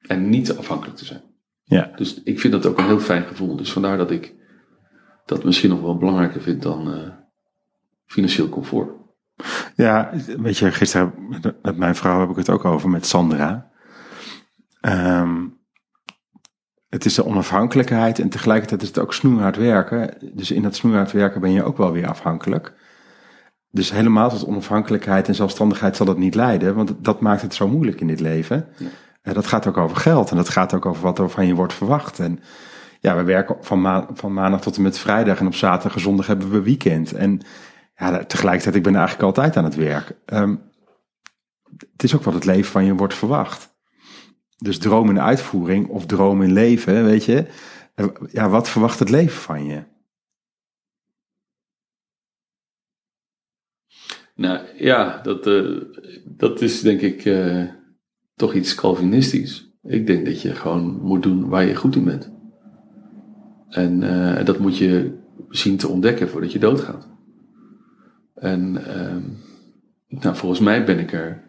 En 0.00 0.28
niet 0.28 0.56
afhankelijk 0.56 0.96
te 0.96 1.04
zijn. 1.04 1.22
ja, 1.64 1.92
Dus 1.96 2.22
ik 2.22 2.40
vind 2.40 2.52
dat 2.52 2.66
ook 2.66 2.78
een 2.78 2.86
heel 2.86 3.00
fijn 3.00 3.24
gevoel. 3.24 3.56
Dus 3.56 3.72
vandaar 3.72 3.96
dat 3.96 4.10
ik 4.10 4.34
dat 5.26 5.44
misschien 5.44 5.70
nog 5.70 5.80
wel 5.80 5.96
belangrijker 5.96 6.40
vind 6.40 6.62
dan 6.62 6.92
eh, 6.92 7.08
financieel 8.06 8.48
comfort. 8.48 8.99
Ja. 9.74 10.10
Weet 10.38 10.58
je, 10.58 10.72
gisteren 10.72 11.12
met- 11.62 11.76
mijn 11.76 11.94
vrouw 11.94 12.20
heb 12.20 12.30
ik 12.30 12.36
het 12.36 12.50
ook 12.50 12.64
over 12.64 12.90
met 12.90 13.06
Sandra. 13.06 13.70
Ehm, 14.80 15.46
het 16.88 17.04
is 17.04 17.14
de 17.14 17.24
onafhankelijkheid 17.26 18.18
en 18.18 18.28
tegelijkertijd 18.28 18.82
is 18.82 18.88
het 18.88 18.98
ook 18.98 19.14
snoeihard 19.14 19.56
werken. 19.56 20.14
Dus 20.34 20.50
in 20.50 20.62
dat 20.62 20.74
snoeihard 20.74 21.12
werken 21.12 21.40
ben 21.40 21.52
je 21.52 21.64
ook 21.64 21.76
wel 21.76 21.92
weer 21.92 22.08
afhankelijk. 22.08 22.74
Dus 23.70 23.90
helemaal 23.92 24.28
tot 24.30 24.46
onafhankelijkheid 24.46 25.28
en 25.28 25.34
zelfstandigheid 25.34 25.96
zal 25.96 26.06
het 26.06 26.18
niet 26.18 26.34
leiden, 26.34 26.74
want 26.74 26.94
dat 26.98 27.20
maakt 27.20 27.42
het 27.42 27.54
zo 27.54 27.68
moeilijk 27.68 28.00
in 28.00 28.06
dit 28.06 28.20
leven. 28.20 28.68
Eh, 29.22 29.34
dat 29.34 29.46
gaat 29.46 29.66
ook 29.66 29.76
over 29.76 29.96
geld 29.96 30.30
en 30.30 30.36
dat 30.36 30.48
gaat 30.48 30.74
ook 30.74 30.86
over 30.86 31.02
wat 31.02 31.18
er 31.18 31.30
van 31.30 31.46
je 31.46 31.54
wordt 31.54 31.72
verwacht. 31.74 32.18
En 32.18 32.40
ja, 33.00 33.16
we 33.16 33.22
werken 33.22 33.56
van, 33.60 33.80
ma 33.80 34.06
van 34.14 34.32
maandag 34.32 34.60
tot 34.60 34.76
en 34.76 34.82
met 34.82 34.98
vrijdag 34.98 35.40
en 35.40 35.46
op 35.46 35.54
zaterdag 35.54 35.94
en 35.94 36.00
zondag 36.00 36.26
hebben 36.26 36.50
we 36.50 36.62
weekend. 36.62 37.12
En 37.12 37.40
ja, 38.00 38.24
tegelijkertijd, 38.24 38.74
ik 38.74 38.82
ben 38.82 38.94
eigenlijk 38.94 39.24
altijd 39.24 39.56
aan 39.56 39.64
het 39.64 39.74
werk. 39.74 40.12
Ehm, 40.24 40.56
het 41.92 42.02
is 42.02 42.14
ook 42.14 42.22
wat 42.22 42.34
het 42.34 42.44
leven 42.44 42.70
van 42.70 42.84
je 42.84 42.94
wordt 42.94 43.14
verwacht. 43.14 43.78
Dus 44.58 44.78
droom 44.78 45.10
in 45.10 45.20
uitvoering 45.20 45.88
of 45.88 46.06
droom 46.06 46.42
in 46.42 46.52
leven, 46.52 47.04
weet 47.04 47.24
je. 47.24 47.46
Eh, 47.94 48.06
Ja, 48.32 48.48
wat 48.48 48.68
verwacht 48.68 48.98
het 48.98 49.10
leven 49.10 49.40
van 49.40 49.64
je? 49.64 49.82
Nou 54.34 54.58
ja, 54.76 55.20
dat, 55.22 55.46
eh, 55.46 55.76
dat 56.24 56.60
is 56.60 56.80
denk 56.80 57.00
ik 57.00 57.24
eh, 57.24 57.64
toch 58.34 58.54
iets 58.54 58.74
Calvinistisch. 58.74 59.70
Ik 59.82 60.06
denk 60.06 60.26
dat 60.26 60.42
je 60.42 60.54
gewoon 60.54 61.00
moet 61.02 61.22
doen 61.22 61.48
waar 61.48 61.64
je 61.64 61.74
goed 61.74 61.96
in 61.96 62.04
bent. 62.04 62.32
En 63.68 64.02
eh, 64.02 64.44
dat 64.44 64.58
moet 64.58 64.78
je 64.78 65.18
zien 65.48 65.76
te 65.76 65.88
ontdekken 65.88 66.28
voordat 66.28 66.52
je 66.52 66.58
doodgaat. 66.58 67.08
En 68.40 68.84
ehm, 68.86 69.22
nou, 70.08 70.36
volgens 70.36 70.60
mij 70.60 70.84
ben 70.84 70.98
ik 70.98 71.12
er 71.12 71.42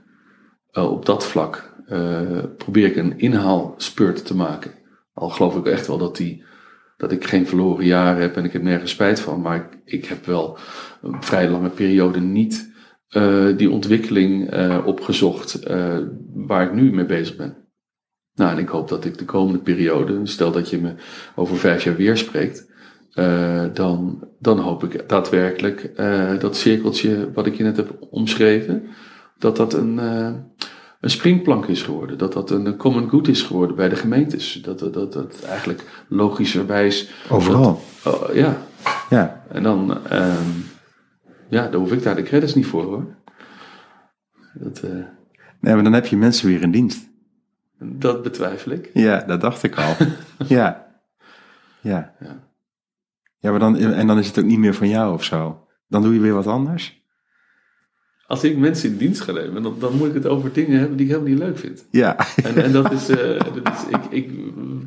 eh, 0.71 0.91
op 0.91 1.06
dat 1.06 1.25
vlak, 1.25 1.73
eh, 1.88 2.43
probeer 2.58 2.86
ik 2.86 2.95
een 2.95 3.19
inhaalspurt 3.19 4.25
te 4.25 4.36
maken. 4.36 4.71
Al 5.13 5.30
geloof 5.30 5.56
ik 5.56 5.65
echt 5.65 5.88
wel 5.88 5.97
dat, 5.97 6.15
die, 6.15 6.43
dat 6.97 7.12
ik 7.12 7.25
geen 7.25 7.47
verloren 7.47 7.86
jaren 7.86 8.21
heb 8.21 8.38
en 8.38 8.45
ik 8.45 8.54
heb 8.54 8.62
nergens 8.62 8.91
spijt 8.91 9.19
van. 9.19 9.41
Maar 9.41 9.56
ik, 9.56 9.77
ik 9.86 10.06
heb 10.06 10.25
wel 10.25 10.58
een 11.01 11.23
vrij 11.23 11.49
lange 11.49 11.69
periode 11.69 12.19
niet 12.19 12.73
eh, 13.08 13.58
die 13.58 13.71
ontwikkeling 13.71 14.54
opgezocht 14.86 15.60
waar 16.34 16.63
ik 16.63 16.73
nu 16.73 16.93
mee 16.93 17.06
bezig 17.06 17.36
ben. 17.36 17.62
Nou, 18.34 18.51
en 18.51 18.58
ik 18.58 18.69
hoop 18.69 18.88
dat 18.88 19.06
ik 19.06 19.17
de 19.17 19.25
komende 19.25 19.60
periode, 19.60 20.19
stel 20.23 20.51
dat 20.51 20.69
je 20.69 20.77
me 20.77 20.93
over 21.36 21.58
vijf 21.58 21.84
jaar 21.84 21.95
weer 21.95 22.17
spreekt, 22.17 22.71
eh, 23.12 23.63
dan, 23.74 24.28
dan 24.39 24.60
hoop 24.60 24.84
ik 24.84 25.10
daadwerkelijk 25.10 25.84
eh, 25.84 26.39
dat 26.39 26.56
cirkeltje 26.56 27.32
wat 27.34 27.45
ik 27.45 27.56
je 27.56 27.63
net 27.63 27.78
heb 27.78 27.97
omschreven, 28.10 28.84
dat 29.38 29.56
dat 29.56 29.74
een, 29.74 30.00
eh, 30.00 30.32
een 31.00 31.10
springplank 31.10 31.65
is 31.65 31.82
geworden. 31.82 32.17
Dat 32.17 32.34
dat 32.34 32.52
een 32.52 32.78
common 32.78 33.10
good 33.10 33.28
is 33.28 33.41
geworden 33.41 33.76
bij 33.76 33.89
de 33.89 33.95
gemeentes. 33.95 34.62
Dat 34.62 34.80
dat, 34.80 34.93
dat, 34.93 35.13
dat 35.13 35.43
eigenlijk 35.43 36.06
logischerwijs. 36.08 37.12
Overal. 37.30 37.82
Oh, 38.06 38.34
ja, 38.34 38.58
Ja, 39.10 39.43
en 39.50 39.63
dan, 39.63 40.06
ehm, 40.08 40.50
ja, 41.50 41.67
dan 41.67 41.82
hoef 41.82 41.91
ik 41.91 42.04
daar 42.04 42.15
de 42.15 42.24
credits 42.24 42.56
niet 42.56 42.65
voor 42.65 42.84
hoor. 42.84 43.06
Dat, 44.54 44.82
nee, 45.60 45.74
maar 45.74 45.84
dan 45.84 45.93
heb 45.93 46.06
je 46.06 46.17
mensen 46.17 46.47
weer 46.47 46.62
in 46.62 46.71
dienst. 46.71 47.10
dat 47.80 48.24
betwijfel 48.24 48.71
ik. 48.71 48.89
Ja, 48.93 49.24
dat 49.28 49.41
dacht 49.41 49.63
ik 49.63 49.78
al. 49.78 49.95
ja. 50.58 50.88
Ja. 51.82 52.13
Ja. 52.19 52.51
Ja, 53.41 53.49
maar 53.49 53.60
dan, 53.60 53.77
en 53.77 54.08
dan 54.08 54.19
is 54.19 54.27
het 54.27 54.39
ook 54.39 54.45
niet 54.45 54.60
meer 54.60 54.73
van 54.73 54.89
jou 54.89 55.13
of 55.13 55.23
zo. 55.23 55.67
Dan 55.88 56.01
doe 56.01 56.13
je 56.13 56.19
weer 56.19 56.34
wat 56.34 56.47
anders. 56.47 57.01
Als 58.27 58.43
ik 58.43 58.58
mensen 58.58 58.89
in 58.89 58.97
dienst 58.97 59.21
ga 59.21 59.32
nemen, 59.32 59.63
dan, 59.63 59.80
dan 59.80 59.97
moet 59.97 60.08
ik 60.08 60.13
het 60.13 60.25
over 60.25 60.54
dingen 60.54 60.80
hebben 60.80 60.97
die 60.97 61.06
ik 61.06 61.12
helemaal 61.12 61.34
niet 61.34 61.41
leuk 61.41 61.58
vind. 61.58 61.88
Ja. 61.91 62.17
En, 62.36 62.63
en 62.63 62.71
dat 62.71 62.91
is, 62.91 63.10
eh, 63.10 63.39
dat 63.39 63.73
is 63.73 63.84
ik, 63.89 64.06
ik 64.10 64.30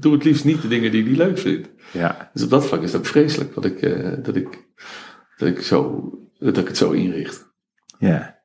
doe 0.03 0.13
het 0.13 0.25
liefst 0.25 0.45
niet 0.45 0.63
de 0.63 0.69
dingen 0.69 0.91
die 0.91 1.01
ik 1.01 1.09
niet 1.09 1.17
leuk 1.17 1.39
vind. 1.39 1.69
Ja. 1.93 2.31
Dus 2.33 2.43
op 2.43 2.51
dat 2.51 2.67
vlak 2.67 2.83
is 2.83 2.93
het 2.93 3.01
ook 3.01 3.07
vreselijk 3.07 3.55
dat 3.55 3.65
ik, 3.65 3.83
eh, 3.83 4.13
dat 4.23 4.37
ik, 4.37 4.69
dat 5.37 5.49
ik, 5.49 5.61
zo, 5.61 6.11
dat 6.39 6.59
ik 6.59 6.67
het 6.67 6.77
zo 6.77 6.91
inricht. 6.91 7.53
Ja. 7.99 8.41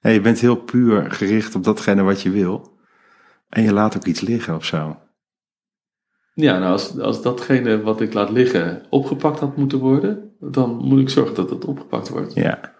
ja. 0.00 0.10
Je 0.10 0.20
bent 0.20 0.40
heel 0.40 0.56
puur 0.56 1.10
gericht 1.10 1.54
op 1.54 1.64
datgene 1.64 2.02
wat 2.02 2.22
je 2.22 2.30
wil. 2.30 2.78
En 3.48 3.62
je 3.62 3.72
laat 3.72 3.96
ook 3.96 4.04
iets 4.04 4.20
liggen 4.20 4.54
of 4.54 4.64
zo. 4.64 5.05
Ja, 6.38 6.58
nou 6.58 6.72
als, 6.72 6.98
als 6.98 7.22
datgene 7.22 7.82
wat 7.82 8.00
ik 8.00 8.12
laat 8.12 8.30
liggen 8.30 8.82
opgepakt 8.90 9.40
had 9.40 9.56
moeten 9.56 9.78
worden, 9.78 10.32
dan 10.40 10.76
moet 10.76 11.00
ik 11.00 11.08
zorgen 11.08 11.34
dat 11.34 11.50
het 11.50 11.64
opgepakt 11.64 12.08
wordt. 12.08 12.34
Ja. 12.34 12.74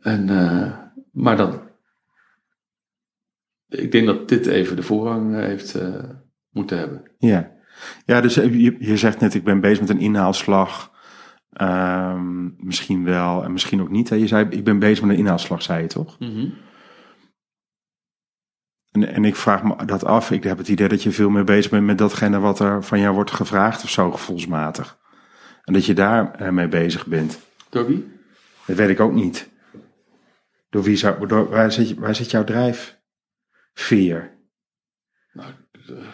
En, 0.00 0.28
eh, 0.28 0.72
maar 1.12 1.36
dan, 1.36 1.60
ik 3.68 3.92
denk 3.92 4.06
dat 4.06 4.28
dit 4.28 4.46
even 4.46 4.76
de 4.76 4.82
voorrang 4.82 5.34
eh, 5.34 5.40
heeft 5.40 5.74
eh, 5.74 6.04
moeten 6.50 6.78
hebben. 6.78 7.02
Ja. 7.18 7.52
Ja, 8.06 8.20
dus 8.20 8.34
je, 8.34 8.76
je 8.78 8.96
zegt 8.96 9.20
net, 9.20 9.34
ik 9.34 9.44
ben 9.44 9.60
bezig 9.60 9.80
met 9.80 9.90
een 9.90 10.00
inhaalslag. 10.00 10.92
Ehm, 11.50 12.66
misschien 12.66 13.04
wel 13.04 13.44
en 13.44 13.52
misschien 13.52 13.80
ook 13.80 13.90
niet. 13.90 14.08
Hè? 14.08 14.16
Je 14.16 14.26
zei, 14.26 14.46
ik 14.48 14.64
ben 14.64 14.78
bezig 14.78 15.04
met 15.04 15.12
een 15.12 15.22
inhaalslag, 15.22 15.62
zei 15.62 15.82
je 15.82 15.88
toch? 15.88 16.16
En, 18.94 19.08
en 19.14 19.24
ik 19.24 19.36
vraag 19.36 19.62
me 19.62 19.84
dat 19.84 20.04
af. 20.04 20.30
Ik 20.30 20.44
heb 20.44 20.58
het 20.58 20.68
idee 20.68 20.88
dat 20.88 21.02
je 21.02 21.10
veel 21.10 21.30
meer 21.30 21.44
bezig 21.44 21.70
bent 21.70 21.84
met 21.84 21.98
datgene 21.98 22.38
wat 22.38 22.58
er 22.58 22.84
van 22.84 23.00
jou 23.00 23.14
wordt 23.14 23.30
gevraagd 23.30 23.82
of 23.82 23.90
zo, 23.90 24.10
gevoelsmatig. 24.10 24.98
En 25.64 25.72
dat 25.72 25.86
je 25.86 25.94
daar 25.94 26.34
eh, 26.34 26.48
mee 26.48 26.68
bezig 26.68 27.06
bent. 27.06 27.40
Door 27.70 27.86
wie? 27.86 28.12
Dat 28.66 28.76
weet 28.76 28.88
ik 28.88 29.00
ook 29.00 29.12
niet. 29.12 29.50
Door 30.70 30.82
wie 30.82 30.96
zou, 30.96 31.26
door, 31.26 31.48
waar, 31.48 31.72
zit, 31.72 31.94
waar 31.94 32.14
zit 32.14 32.30
jouw 32.30 32.44
drijfveer? 32.44 34.38
Nou, 35.32 35.52
eh, 35.72 36.04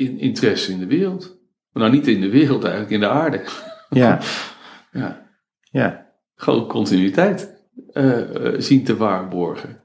in, 0.00 0.18
interesse 0.18 0.72
in 0.72 0.78
de 0.78 0.86
wereld. 0.86 1.38
Nou, 1.72 1.90
niet 1.90 2.06
in 2.06 2.20
de 2.20 2.30
wereld 2.30 2.62
eigenlijk, 2.62 2.92
in 2.92 3.00
de 3.00 3.08
aarde. 3.08 3.44
Ja, 3.88 4.20
Ja, 4.92 5.30
ja, 5.60 6.12
gewoon 6.34 6.68
continuïteit 6.68 7.64
eh, 7.92 8.54
zien 8.56 8.84
te 8.84 8.96
waarborgen. 8.96 9.79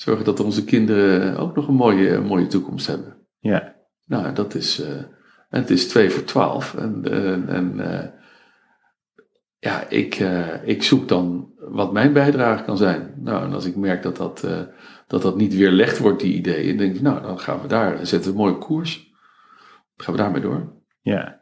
Zorgen 0.00 0.24
dat 0.24 0.40
onze 0.40 0.64
kinderen 0.64 1.36
ook 1.36 1.54
nog 1.56 1.68
een 1.68 1.74
mooie, 1.74 2.20
mooie 2.20 2.46
toekomst 2.46 2.86
hebben. 2.86 3.26
ja, 3.38 3.76
Nou, 4.04 4.32
dat 4.34 4.54
is. 4.54 4.80
eh, 4.80 4.96
en 5.48 5.60
het 5.60 5.70
is 5.70 5.88
twee 5.88 6.10
voor 6.10 6.24
twaalf. 6.24 6.74
En, 6.74 7.04
en, 7.04 7.48
en 7.48 7.80
eh, 7.80 8.08
ja, 9.58 9.88
ik, 9.88 10.14
eh, 10.14 10.68
ik 10.68 10.82
zoek 10.82 11.08
dan 11.08 11.52
wat 11.56 11.92
mijn 11.92 12.12
bijdrage 12.12 12.64
kan 12.64 12.76
zijn. 12.76 13.14
Nou, 13.16 13.44
en 13.44 13.52
als 13.52 13.64
ik 13.64 13.76
merk 13.76 14.02
dat 14.02 14.16
dat, 14.16 14.44
eh, 14.44 14.62
dat, 15.06 15.22
dat 15.22 15.36
niet 15.36 15.54
weerlegd 15.54 15.98
wordt, 15.98 16.20
die 16.20 16.34
ideeën, 16.34 16.68
dan 16.68 16.76
denk 16.76 16.94
ik, 16.94 17.02
nou, 17.02 17.22
dan 17.22 17.38
gaan 17.38 17.60
we 17.60 17.68
daar, 17.68 18.06
zetten 18.06 18.32
we 18.32 18.38
een 18.38 18.44
mooie 18.44 18.58
koers. 18.58 19.08
Dan 19.96 20.04
gaan 20.06 20.14
we 20.14 20.20
daarmee 20.20 20.42
door. 20.42 20.82
ja. 21.00 21.38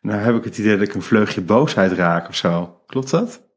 Nou 0.00 0.20
heb 0.20 0.34
ik 0.36 0.44
het 0.44 0.58
idee 0.58 0.76
dat 0.78 0.88
ik 0.88 0.94
een 0.94 1.02
vleugje 1.02 1.40
boosheid 1.40 1.92
raak 1.92 2.28
of 2.28 2.34
zo. 2.34 2.82
Klopt 2.86 3.10
dat? 3.10 3.48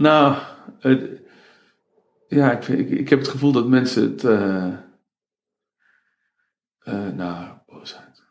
Nou, 0.00 0.36
ja, 2.28 2.52
ik, 2.52 2.68
ik, 2.68 2.90
ik 2.90 3.08
heb 3.08 3.18
het 3.18 3.28
gevoel 3.28 3.52
dat 3.52 3.68
mensen 3.68 4.02
het. 4.02 4.24
eh, 4.24 4.74
Eh, 6.80 7.08
nou, 7.08 7.58
boosheid. 7.66 8.22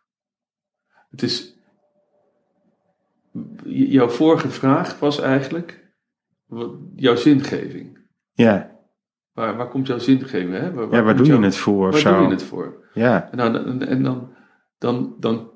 Het 1.10 1.22
is. 1.24 1.58
Jouw 3.64 4.10
vorige 4.10 4.50
vraag 4.50 5.00
was 5.00 5.20
eigenlijk. 5.20 5.94
wat- 6.46 6.78
jouw 6.96 7.16
zingeving. 7.16 8.08
Ja, 8.32 8.78
Waar, 9.32 9.58
waar 9.58 9.68
komt 9.70 9.88
jouw 9.88 9.98
zingeving? 9.98 10.52
Hè? 10.54 10.74
Waar, 10.74 10.92
ja 10.92 11.04
waar 11.04 11.16
doe 11.16 11.26
je 11.26 11.40
het 11.40 11.56
voor 11.58 11.88
of 11.88 11.92
Waar 11.92 12.02
zo? 12.02 12.18
doe 12.18 12.24
je 12.26 12.30
het 12.34 12.44
voor? 12.44 12.90
Ja, 12.94 13.32
En, 13.32 13.38
dan, 13.38 13.56
en, 13.56 13.88
en 13.88 14.04
dan, 14.04 14.36
dan, 14.78 15.16
dan, 15.20 15.52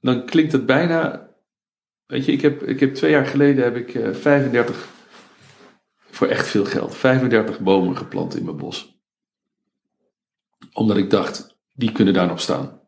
dan 0.00 0.26
klinkt 0.26 0.52
het 0.52 0.66
bijna. 0.66 1.27
Weet 2.08 2.24
je, 2.24 2.32
ik 2.32 2.40
heb, 2.40 2.62
ik 2.62 2.80
heb 2.80 2.94
twee 2.94 3.10
jaar 3.10 3.26
geleden 3.26 3.64
heb 3.64 3.76
ik 3.76 3.94
eh, 3.94 4.14
35, 4.14 4.88
voor 6.10 6.26
echt 6.26 6.46
veel 6.46 6.64
geld, 6.64 6.94
35 6.94 7.60
bomen 7.60 7.96
geplant 7.96 8.36
in 8.36 8.44
mijn 8.44 8.56
bos. 8.56 9.00
Omdat 10.72 10.96
ik 10.96 11.10
dacht, 11.10 11.58
die 11.72 11.92
kunnen 11.92 12.14
daar 12.14 12.26
nog 12.26 12.40
staan. 12.40 12.80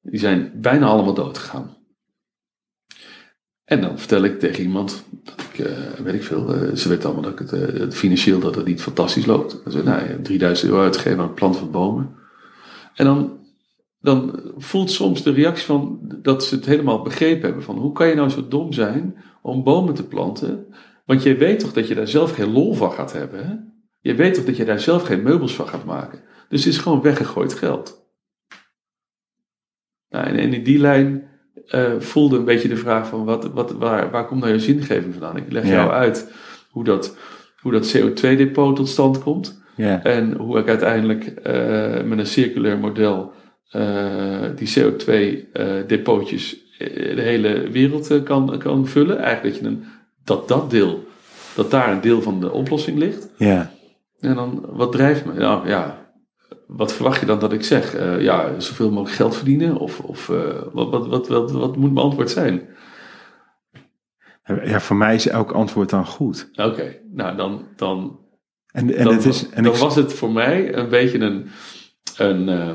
Die 0.00 0.20
zijn 0.20 0.60
bijna 0.60 0.86
allemaal 0.86 1.14
dood 1.14 1.38
gegaan. 1.38 1.76
En 3.64 3.80
dan 3.80 3.98
vertel 3.98 4.22
ik 4.22 4.38
tegen 4.38 4.62
iemand, 4.62 5.04
dat 5.10 5.40
ik, 5.52 5.58
eh, 5.58 5.76
weet 6.02 6.14
ik 6.14 6.22
veel, 6.22 6.54
eh, 6.54 6.74
ze 6.74 6.88
weet 6.88 7.04
allemaal 7.04 7.22
dat 7.22 7.32
ik 7.32 7.38
het, 7.38 7.52
eh, 7.52 7.90
financieel 7.90 8.40
dat 8.40 8.54
het 8.54 8.66
niet 8.66 8.82
fantastisch 8.82 9.26
loopt. 9.26 9.52
Ik, 9.52 9.84
nou, 9.84 10.02
je 10.02 10.08
hebt 10.08 10.24
3000 10.24 10.70
euro 10.70 10.82
uitgegeven 10.82 11.18
aan 11.18 11.26
het 11.26 11.34
planten 11.34 11.60
van 11.60 11.70
bomen. 11.70 12.16
En 12.94 13.04
dan, 13.04 13.45
dan 14.06 14.40
voelt 14.56 14.90
soms 14.90 15.22
de 15.22 15.30
reactie 15.32 15.64
van 15.66 15.98
dat 16.22 16.44
ze 16.44 16.54
het 16.54 16.66
helemaal 16.66 17.02
begrepen 17.02 17.42
hebben. 17.44 17.62
Van 17.62 17.76
hoe 17.76 17.92
kan 17.92 18.08
je 18.08 18.14
nou 18.14 18.28
zo 18.28 18.48
dom 18.48 18.72
zijn 18.72 19.16
om 19.42 19.62
bomen 19.64 19.94
te 19.94 20.06
planten? 20.06 20.66
Want 21.04 21.22
je 21.22 21.36
weet 21.36 21.58
toch 21.58 21.72
dat 21.72 21.88
je 21.88 21.94
daar 21.94 22.08
zelf 22.08 22.34
geen 22.34 22.52
lol 22.52 22.74
van 22.74 22.92
gaat 22.92 23.12
hebben. 23.12 23.46
Hè? 23.46 23.54
Je 24.00 24.14
weet 24.14 24.34
toch 24.34 24.44
dat 24.44 24.56
je 24.56 24.64
daar 24.64 24.80
zelf 24.80 25.02
geen 25.02 25.22
meubels 25.22 25.54
van 25.54 25.68
gaat 25.68 25.84
maken. 25.84 26.20
Dus 26.48 26.64
het 26.64 26.72
is 26.72 26.78
gewoon 26.78 27.00
weggegooid 27.02 27.54
geld. 27.54 28.04
Nou, 30.08 30.26
en, 30.26 30.36
en 30.36 30.52
in 30.52 30.62
die 30.64 30.78
lijn 30.78 31.28
eh, 31.66 31.92
voelde 31.98 32.36
een 32.38 32.44
beetje 32.44 32.68
de 32.68 32.76
vraag 32.76 33.08
van 33.08 33.24
wat, 33.24 33.52
wat, 33.52 33.72
waar, 33.72 34.10
waar 34.10 34.26
komt 34.26 34.40
nou 34.40 34.52
je 34.52 34.58
zingeving 34.58 35.12
vandaan? 35.12 35.36
Ik 35.36 35.52
leg 35.52 35.64
Ja. 35.64 35.70
jou 35.70 35.90
uit 35.90 36.32
hoe 36.70 36.84
dat, 36.84 37.16
hoe 37.60 37.72
dat 37.72 37.96
CO2-depot 37.96 38.76
tot 38.76 38.88
stand 38.88 39.22
komt. 39.22 39.62
ja, 39.76 40.02
En 40.02 40.32
hoe 40.36 40.58
ik 40.58 40.68
uiteindelijk 40.68 41.24
eh, 41.26 42.02
met 42.02 42.18
een 42.18 42.26
circulair 42.26 42.78
model 42.78 43.32
die 44.56 44.74
CO2-depootjes 44.74 46.66
de 46.78 47.22
hele 47.22 47.70
wereld 47.70 48.10
eh, 48.10 48.22
kan, 48.22 48.58
kan 48.58 48.86
vullen. 48.86 49.18
Eigenlijk 49.18 49.54
dat, 49.54 49.62
je 49.62 49.68
een, 49.68 49.84
dat 50.24 50.48
dat 50.48 50.70
deel, 50.70 51.06
dat 51.54 51.70
daar 51.70 51.92
een 51.92 52.00
deel 52.00 52.22
van 52.22 52.40
de 52.40 52.52
oplossing 52.52 52.98
ligt. 52.98 53.28
ja. 53.36 53.74
En 54.20 54.34
dan, 54.34 54.66
wat 54.68 54.92
drijft 54.92 55.24
me? 55.24 55.32
Nou 55.32 55.68
ja, 55.68 56.10
wat 56.66 56.92
verwacht 56.92 57.20
je 57.20 57.26
dan 57.26 57.38
dat 57.38 57.52
ik 57.52 57.64
zeg? 57.64 57.94
Eh, 57.94 58.20
ja, 58.20 58.60
zoveel 58.60 58.90
mogelijk 58.90 59.16
geld 59.16 59.36
verdienen? 59.36 59.76
Of, 59.76 60.00
of 60.00 60.28
eh, 60.28 60.62
wat, 60.72 60.90
wat, 60.90 61.06
wat, 61.06 61.28
wat, 61.28 61.50
wat 61.50 61.76
moet 61.76 61.92
mijn 61.92 62.04
antwoord 62.04 62.30
zijn? 62.30 62.68
Ja, 64.64 64.80
voor 64.80 64.96
mij 64.96 65.14
is 65.14 65.28
elk 65.28 65.52
antwoord 65.52 65.90
dan 65.90 66.06
goed. 66.06 66.50
Oké, 66.54 66.96
nou 67.12 67.36
dan, 67.36 67.66
dan, 67.76 68.20
En, 68.66 68.94
en 68.94 69.04
dan, 69.04 69.14
het 69.14 69.24
is, 69.24 69.48
en 69.48 69.62
dan 69.62 69.78
was 69.78 69.94
het 69.94 70.12
voor 70.12 70.32
mij 70.32 70.74
een 70.74 70.88
beetje 70.88 71.18
een, 71.18 71.48
een, 72.16 72.48
eh, 72.48 72.72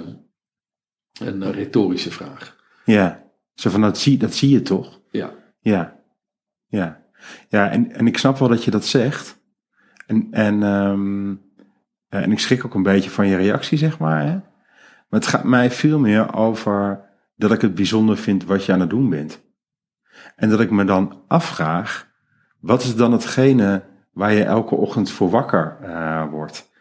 een 1.21 1.43
eh, 1.43 1.51
retorische 1.51 2.11
vraag. 2.11 2.57
ja, 2.85 3.23
zo 3.53 3.69
van 3.69 3.81
dat 3.81 3.97
zie, 3.97 4.17
dat 4.17 4.33
zie 4.33 4.49
je 4.49 4.61
toch? 4.61 4.99
Ja. 5.11 5.33
Ja, 5.59 5.99
ja, 6.67 7.01
ja. 7.49 7.69
En, 7.69 7.91
en 7.91 8.07
ik 8.07 8.17
snap 8.17 8.37
wel 8.37 8.47
dat 8.47 8.63
je 8.63 8.71
dat 8.71 8.85
zegt. 8.85 9.39
En, 10.07 10.27
en, 10.31 10.63
ehm, 10.63 11.35
eh, 12.09 12.21
en 12.21 12.31
ik 12.31 12.39
schrik 12.39 12.65
ook 12.65 12.73
een 12.73 12.83
beetje 12.83 13.09
van 13.09 13.27
je 13.27 13.35
reactie, 13.35 13.77
zeg 13.77 13.99
maar. 13.99 14.21
Hè? 14.21 14.31
Maar 15.09 15.19
het 15.19 15.27
gaat 15.27 15.43
mij 15.43 15.71
veel 15.71 15.99
meer 15.99 16.35
over 16.35 17.09
dat 17.35 17.51
ik 17.51 17.61
het 17.61 17.75
bijzonder 17.75 18.17
vind 18.17 18.45
wat 18.45 18.65
je 18.65 18.73
aan 18.73 18.79
het 18.79 18.89
doen 18.89 19.09
bent. 19.09 19.41
En 20.35 20.49
dat 20.49 20.59
ik 20.59 20.71
me 20.71 20.83
dan 20.83 21.23
afvraag, 21.27 22.07
wat 22.59 22.83
is 22.83 22.95
dan 22.95 23.11
hetgene 23.11 23.83
waar 24.11 24.33
je 24.33 24.43
elke 24.43 24.75
ochtend 24.75 25.11
voor 25.11 25.29
wakker 25.29 25.77
eh, 25.81 26.29
wordt? 26.29 26.71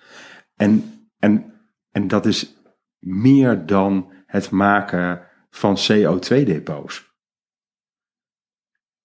En, 0.57 0.85
en, 1.19 1.53
en 1.91 2.09
dat 2.09 2.27
is 2.27 2.57
meer 2.99 3.67
dan 3.67 4.13
het 4.31 4.51
maken 4.51 5.23
van 5.51 5.77
CO2-depots. 5.77 7.09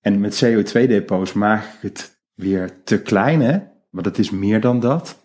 En 0.01 0.19
met 0.19 0.45
CO2-depots 0.45 1.33
maak 1.33 1.63
ik 1.63 1.81
het 1.81 2.23
weer 2.33 2.83
te 2.83 3.01
klein, 3.01 3.41
hè? 3.41 3.59
Maar 3.89 4.03
dat 4.03 4.17
is 4.17 4.29
meer 4.29 4.61
dan 4.61 4.79
dat. 4.79 5.23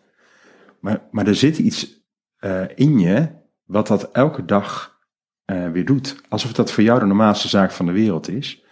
Maar, 0.80 1.02
maar 1.10 1.26
er 1.26 1.34
zit 1.34 1.58
iets 1.58 2.04
eh, 2.36 2.64
in 2.74 2.98
je 2.98 3.28
wat 3.64 3.86
dat 3.86 4.10
elke 4.10 4.44
dag 4.44 4.98
eh, 5.44 5.70
weer 5.70 5.84
doet. 5.84 6.20
Alsof 6.28 6.52
dat 6.52 6.72
voor 6.72 6.82
jou 6.82 7.00
de 7.00 7.06
normaalste 7.06 7.48
zaak 7.48 7.70
van 7.70 7.86
de 7.86 7.92
wereld 7.92 8.28
is. 8.28 8.64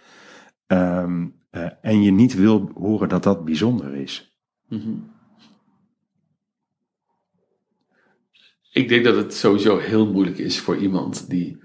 Ehm, 0.67 1.27
eh, 1.49 1.69
en 1.81 2.01
je 2.01 2.11
niet 2.11 2.33
wil 2.33 2.71
horen 2.73 3.09
dat 3.09 3.23
dat 3.23 3.45
bijzonder 3.45 3.95
is. 3.95 4.39
Mhm. 4.67 4.93
Ik 8.71 8.89
denk 8.89 9.03
dat 9.03 9.15
het 9.15 9.33
sowieso 9.33 9.77
heel 9.77 10.11
moeilijk 10.11 10.37
is 10.37 10.59
voor 10.59 10.77
iemand 10.77 11.29
die 11.29 11.63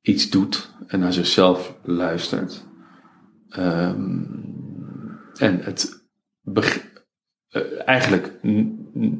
iets 0.00 0.30
doet 0.30 0.74
en 0.86 1.00
naar 1.00 1.12
zichzelf 1.12 1.76
luistert. 1.82 2.66
Ehm, 3.48 4.24
en 5.38 5.60
het 5.60 6.08
eh, 7.48 7.88
eigenlijk 7.88 8.38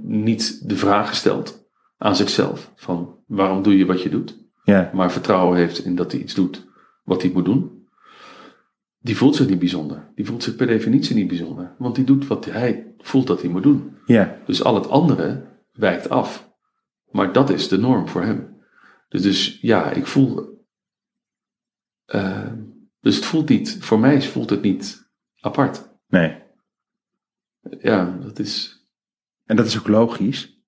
niet 0.02 0.68
de 0.68 0.76
vraag 0.76 1.14
stelt 1.14 1.68
aan 1.98 2.16
zichzelf 2.16 2.72
van 2.76 3.18
waarom 3.26 3.62
doe 3.62 3.78
je 3.78 3.86
wat 3.86 4.02
je 4.02 4.08
doet, 4.08 4.38
Ja, 4.64 4.90
maar 4.94 5.12
vertrouwen 5.12 5.58
heeft 5.58 5.84
in 5.84 5.94
dat 5.94 6.12
hij 6.12 6.20
iets 6.20 6.34
doet 6.34 6.68
wat 7.04 7.22
hij 7.22 7.30
moet 7.30 7.44
doen. 7.44 7.88
Die 8.98 9.16
voelt 9.16 9.36
zich 9.36 9.48
niet 9.48 9.58
bijzonder. 9.58 10.12
Die 10.14 10.26
voelt 10.26 10.42
zich 10.42 10.56
per 10.56 10.66
definitie 10.66 11.14
niet 11.14 11.28
bijzonder. 11.28 11.74
Want 11.78 11.94
die 11.94 12.04
doet 12.04 12.26
wat 12.26 12.44
hij 12.44 12.94
voelt 12.98 13.26
dat 13.26 13.40
hij 13.40 13.50
moet 13.50 13.62
doen. 13.62 13.96
ja, 14.06 14.36
Dus 14.46 14.64
al 14.64 14.74
het 14.74 14.88
andere 14.88 15.44
wijkt 15.72 16.08
af. 16.08 16.49
Maar 17.11 17.32
dat 17.32 17.50
is 17.50 17.68
de 17.68 17.78
norm 17.78 18.08
voor 18.08 18.22
hem. 18.22 18.62
Dus, 19.08 19.22
dus 19.22 19.58
ja, 19.61 19.90
ik 19.90 20.06
voel. 20.06 20.58
eh, 22.04 22.52
dus 23.00 23.16
het 23.16 23.24
voelt 23.24 23.48
niet, 23.48 23.76
voor 23.80 23.98
mij 23.98 24.22
voelt 24.22 24.50
het 24.50 24.62
niet 24.62 25.11
apart. 25.40 25.88
nee. 26.06 26.48
Ja, 27.80 28.04
dat 28.20 28.38
is. 28.38 28.84
En 29.44 29.56
dat 29.56 29.66
is 29.66 29.78
ook 29.78 29.88
logisch. 29.88 30.58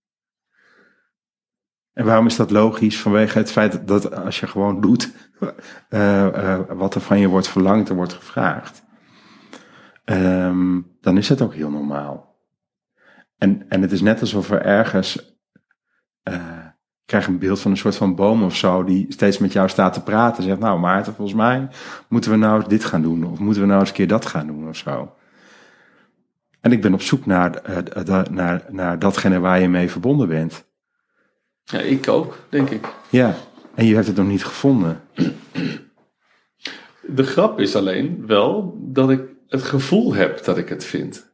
En 1.93 2.05
waarom 2.05 2.27
is 2.27 2.37
dat 2.37 2.51
logisch? 2.51 3.01
Vanwege 3.01 3.39
het 3.39 3.51
feit 3.51 3.89
dat, 3.89 4.15
als 4.15 4.41
je 4.41 4.47
gewoon 4.47 4.81
doet 4.81 5.13
eh, 5.89 6.27
eh, 6.27 6.61
wat 6.69 6.95
er 6.95 7.01
van 7.01 7.19
je 7.19 7.29
wordt 7.29 7.49
verlangd 7.49 7.91
en 7.91 7.97
wordt 7.97 8.13
gevraagd, 8.13 8.85
ehm, 10.05 10.81
dan 11.01 11.17
is 11.17 11.27
dat 11.27 11.41
ook 11.41 11.55
heel 11.55 11.71
normaal. 11.71 12.37
En, 13.39 13.69
en 13.69 13.83
het 13.83 13.93
is 13.93 14.01
net 14.01 14.21
alsof 14.21 14.51
er 14.51 14.63
ergens, 14.63 15.32
ik 16.23 17.19
krijg 17.19 17.27
een 17.27 17.39
beeld 17.39 17.61
van 17.61 17.71
een 17.71 17.77
soort 17.77 17.97
van 17.97 18.15
boom 18.15 18.43
of 18.43 18.57
zo, 18.57 18.85
die 18.85 19.07
steeds 19.09 19.39
met 19.39 19.53
jou 19.53 19.69
staat 19.69 19.93
te 19.93 20.03
praten. 20.03 20.43
Zegt, 20.43 20.59
nou 20.59 20.79
Maarten, 20.81 21.15
volgens 21.15 21.37
mij 21.37 21.69
moeten 22.09 22.31
we 22.31 22.37
nou 22.37 22.57
eens 22.61 22.69
dit 22.69 22.85
gaan 22.85 23.03
doen. 23.03 23.25
Of 23.25 23.39
moeten 23.39 23.63
we 23.63 23.69
nou 23.69 23.81
eens 23.81 23.89
een 23.89 23.95
keer 23.95 24.09
dat 24.09 24.27
gaan 24.27 24.47
doen 24.47 24.69
of 24.69 24.77
zo. 24.77 25.15
En 26.61 26.73
ik 26.73 26.81
ben 26.83 26.95
op 26.95 27.03
zoek 27.03 27.27
naar, 27.27 27.55
eh, 27.55 28.05
da- 28.05 28.27
naar, 28.31 28.65
naar 28.69 28.99
datgene 28.99 29.39
waar 29.41 29.61
je 29.61 29.69
mee 29.69 29.91
verbonden 29.91 30.29
bent. 30.29 30.65
Ja, 31.65 31.79
ik 31.79 32.09
ook, 32.09 32.39
denk 32.49 32.71
ik. 32.71 32.89
Ja, 33.11 33.35
en 33.75 33.87
je 33.87 33.95
hebt 33.95 34.07
het 34.07 34.17
nog 34.17 34.27
niet 34.27 34.45
gevonden. 34.45 35.01
De 37.03 37.23
grap 37.23 37.61
is 37.61 37.77
alleen 37.77 38.27
wel 38.27 38.77
dat 38.81 39.11
ik 39.11 39.21
het 39.49 39.63
gevoel 39.63 40.15
heb 40.15 40.45
dat 40.45 40.59
ik 40.59 40.69
het 40.69 40.85
vind. 40.85 41.33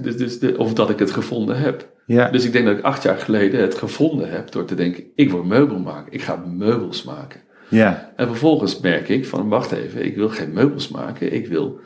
Dus, 0.00 0.16
dus 0.16 0.38
de, 0.38 0.58
of 0.58 0.72
dat 0.74 0.90
ik 0.90 0.98
het 0.98 1.10
gevonden 1.10 1.58
heb. 1.58 1.96
Ja, 2.08 2.30
Dus 2.30 2.44
ik 2.44 2.52
denk 2.52 2.66
dat 2.66 2.78
ik 2.78 2.84
acht 2.84 3.02
jaar 3.02 3.18
geleden 3.18 3.60
het 3.60 3.74
gevonden 3.74 4.30
heb 4.30 4.52
door 4.52 4.64
te 4.64 4.74
denken: 4.74 5.04
ik 5.14 5.30
wil 5.30 5.44
meubelmaker, 5.44 6.12
ik 6.12 6.22
ga 6.22 6.44
meubels 6.46 7.02
maken. 7.02 7.40
ja, 7.68 8.12
En 8.16 8.26
vervolgens 8.26 8.80
merk 8.80 9.08
ik 9.08 9.26
van, 9.26 9.48
wacht 9.48 9.72
even, 9.72 10.04
ik 10.04 10.16
wil 10.16 10.28
geen 10.28 10.52
meubels 10.52 10.88
maken. 10.88 11.32
Ik 11.32 11.46
wil 11.46 11.80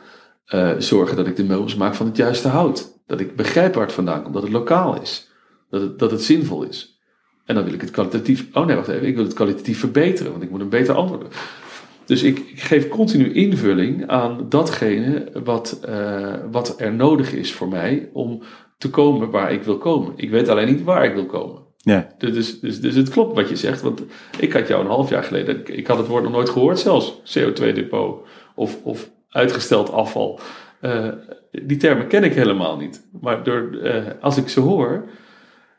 eh, 0.45 0.71
zorgen 0.77 1.15
dat 1.15 1.27
ik 1.27 1.35
de 1.35 1.43
meubels 1.43 1.75
maak 1.75 1.93
van 1.93 2.05
het 2.05 2.17
juiste 2.17 2.47
hout. 2.47 3.01
Dat 3.05 3.19
ik 3.19 3.35
begrijp 3.35 3.73
waar 3.73 3.83
het 3.83 3.93
vandaan 3.93 4.21
komt, 4.21 4.33
dat 4.33 4.43
het 4.43 4.51
lokaal 4.51 5.01
is. 5.01 5.29
Dat 5.69 5.81
het, 5.81 5.99
dat 5.99 6.11
het 6.11 6.23
zinvol 6.23 6.63
is. 6.63 7.01
En 7.45 7.55
dan 7.55 7.63
wil 7.63 7.73
ik 7.73 7.81
het 7.81 7.91
kwalitatief, 7.91 8.47
oh 8.53 8.65
nee, 8.65 8.75
wacht 8.75 8.87
even, 8.87 9.07
ik 9.07 9.15
wil 9.15 9.23
het 9.23 9.33
kwalitatief 9.33 9.79
verbeteren, 9.79 10.31
want 10.31 10.43
ik 10.43 10.49
moet 10.49 10.61
een 10.61 10.69
beter 10.69 10.95
antwoord. 10.95 11.35
Dus 12.05 12.23
ik, 12.23 12.39
ik 12.39 12.61
geef 12.61 12.87
continu 12.87 13.33
invulling 13.33 14.07
aan 14.07 14.45
datgene 14.49 15.31
wat, 15.43 15.79
eh, 15.81 16.33
wat 16.51 16.79
er 16.79 16.93
nodig 16.93 17.33
is 17.33 17.53
voor 17.53 17.67
mij 17.67 18.09
om 18.13 18.43
te 18.83 18.89
komen 18.89 19.29
waar 19.29 19.51
ik 19.51 19.63
wil 19.63 19.77
komen. 19.77 20.13
Ik 20.15 20.29
weet 20.29 20.49
alleen 20.49 20.67
niet 20.67 20.83
waar 20.83 21.05
ik 21.05 21.13
wil 21.13 21.25
komen. 21.25 21.61
ja, 21.77 22.07
Dus, 22.17 22.33
dus, 22.33 22.59
dus, 22.59 22.81
dus 22.81 22.95
het 22.95 23.09
klopt 23.09 23.35
wat 23.35 23.49
je 23.49 23.55
zegt. 23.55 23.81
Want 23.81 24.03
ik 24.39 24.53
had 24.53 24.67
jou 24.67 24.81
een 24.81 24.87
half 24.91 25.09
jaar 25.09 25.23
geleden. 25.23 25.61
Ik, 25.77 25.87
had 25.87 25.97
het 25.97 26.07
woord 26.07 26.23
nog 26.23 26.31
nooit 26.31 26.49
gehoord, 26.49 26.79
zelfs 26.79 27.21
CO2-depot 27.39 28.27
of, 28.55 28.79
of 28.83 29.09
uitgesteld 29.29 29.91
afval. 29.91 30.39
Eh, 30.79 31.07
die 31.51 31.77
termen 31.77 32.07
ken 32.07 32.23
ik 32.23 32.33
helemaal 32.33 32.77
niet. 32.77 33.07
Maar 33.21 33.43
door, 33.43 33.77
eh, 33.83 34.03
als 34.21 34.37
ik 34.37 34.49
ze 34.49 34.59
hoor, 34.59 35.03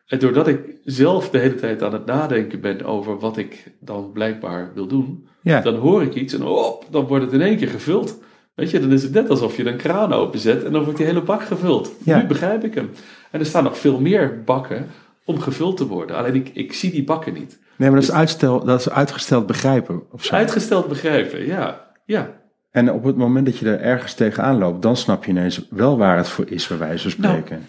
En 0.07 0.19
doordat 0.19 0.49
ik 0.49 0.61
zelf 0.85 1.31
de 1.31 1.39
hele 1.39 1.55
tijd 1.55 1.83
aan 1.83 1.93
het 1.93 2.07
nadenken 2.07 2.61
ben 2.61 2.85
over 2.85 3.19
wat 3.19 3.37
ik 3.37 3.73
dan 3.81 4.11
blijkbaar 4.13 4.71
wil 4.75 4.87
doen, 4.87 5.27
Ja. 5.43 5.61
dan 5.61 5.75
hoor 5.75 6.03
ik 6.03 6.15
iets 6.15 6.35
en 6.35 6.45
op, 6.45 6.87
dan 6.91 7.07
wordt 7.07 7.25
het 7.25 7.33
in 7.33 7.41
één 7.41 7.57
keer 7.57 7.69
gevuld. 7.69 8.23
Weet 8.55 8.71
je, 8.71 8.81
dan 8.81 8.93
is 8.93 9.03
het 9.03 9.13
net 9.13 9.31
alsof 9.31 9.57
je 9.57 9.65
een 9.67 9.77
kraan 9.77 10.13
openzet 10.13 10.65
en 10.65 10.73
dan 10.73 10.83
wordt 10.83 10.99
die 10.99 11.07
hele 11.07 11.23
bak 11.23 11.43
gevuld. 11.43 11.93
Ja. 12.05 12.19
Nu 12.21 12.27
begrijp 12.27 12.65
ik 12.65 12.75
hem. 12.75 12.91
En 13.31 13.41
er 13.41 13.47
staan 13.47 13.65
nog 13.65 13.79
veel 13.79 14.01
meer 14.01 14.43
bakken 14.45 14.87
om 15.25 15.39
gevuld 15.41 15.77
te 15.77 15.87
worden. 15.87 16.17
Alleen 16.17 16.35
ik, 16.35 16.49
ik 16.49 16.73
zie 16.73 16.91
die 16.91 17.05
bakken 17.05 17.33
niet. 17.33 17.59
Nee, 17.77 17.91
maar 17.91 18.01
dat 18.01 18.09
is, 18.09 18.15
uitstel, 18.15 18.65
dat 18.65 18.81
is 18.81 18.91
uitgesteld 18.91 19.47
begrijpen 19.47 20.03
of 20.13 20.25
zo. 20.25 20.35
Uitgesteld 20.35 20.89
begrijpen, 20.89 21.47
ja. 21.47 21.93
Ja, 22.07 22.41
En 22.71 22.93
op 22.93 23.05
het 23.05 23.17
moment 23.17 23.47
dat 23.47 23.59
je 23.59 23.71
er 23.71 23.81
ergens 23.81 24.15
tegenaan 24.15 24.59
loopt, 24.59 24.83
dan 24.83 24.97
snap 24.97 25.25
je 25.25 25.31
ineens 25.31 25.67
wel 25.71 25.99
waar 25.99 26.17
het 26.17 26.29
voor 26.29 26.51
is, 26.51 26.67
bij 26.67 26.79
wijze 26.79 27.11
van 27.11 27.21
Nou. 27.21 27.35
spreken. 27.41 27.67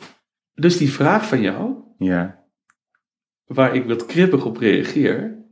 dus 0.54 0.78
die 0.78 0.92
vraag 0.92 1.26
van 1.28 1.42
jou, 1.42 1.74
Ja. 1.98 2.44
waar 3.46 3.76
ik 3.76 3.86
wat 3.88 4.06
kribbig 4.06 4.46
op 4.46 4.58
reageer, 4.58 5.44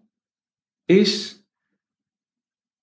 is 0.85 1.41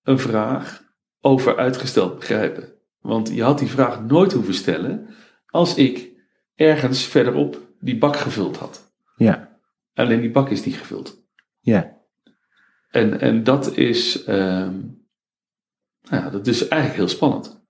een 0.02 0.18
vraag 0.18 0.79
over 1.20 1.56
uitgesteld 1.56 2.18
begrijpen. 2.18 2.72
Want 3.00 3.34
je 3.34 3.42
had 3.42 3.58
die 3.58 3.68
vraag 3.68 4.02
nooit 4.02 4.32
hoeven 4.32 4.54
stellen 4.54 5.08
als 5.46 5.74
ik 5.74 6.08
ergens 6.54 7.06
verderop 7.06 7.58
die 7.80 7.98
bak 7.98 8.16
gevuld 8.16 8.56
had. 8.56 8.92
Ja. 9.16 9.58
Alleen 9.94 10.20
die 10.20 10.30
bak 10.30 10.50
is 10.50 10.64
niet 10.64 10.76
gevuld. 10.76 11.22
Ja. 11.60 11.98
En, 12.90 13.20
en 13.20 13.44
dat 13.44 13.76
is, 13.76 14.24
ehm, 14.24 14.74
nou 16.02 16.22
ja, 16.24 16.30
dat 16.30 16.46
is 16.46 16.68
eigenlijk 16.68 17.00
heel 17.00 17.16
spannend. 17.16 17.64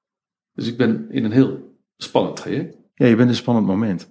Dus 0.54 0.66
ik 0.66 0.76
ben 0.76 1.06
in 1.10 1.24
een 1.24 1.32
heel 1.32 1.78
spannend 1.96 2.36
traject. 2.36 2.76
Ja, 2.94 3.06
je 3.06 3.16
bent 3.16 3.28
een 3.28 3.34
spannend 3.34 3.66
moment. 3.66 4.10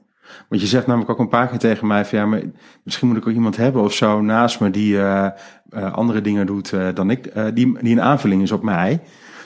Want 0.50 0.62
je 0.62 0.68
zegt 0.68 0.88
namelijk 0.88 1.12
ook 1.12 1.20
een 1.20 1.28
paar 1.28 1.48
keer 1.48 1.58
tegen 1.58 1.88
mij 1.88 2.06
van 2.06 2.20
ja, 2.20 2.26
maar 2.26 2.42
misschien 2.84 3.08
moet 3.08 3.18
ik 3.18 3.28
ook 3.28 3.34
iemand 3.34 3.58
hebben 3.58 3.82
of 3.82 3.94
zo 3.94 4.22
naast 4.22 4.60
me 4.60 4.70
die 4.70 4.98
eh, 4.98 5.26
eh, 5.70 5.94
andere 5.94 6.22
dingen 6.22 6.46
doet 6.46 6.74
eh, 6.74 6.88
dan 6.94 7.10
ik, 7.10 7.34
die, 7.54 7.80
die 7.82 7.92
een 7.92 8.02
aanvulling 8.02 8.42
is 8.42 8.52
op 8.52 8.64
mij, 8.64 9.02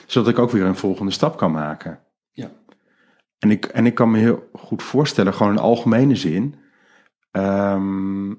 zodat 0.06 0.28
ik 0.28 0.38
ook 0.38 0.50
weer 0.50 0.64
een 0.64 0.76
volgende 0.76 1.12
stap 1.12 1.36
kan 1.36 1.52
maken. 1.52 2.00
Ja. 2.32 2.50
En 3.38 3.50
ik, 3.50 3.64
en 3.64 3.86
ik 3.86 3.94
kan 3.94 4.10
me 4.10 4.18
heel 4.18 4.48
goed 4.52 4.82
voorstellen, 4.82 5.34
gewoon 5.34 5.52
in 5.52 5.58
algemene 5.58 6.16
zin, 6.16 6.54
ehm, 7.30 8.32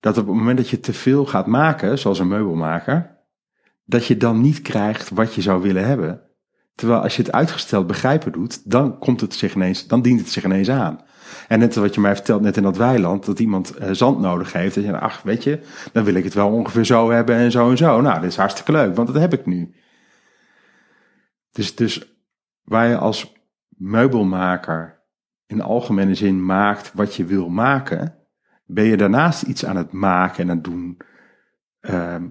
dat 0.00 0.18
op 0.18 0.26
het 0.26 0.36
moment 0.36 0.56
dat 0.56 0.68
je 0.68 0.80
te 0.80 0.92
veel 0.92 1.26
gaat 1.26 1.46
maken, 1.46 1.98
zoals 1.98 2.18
een 2.18 2.28
meubelmaker, 2.28 3.18
dat 3.84 4.06
je 4.06 4.16
dan 4.16 4.40
niet 4.40 4.62
krijgt 4.62 5.10
wat 5.10 5.34
je 5.34 5.42
zou 5.42 5.62
willen 5.62 5.86
hebben. 5.86 6.22
Terwijl 6.74 7.00
als 7.00 7.16
je 7.16 7.22
het 7.22 7.32
uitgesteld 7.32 7.86
begrijpen 7.86 8.32
doet, 8.32 8.70
dan 8.70 8.98
komt 8.98 9.20
het 9.20 9.34
zich 9.34 9.54
ineens, 9.54 9.86
dan 9.86 10.02
dient 10.02 10.20
het 10.20 10.28
zich 10.28 10.44
ineens 10.44 10.70
aan. 10.70 11.00
En 11.48 11.58
net 11.58 11.74
wat 11.74 11.94
je 11.94 12.00
mij 12.00 12.14
vertelt 12.14 12.40
net 12.40 12.56
in 12.56 12.62
dat 12.62 12.76
weiland, 12.76 13.24
dat 13.26 13.38
iemand 13.38 13.76
eh, 13.76 13.90
zand 13.92 14.20
nodig 14.20 14.52
heeft. 14.52 14.74
Dat 14.74 14.84
je, 14.84 14.98
ach, 14.98 15.22
weet 15.22 15.44
je, 15.44 15.60
dan 15.92 16.04
wil 16.04 16.14
ik 16.14 16.24
het 16.24 16.34
wel 16.34 16.50
ongeveer 16.50 16.84
zo 16.84 17.10
hebben 17.10 17.36
en 17.36 17.50
zo 17.50 17.70
en 17.70 17.76
zo. 17.76 18.00
Nou, 18.00 18.14
dat 18.14 18.30
is 18.30 18.36
hartstikke 18.36 18.72
leuk, 18.72 18.96
want 18.96 19.08
dat 19.08 19.20
heb 19.20 19.32
ik 19.32 19.46
nu. 19.46 19.74
Dus, 21.52 21.74
dus 21.74 22.16
waar 22.62 22.88
je 22.88 22.96
als 22.96 23.32
meubelmaker 23.68 25.00
in 25.46 25.60
algemene 25.60 26.14
zin 26.14 26.44
maakt 26.44 26.92
wat 26.94 27.14
je 27.14 27.24
wil 27.24 27.48
maken, 27.48 28.14
ben 28.64 28.84
je 28.84 28.96
daarnaast 28.96 29.42
iets 29.42 29.64
aan 29.64 29.76
het 29.76 29.92
maken 29.92 30.42
en 30.42 30.50
aan 30.50 30.56
het 30.56 30.64
doen. 30.64 30.96
Ehm, 31.80 32.28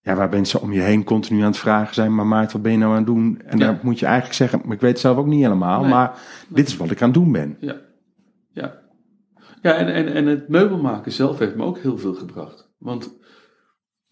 ja, 0.00 0.14
waar 0.14 0.28
mensen 0.28 0.60
om 0.60 0.72
je 0.72 0.80
heen 0.80 1.04
continu 1.04 1.40
aan 1.40 1.46
het 1.46 1.56
vragen 1.56 1.94
zijn, 1.94 2.14
maar 2.14 2.26
Maarten, 2.26 2.52
wat 2.52 2.62
ben 2.62 2.72
je 2.72 2.78
nou 2.78 2.90
aan 2.90 2.96
het 2.96 3.06
doen? 3.06 3.40
En 3.46 3.58
Ja. 3.58 3.66
dan 3.66 3.78
moet 3.82 3.98
je 3.98 4.06
eigenlijk 4.06 4.34
zeggen, 4.36 4.60
maar 4.64 4.74
ik 4.74 4.80
weet 4.80 4.90
het 4.90 5.00
zelf 5.00 5.16
ook 5.16 5.26
niet 5.26 5.42
helemaal, 5.42 5.80
Nee. 5.80 5.90
maar 5.90 6.18
dit 6.48 6.68
is 6.68 6.76
wat 6.76 6.90
ik 6.90 7.02
aan 7.02 7.08
het 7.10 7.18
doen 7.18 7.32
ben. 7.32 7.56
Ja, 7.60 7.76
ja. 8.52 8.82
ja 9.62 9.74
en, 9.74 9.88
en, 9.94 10.08
en 10.14 10.26
het 10.26 10.48
meubelmaken 10.48 11.12
zelf 11.12 11.38
heeft 11.38 11.54
me 11.54 11.64
ook 11.64 11.78
heel 11.78 11.98
veel 11.98 12.14
gebracht. 12.14 12.72
Want 12.78 13.18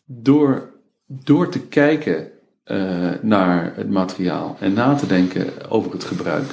door, 0.05 0.81
door 1.07 1.49
te 1.49 1.67
kijken 1.69 2.31
eh, 2.63 3.11
naar 3.23 3.77
het 3.77 3.91
materiaal 3.91 4.57
en 4.61 4.73
na 4.73 4.95
te 4.95 5.07
denken 5.07 5.71
over 5.71 5.93
het 5.93 6.05
gebruik, 6.05 6.51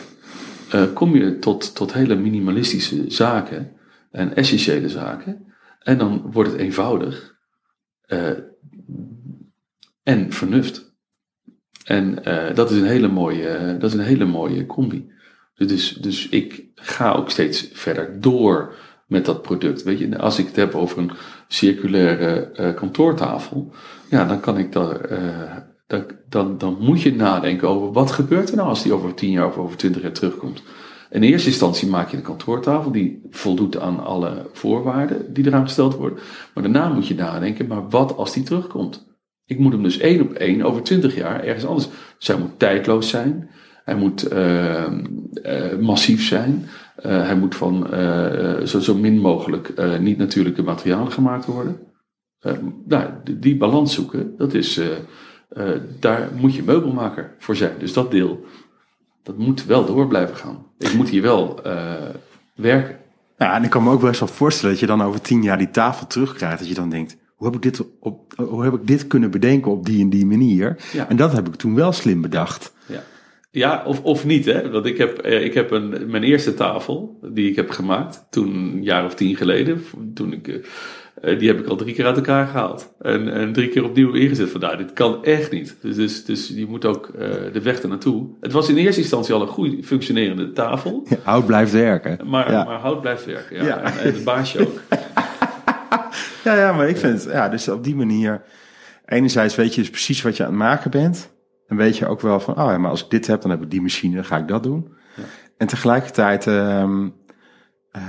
eh, 0.69 0.83
kom 0.93 1.15
je 1.15 1.39
tot, 1.39 1.75
tot 1.75 1.93
hele 1.93 2.15
minimalistische 2.15 3.03
zaken 3.07 3.71
en 4.11 4.35
essentiële 4.35 4.89
zaken. 4.89 5.53
En 5.79 5.97
dan 5.97 6.31
wordt 6.31 6.51
het 6.51 6.59
eenvoudig 6.59 7.35
eh, 8.01 8.29
en 10.03 10.31
vernuft. 10.31 10.93
En 11.83 12.15
dat, 12.53 12.71
is 12.71 12.77
een 12.77 12.87
hele 12.87 13.07
mooie, 13.07 13.77
dat 13.79 13.93
is 13.93 13.97
een 13.97 14.05
hele 14.05 14.25
mooie 14.25 14.65
combi. 14.65 15.11
Dus, 15.55 15.93
dus 15.93 16.29
ik 16.29 16.65
ga 16.75 17.11
ook 17.11 17.29
steeds 17.29 17.69
verder 17.73 18.21
door 18.21 18.75
met 19.07 19.25
dat 19.25 19.41
product. 19.41 19.83
Weet 19.83 19.99
je, 19.99 20.17
als 20.17 20.39
ik 20.39 20.45
het 20.45 20.55
heb 20.55 20.75
over 20.75 20.97
een 20.97 21.11
circulaire 21.47 22.73
kantoortafel, 22.73 23.73
ja, 24.09 24.25
dan 24.25 24.39
kan 24.39 24.57
ik 24.57 24.71
daar, 24.71 25.67
dan, 25.89 26.05
dan, 26.29 26.57
dan 26.57 26.77
moet 26.79 27.01
je 27.01 27.15
nadenken 27.15 27.69
over 27.69 27.91
wat 27.91 28.11
gebeurt 28.11 28.49
er 28.49 28.55
nou 28.55 28.69
als 28.69 28.83
die 28.83 28.93
over 28.93 29.13
10 29.13 29.31
jaar 29.31 29.47
of 29.47 29.57
over 29.57 29.77
20 29.77 30.01
jaar 30.01 30.11
terugkomt. 30.11 30.63
In 31.09 31.23
eerste 31.23 31.49
instantie 31.49 31.87
maak 31.87 32.09
je 32.09 32.17
een 32.17 32.23
kantoortafel 32.23 32.91
die 32.91 33.21
voldoet 33.29 33.79
aan 33.79 34.03
alle 34.03 34.49
voorwaarden 34.53 35.33
die 35.33 35.45
eraan 35.45 35.65
gesteld 35.65 35.95
worden. 35.95 36.19
Maar 36.53 36.63
daarna 36.63 36.89
moet 36.89 37.07
je 37.07 37.15
nadenken, 37.15 37.67
maar 37.67 37.89
wat 37.89 38.17
als 38.17 38.33
die 38.33 38.43
terugkomt? 38.43 39.07
Ik 39.45 39.59
moet 39.59 39.71
hem 39.71 39.83
dus 39.83 39.97
één 39.97 40.21
op 40.21 40.33
één 40.33 40.61
over 40.61 40.81
20 40.83 41.15
jaar 41.15 41.43
ergens 41.43 41.65
anders. 41.65 41.87
Dus 42.17 42.27
hij 42.27 42.37
moet 42.37 42.59
tijdloos 42.59 43.09
zijn. 43.09 43.49
Hij 43.83 43.95
moet 43.95 44.23
eh, 44.27 44.83
eh, 44.83 45.79
massief 45.79 46.27
zijn. 46.27 46.65
Eh, 46.95 47.25
hij 47.25 47.35
moet 47.35 47.55
van 47.55 47.87
zo, 48.65 48.79
zo 48.79 48.95
min 48.95 49.19
mogelijk 49.19 49.69
eh, 49.69 49.99
niet-natuurlijke 49.99 50.63
materialen 50.63 51.11
gemaakt 51.11 51.45
worden. 51.45 51.79
Nou, 52.85 53.09
die, 53.23 53.39
die 53.39 53.57
balans 53.57 53.93
zoeken, 53.93 54.37
dat 54.37 54.53
is, 54.53 54.81
eh, 55.49 55.69
daar 55.99 56.29
moet 56.35 56.55
je 56.55 56.63
meubelmaker 56.63 57.35
voor 57.39 57.55
zijn. 57.55 57.73
Dus 57.79 57.93
dat 57.93 58.11
deel, 58.11 58.45
dat 59.23 59.37
moet 59.37 59.65
wel 59.65 59.85
door 59.85 60.07
blijven 60.07 60.35
gaan. 60.35 60.65
Ik 60.77 60.93
moet 60.93 61.09
hier 61.09 61.21
wel 61.21 61.63
eh, 61.63 61.93
werken. 62.55 62.97
Ja, 63.37 63.55
en 63.55 63.63
ik 63.63 63.69
kan 63.69 63.83
me 63.83 63.91
ook 63.91 64.01
best 64.01 64.19
wel 64.19 64.29
voorstellen 64.29 64.71
dat 64.71 64.79
je 64.79 64.87
dan 64.87 65.01
over 65.01 65.21
tien 65.21 65.43
jaar 65.43 65.57
die 65.57 65.69
tafel 65.69 66.07
terugkrijgt. 66.07 66.59
Dat 66.59 66.67
je 66.67 66.73
dan 66.73 66.89
denkt, 66.89 67.17
hoe 67.35 67.47
heb 67.47 67.55
ik 67.55 67.61
dit, 67.61 67.83
op, 67.99 68.33
hoe 68.35 68.63
heb 68.63 68.73
ik 68.73 68.87
dit 68.87 69.07
kunnen 69.07 69.31
bedenken 69.31 69.71
op 69.71 69.85
die 69.85 70.01
en 70.01 70.09
die 70.09 70.25
manier? 70.25 70.77
Ja. 70.93 71.09
En 71.09 71.15
dat 71.15 71.31
heb 71.31 71.47
ik 71.47 71.55
toen 71.55 71.75
wel 71.75 71.91
slim 71.91 72.21
bedacht. 72.21 72.73
Ja, 72.85 73.03
ja 73.51 73.83
of, 73.85 74.03
of 74.03 74.25
niet, 74.25 74.45
hè? 74.45 74.69
Want 74.69 74.85
ik 74.85 74.97
heb, 74.97 75.17
eh, 75.17 75.43
ik 75.43 75.53
heb 75.53 75.71
een, 75.71 76.09
mijn 76.09 76.23
eerste 76.23 76.53
tafel, 76.53 77.19
die 77.21 77.49
ik 77.49 77.55
heb 77.55 77.69
gemaakt, 77.69 78.25
toen 78.29 78.55
een 78.55 78.83
jaar 78.83 79.05
of 79.05 79.15
tien 79.15 79.35
geleden. 79.35 79.83
Toen 80.13 80.33
ik, 80.33 80.67
die 81.21 81.47
heb 81.47 81.59
ik 81.59 81.67
al 81.67 81.75
drie 81.75 81.93
keer 81.93 82.05
uit 82.05 82.15
elkaar 82.15 82.47
gehaald. 82.47 82.93
En, 82.99 83.33
en 83.33 83.53
drie 83.53 83.69
keer 83.69 83.83
opnieuw 83.83 84.13
ingezet. 84.13 84.49
Van, 84.49 84.59
nou, 84.59 84.77
dit 84.77 84.93
kan 84.93 85.23
echt 85.23 85.51
niet. 85.51 85.75
Dus, 85.81 85.95
dus, 85.95 86.25
dus 86.25 86.47
je 86.47 86.65
moet 86.65 86.85
ook 86.85 87.07
eh, 87.07 87.29
de 87.53 87.61
weg 87.61 87.81
ernaartoe. 87.81 88.27
Het 88.41 88.51
was 88.51 88.69
in 88.69 88.77
eerste 88.77 89.01
instantie 89.01 89.33
al 89.33 89.41
een 89.41 89.47
goed 89.47 89.85
functionerende 89.85 90.51
tafel. 90.51 91.05
Ja, 91.09 91.17
hout 91.23 91.45
blijft 91.45 91.71
werken. 91.71 92.19
Maar, 92.27 92.51
ja. 92.51 92.63
maar 92.63 92.79
hout 92.79 93.01
blijft 93.01 93.25
werken. 93.25 93.55
Ja. 93.55 93.65
Ja. 93.65 93.81
En, 93.81 93.99
en 93.99 94.13
het 94.13 94.23
baasje 94.23 94.59
ook. 94.59 94.79
Ja, 96.43 96.55
ja, 96.55 96.73
maar 96.73 96.89
ik 96.89 96.97
vind 96.97 97.23
het, 97.23 97.33
ja, 97.33 97.49
dus 97.49 97.67
op 97.67 97.83
die 97.83 97.95
manier, 97.95 98.41
enerzijds 99.05 99.55
weet 99.55 99.75
je 99.75 99.81
dus 99.81 99.89
precies 99.89 100.21
wat 100.21 100.37
je 100.37 100.43
aan 100.43 100.49
het 100.49 100.59
maken 100.59 100.91
bent. 100.91 101.31
En 101.67 101.75
weet 101.75 101.97
je 101.97 102.07
ook 102.07 102.21
wel 102.21 102.39
van, 102.39 102.57
oh 102.57 102.71
ja, 102.71 102.77
maar 102.77 102.89
als 102.89 103.03
ik 103.03 103.09
dit 103.09 103.27
heb, 103.27 103.41
dan 103.41 103.51
heb 103.51 103.61
ik 103.61 103.69
die 103.69 103.81
machine, 103.81 104.15
dan 104.15 104.25
ga 104.25 104.37
ik 104.37 104.47
dat 104.47 104.63
doen. 104.63 104.93
Ja. 105.15 105.23
En 105.57 105.67
tegelijkertijd 105.67 106.47
ehm, 106.47 107.09
eh, 107.91 108.03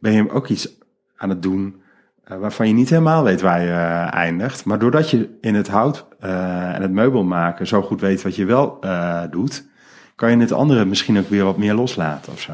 ben 0.00 0.12
je 0.12 0.30
ook 0.30 0.48
iets 0.48 0.78
aan 1.16 1.28
het 1.28 1.42
doen 1.42 1.80
eh, 2.24 2.38
waarvan 2.38 2.68
je 2.68 2.74
niet 2.74 2.90
helemaal 2.90 3.24
weet 3.24 3.40
waar 3.40 3.60
je 3.62 3.70
eh, 3.70 4.14
eindigt. 4.14 4.64
Maar 4.64 4.78
doordat 4.78 5.10
je 5.10 5.28
in 5.40 5.54
het 5.54 5.68
hout 5.68 6.06
eh, 6.20 6.74
en 6.74 6.82
het 6.82 6.90
meubel 6.92 7.24
maken 7.24 7.66
zo 7.66 7.82
goed 7.82 8.00
weet 8.00 8.22
wat 8.22 8.36
je 8.36 8.44
wel 8.44 8.80
doet, 9.30 9.64
kan 10.14 10.30
je 10.30 10.36
het 10.36 10.52
andere 10.52 10.84
misschien 10.84 11.18
ook 11.18 11.28
weer 11.28 11.44
wat 11.44 11.56
meer 11.56 11.74
loslaten 11.74 12.32
of 12.32 12.40
zo. 12.40 12.52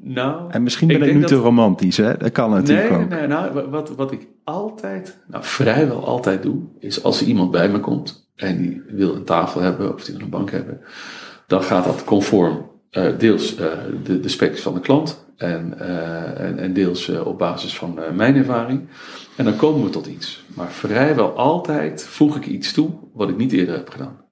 Nou, 0.00 0.50
En 0.50 0.62
misschien 0.62 0.88
ben 0.88 1.02
ik, 1.02 1.14
nu 1.14 1.20
dat- 1.20 1.28
te 1.28 1.34
romantisch, 1.36 1.96
hè? 1.96 2.16
Dat 2.16 2.32
kan 2.32 2.50
natuurlijk 2.50 2.90
nee, 2.90 2.98
ook. 2.98 3.08
nee, 3.08 3.26
nou, 3.26 3.52
wa- 3.52 3.68
wat, 3.68 3.94
wat 3.96 4.12
ik 4.12 4.26
altijd, 4.44 5.18
nou 5.26 5.44
vrijwel 5.44 6.06
altijd 6.06 6.42
doe, 6.42 6.56
is 6.78 7.02
als 7.02 7.20
er 7.20 7.26
iemand 7.26 7.50
bij 7.50 7.68
me 7.68 7.80
komt 7.80 8.30
en 8.34 8.56
die 8.56 8.82
wil 8.88 9.14
een 9.14 9.24
tafel 9.24 9.60
hebben 9.60 9.94
of 9.94 10.04
die 10.04 10.14
wil 10.14 10.24
een 10.24 10.30
bank 10.30 10.50
hebben, 10.50 10.80
dan 11.46 11.62
gaat 11.62 11.84
dat 11.84 12.04
conform 12.04 12.70
deels 12.90 13.56
eh, 13.56 13.78
de, 14.02 14.20
de 14.20 14.28
specs 14.28 14.60
van 14.60 14.74
de 14.74 14.80
klant 14.80 15.26
en, 15.38 15.78
eh, 15.78 16.40
en, 16.40 16.58
en 16.58 16.72
deels 16.72 17.08
eh, 17.08 17.26
op 17.26 17.38
basis 17.38 17.76
van 17.76 18.02
eh, 18.02 18.10
mijn 18.10 18.36
ervaring. 18.36 18.88
En 19.36 19.44
dan 19.44 19.56
komen 19.56 19.84
we 19.84 19.90
tot 19.90 20.06
iets. 20.06 20.44
Maar 20.54 20.70
vrijwel 20.70 21.36
altijd 21.36 22.04
voeg 22.04 22.36
ik 22.36 22.46
iets 22.46 22.72
toe 22.72 22.90
wat 23.12 23.28
ik 23.28 23.36
niet 23.36 23.52
eerder 23.52 23.74
heb 23.76 23.88
gedaan. 23.88 24.24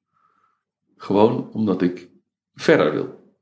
Gewoon 0.97 1.51
omdat 1.53 1.83
ik 1.83 2.09
verder 2.55 2.93
wil. 2.93 3.35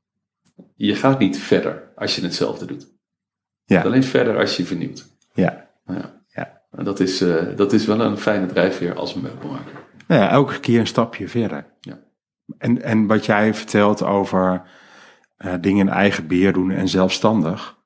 Je 0.75 0.95
gaat 0.95 1.19
niet 1.19 1.37
verder 1.37 1.91
als 1.95 2.15
je 2.15 2.21
hetzelfde 2.21 2.65
doet. 2.65 2.87
Ja. 3.65 3.81
Alleen 3.81 4.03
verder 4.03 4.37
als 4.37 4.57
je 4.57 4.65
vernieuwt. 4.65 5.05
Ja. 5.33 5.67
Nou 5.85 5.99
ja. 5.99 6.21
Ja. 6.27 6.61
En 6.71 6.83
dat 6.83 6.99
is, 6.99 7.21
eh, 7.21 7.43
dat 7.55 7.73
is 7.73 7.85
wel 7.85 8.01
een 8.01 8.17
fijne 8.17 8.45
drijfveer 8.45 8.95
als 8.95 9.13
meubelmaker. 9.13 9.73
Nou 10.07 10.21
ja, 10.21 10.29
elke 10.29 10.59
keer 10.59 10.79
een 10.79 10.87
stapje 10.87 11.27
verder. 11.27 11.65
Ja. 11.79 11.99
En, 12.57 12.81
en 12.81 13.07
wat 13.07 13.25
jij 13.25 13.53
vertelt 13.53 14.03
over 14.03 14.61
eh, 15.35 15.53
dingen 15.61 15.87
in 15.87 15.93
eigen 15.93 16.27
beheer 16.27 16.53
doen 16.53 16.71
en 16.71 16.87
zelfstandig. 16.89 17.77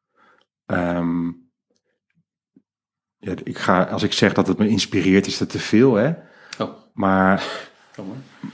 ehm, 0.66 1.28
ja, 3.18 3.34
ik 3.44 3.58
ga, 3.58 3.84
als 3.84 4.04
ik 4.04 4.14
zeg 4.14 4.34
dat 4.34 4.48
het 4.48 4.58
me 4.58 4.68
inspireert, 4.68 5.28
is 5.28 5.38
dat 5.38 5.50
te 5.50 5.60
veel, 5.60 5.94
hè? 5.96 6.14
Oh, 6.60 6.70
Maar. 6.94 7.44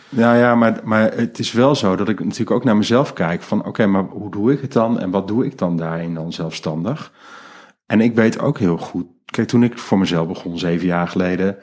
Nou 0.09 0.37
ja, 0.37 0.55
maar, 0.55 0.79
maar 0.83 1.13
het 1.13 1.39
is 1.39 1.51
wel 1.51 1.75
zo 1.75 1.95
dat 1.95 2.09
ik 2.09 2.19
natuurlijk 2.19 2.51
ook 2.51 2.63
naar 2.63 2.77
mezelf 2.77 3.13
kijk 3.13 3.41
van 3.41 3.65
oké, 3.65 3.85
maar 3.85 4.03
hoe 4.03 4.31
doe 4.31 4.51
ik 4.53 4.61
het 4.61 4.73
dan 4.73 4.99
en 4.99 5.09
wat 5.11 5.27
doe 5.27 5.45
ik 5.45 5.57
dan 5.57 5.77
daarin 5.77 6.13
dan 6.13 6.33
zelfstandig? 6.33 7.11
En 7.85 8.01
ik 8.01 8.15
weet 8.15 8.39
ook 8.39 8.57
heel 8.59 8.77
goed, 8.77 9.05
kijk 9.25 9.47
toen 9.47 9.63
ik 9.63 9.77
voor 9.77 9.97
mezelf 9.97 10.27
begon 10.27 10.57
zeven 10.57 10.87
jaar 10.87 11.07
geleden, 11.07 11.57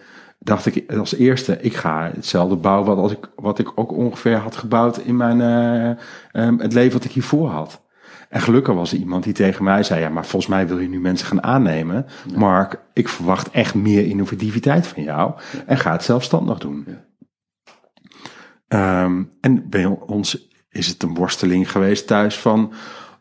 dacht 0.45 0.67
ik 0.67 0.93
als 0.93 1.15
eerste, 1.15 1.59
ik 1.61 1.75
ga 1.75 2.11
hetzelfde 2.15 2.57
bouwen 2.57 2.87
wat, 2.87 2.97
als 2.97 3.13
ik, 3.13 3.31
wat 3.37 3.59
ik 3.59 3.73
ook 3.75 3.93
ongeveer 3.93 4.37
had 4.37 4.57
gebouwd 4.57 4.99
in 4.99 5.17
mijn, 5.17 5.41
eh, 5.41 5.91
ehm, 6.43 6.59
het 6.59 6.73
leven 6.73 6.93
wat 6.93 7.05
ik 7.05 7.11
hiervoor 7.11 7.49
had. 7.49 7.83
En 8.29 8.41
gelukkig 8.41 8.75
was 8.75 8.93
er 8.93 8.99
iemand 8.99 9.25
die 9.25 9.33
tegen 9.33 9.65
mij 9.65 9.83
zei, 9.83 10.01
ja, 10.01 10.09
maar 10.09 10.27
volgens 10.27 10.51
mij 10.51 10.67
wil 10.67 10.79
je 10.79 10.89
nu 10.89 11.01
mensen 11.01 11.27
gaan 11.27 11.43
aannemen. 11.43 12.07
Mark, 12.35 12.81
ik 12.93 13.09
verwacht 13.09 13.51
echt 13.51 13.75
meer 13.75 14.07
innovativiteit 14.07 14.87
van 14.87 15.03
jou 15.03 15.33
en 15.67 15.79
ga 15.79 15.93
het 15.93 16.05
zelfstandig 16.05 16.59
doen. 16.59 16.87
Ja. 16.87 17.05
Ehm, 18.69 19.23
en 19.41 19.69
bij 19.69 19.85
ons 19.87 20.49
is 20.69 20.87
het 20.87 21.03
een 21.03 21.15
worsteling 21.15 21.71
geweest 21.71 22.07
thuis 22.07 22.39
van... 22.39 22.73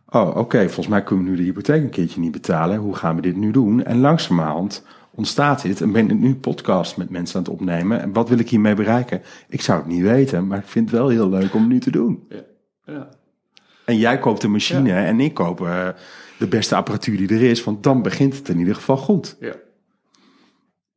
Oh, 0.09 0.35
oké, 0.35 0.63
volgens 0.63 0.87
mij 0.87 1.03
kunnen 1.03 1.25
we 1.25 1.31
nu 1.31 1.37
de 1.37 1.43
hypotheek 1.43 1.83
een 1.83 1.89
keertje 1.89 2.19
niet 2.19 2.31
betalen. 2.31 2.77
Hoe 2.77 2.95
gaan 2.95 3.15
we 3.15 3.21
dit 3.21 3.35
nu 3.35 3.51
doen? 3.51 3.83
En 3.83 3.99
langzamerhand 3.99 4.85
ontstaat 5.15 5.61
dit. 5.61 5.81
En 5.81 5.91
ben 5.91 6.09
ik 6.09 6.17
nu 6.17 6.35
podcast 6.35 6.97
met 6.97 7.09
mensen 7.09 7.35
aan 7.35 7.43
het 7.43 7.51
opnemen. 7.51 8.01
En 8.01 8.13
wat 8.13 8.29
wil 8.29 8.39
ik 8.39 8.49
hiermee 8.49 8.75
bereiken? 8.75 9.21
Ik 9.47 9.61
zou 9.61 9.79
het 9.79 9.87
niet 9.87 10.01
weten, 10.01 10.47
maar 10.47 10.57
ik 10.57 10.67
vind 10.67 10.89
het 10.89 10.99
wel 10.99 11.09
heel 11.09 11.29
leuk 11.29 11.53
om 11.53 11.61
het 11.61 11.69
nu 11.69 11.79
te 11.79 11.91
doen. 11.91 12.25
Ja. 12.29 12.43
Ja. 12.85 13.09
En 13.85 13.97
jij 13.97 14.19
koopt 14.19 14.43
een 14.43 14.51
machine 14.51 14.93
en 14.93 15.19
ik 15.19 15.33
koop 15.33 15.61
eh, 15.61 15.87
de 16.39 16.47
beste 16.47 16.75
apparatuur 16.75 17.17
die 17.17 17.29
er 17.29 17.41
is. 17.41 17.63
Want 17.63 17.83
dan 17.83 18.01
begint 18.01 18.37
het 18.37 18.49
in 18.49 18.59
ieder 18.59 18.75
geval 18.75 18.97
goed. 18.97 19.37
ja. 19.39 19.53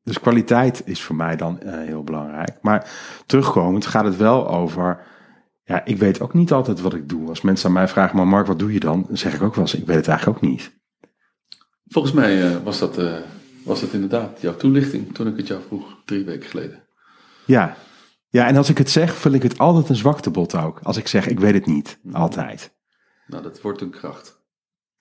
Dus 0.02 0.20
kwaliteit 0.20 0.82
is 0.84 1.02
voor 1.02 1.16
mij 1.16 1.36
dan 1.36 1.60
eh, 1.60 1.72
heel 1.78 2.04
belangrijk. 2.04 2.58
Maar 2.62 2.90
terugkomend 3.26 3.86
gaat 3.86 4.04
het 4.04 4.16
wel 4.16 4.48
over. 4.48 5.00
Ja, 5.64 5.84
ik 5.84 5.98
weet 5.98 6.20
ook 6.20 6.34
niet 6.34 6.52
altijd 6.52 6.80
wat 6.80 6.94
ik 6.94 7.08
doe. 7.08 7.28
Als 7.28 7.40
mensen 7.40 7.66
aan 7.68 7.74
mij 7.74 7.88
vragen, 7.88 8.16
maar 8.16 8.26
Mark, 8.26 8.46
wat 8.46 8.58
doe 8.58 8.72
je 8.72 8.80
dan? 8.80 9.04
Dan 9.08 9.16
zeg 9.16 9.34
ik 9.34 9.42
ook 9.42 9.54
wel 9.54 9.64
eens, 9.64 9.74
ik 9.74 9.86
weet 9.86 9.96
het 9.96 10.08
eigenlijk 10.08 10.38
ook 10.38 10.50
niet. 10.50 10.72
Volgens 11.86 12.14
mij 12.14 12.46
eh, 12.46 12.56
was, 12.64 12.78
dat, 12.78 12.98
was 13.64 13.80
dat 13.80 13.92
inderdaad 13.92 14.40
jouw 14.40 14.56
toelichting 14.56 15.14
toen 15.14 15.26
ik 15.26 15.36
het 15.36 15.46
jou 15.46 15.62
vroeg, 15.66 15.96
drie 16.04 16.24
weken 16.24 16.48
geleden. 16.48 16.82
Ja. 17.44 17.76
ja, 18.28 18.46
en 18.46 18.56
als 18.56 18.68
ik 18.68 18.78
het 18.78 18.90
zeg, 18.90 19.14
vul 19.14 19.32
ik 19.32 19.42
het 19.42 19.58
altijd 19.58 19.88
een 19.88 19.96
zwaktebod 19.96 20.54
ook. 20.54 20.80
Als 20.82 20.96
ik 20.96 21.08
zeg, 21.08 21.26
ik 21.26 21.40
weet 21.40 21.54
het 21.54 21.66
niet. 21.66 21.98
Altijd. 22.12 22.74
Nou, 23.26 23.42
dat 23.42 23.60
wordt 23.60 23.80
een 23.80 23.90
kracht. 23.90 24.42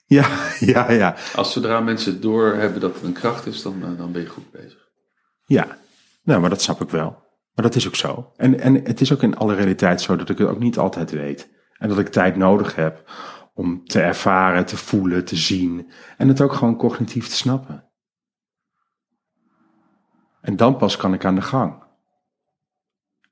Ja, 0.05 0.28
ja, 0.74 0.91
ja. 0.91 1.16
Als 1.36 1.53
zodra 1.53 1.80
mensen 1.80 2.22
doorhebben 2.22 2.82
dat 2.82 2.93
het 2.93 3.03
een 3.03 3.14
kracht 3.14 3.45
is, 3.45 3.61
dan, 3.61 3.84
eh, 3.84 3.97
dan 3.97 4.11
ben 4.11 4.22
je 4.22 4.28
goed 4.28 4.51
bezig. 4.51 4.89
Ja, 5.45 5.78
nou, 6.24 6.41
maar 6.41 6.49
dat 6.49 6.61
snap 6.61 6.82
ik 6.82 6.89
wel. 6.89 7.22
Maar 7.53 7.66
dat 7.66 7.76
is 7.76 7.88
ook 7.88 7.95
zo. 7.95 8.32
En, 8.36 8.59
en 8.59 8.76
het 8.76 9.01
is 9.01 9.14
ook 9.14 9.22
in 9.22 9.38
alle 9.38 9.55
realiteit 9.55 10.01
zo 10.01 10.16
dat 10.16 10.30
ik 10.30 10.38
het 10.38 10.47
ook 10.47 10.59
niet 10.59 10.78
altijd 10.78 11.11
weet. 11.11 11.49
En 11.78 11.89
dat 11.89 11.99
ik 11.99 12.07
tijd 12.07 12.36
nodig 12.36 12.76
heb 12.76 13.11
om 13.53 13.86
te 13.86 14.01
ervaren, 14.01 14.66
te 14.66 14.78
voelen, 14.78 15.26
te 15.26 15.36
zien. 15.36 15.91
En 16.18 16.28
het 16.28 16.41
ook 16.41 16.53
gewoon 16.53 16.78
cognitief 16.78 17.28
te 17.28 17.36
snappen. 17.36 17.91
En 20.44 20.56
dan 20.56 20.78
pas 20.78 20.98
kan 20.98 21.14
ik 21.14 21.26
aan 21.26 21.36
de 21.36 21.41
gang. 21.41 21.84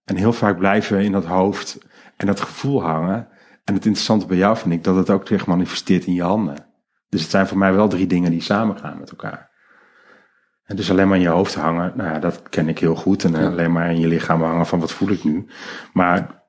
En 0.04 0.16
heel 0.16 0.34
vaak 0.34 0.58
blijven 0.58 0.98
we 0.98 1.04
in 1.04 1.12
dat 1.12 1.26
hoofd 1.26 1.78
en 2.18 2.26
dat 2.26 2.42
gevoel 2.42 2.84
hangen. 2.84 3.28
En 3.64 3.74
het 3.74 3.86
interessante 3.86 4.26
bij 4.26 4.38
jou 4.38 4.58
vind 4.58 4.74
ik 4.74 4.84
dat 4.84 4.96
het 4.96 5.10
ook 5.10 5.28
zich 5.28 5.48
manifesteert 5.48 6.06
in 6.06 6.14
je 6.14 6.24
handen. 6.24 6.66
Dus 7.10 7.22
het 7.22 7.30
zijn 7.30 7.48
voor 7.48 7.58
mij 7.58 7.74
wel 7.74 7.88
drie 7.88 8.08
dingen 8.08 8.32
die 8.32 8.42
samengaan 8.42 9.00
met 9.00 9.10
elkaar. 9.10 9.50
En 10.64 10.76
dus 10.76 10.92
alleen 10.92 11.08
maar 11.08 11.18
in 11.18 11.24
je 11.24 11.30
hoofd 11.30 11.56
hangen, 11.56 11.94
nou 11.96 12.10
ja, 12.10 12.20
dat 12.20 12.50
ken 12.50 12.68
ik 12.68 12.80
heel 12.80 12.96
goed. 12.96 13.24
En 13.24 13.36
alleen 13.36 13.72
maar 13.72 13.92
in 13.92 14.00
je 14.00 14.08
lichaam 14.08 14.42
hangen 14.42 14.66
van 14.66 14.80
wat 14.80 14.92
voel 14.92 15.10
ik 15.10 15.24
nu. 15.24 15.48
Maar 15.94 16.46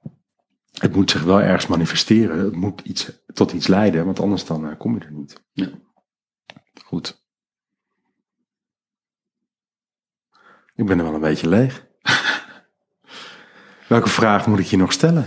het 0.78 0.94
moet 0.94 1.10
zich 1.10 1.22
wel 1.22 1.40
ergens 1.40 1.66
manifesteren. 1.66 2.38
Het 2.38 2.56
moet 2.56 2.80
iets, 2.80 3.24
tot 3.26 3.52
iets 3.52 3.66
leiden, 3.66 4.04
want 4.04 4.20
anders 4.20 4.44
dan 4.44 4.68
eh, 4.68 4.78
kom 4.78 4.94
je 4.94 5.04
er 5.04 5.12
niet. 5.12 5.42
Ja. 5.52 5.68
Goed. 6.84 7.21
Ik 10.82 10.88
ben 10.88 10.98
er 10.98 11.04
wel 11.04 11.14
een 11.14 11.20
beetje 11.20 11.48
leeg. 11.48 11.84
Welke 13.88 14.08
vraag 14.08 14.46
moet 14.46 14.58
ik 14.58 14.66
je 14.66 14.76
nog 14.76 14.92
stellen? 14.92 15.26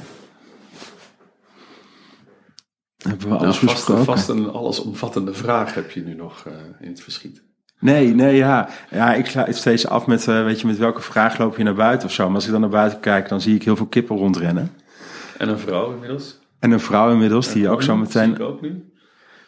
Hebben 2.98 3.20
we 3.20 3.28
Nou, 3.28 3.40
alles 3.42 3.58
vast, 3.58 3.74
besproken? 3.74 4.06
vast 4.06 4.30
een 4.30 4.50
allesomvattende 4.50 5.34
vraag 5.34 5.74
heb 5.74 5.92
je 5.92 6.02
nu 6.02 6.14
nog 6.14 6.46
eh, 6.46 6.54
in 6.80 6.90
het 6.90 7.02
verschiet. 7.02 7.44
Nee, 7.80 8.16
nee, 8.16 8.36
ja. 8.36 8.70
Ja, 8.90 9.14
ik 9.14 9.26
sla 9.26 9.46
het 9.46 9.56
steeds 9.56 9.88
af 9.88 10.08
met, 10.08 10.28
eh, 10.28 10.44
weet 10.44 10.62
je, 10.62 10.68
met 10.68 10.78
welke 10.78 11.02
vraag 11.02 11.38
loop 11.38 11.58
je 11.58 11.64
naar 11.64 11.74
buiten 11.74 12.08
of 12.08 12.14
zo. 12.14 12.26
Maar 12.26 12.36
als 12.36 12.46
ik 12.46 12.52
dan 12.52 12.62
naar 12.62 12.70
buiten 12.70 13.00
kijk, 13.00 13.30
dan 13.30 13.42
zie 13.42 13.56
ik 13.56 13.64
heel 13.64 13.76
veel 13.76 13.86
kippen 13.88 14.18
rondrennen. 14.18 14.72
En 15.38 15.50
een 15.50 15.60
vrouw 15.60 15.92
inmiddels. 15.94 16.40
En 16.60 16.72
een 16.72 16.80
vrouw 16.80 17.12
inmiddels, 17.12 17.52
die 17.54 17.62
je 17.62 17.70
ook 17.70 17.82
zo 17.82 17.92
Zie 17.92 18.02
meteen... 18.02 18.34
ik 18.34 18.40
ook 18.40 18.62
nu. 18.62 18.94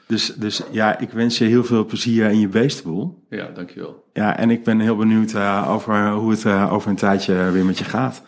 Dus, 0.08 0.34
dus 0.36 0.62
ja, 0.72 0.99
ik 0.99 1.10
wens 1.10 1.38
je 1.38 1.45
heel 1.45 1.64
veel 1.64 1.86
plezier 1.86 2.30
in 2.30 2.39
je 2.39 2.47
beestenboel. 2.47 3.26
Ja, 3.30 3.47
dankjewel. 3.47 4.03
Ja, 4.14 4.38
en 4.38 4.49
ik 4.49 4.64
ben 4.64 4.80
heel 4.80 4.95
benieuwd 4.95 5.34
eh, 5.34 5.70
over 5.70 6.12
hoe 6.12 6.32
het 6.32 6.45
eh, 6.45 6.74
over 6.74 6.89
een 6.89 6.95
tijdje 6.95 7.51
weer 7.51 7.66
met 7.66 7.78
je 7.78 7.84
gaat. 7.84 8.22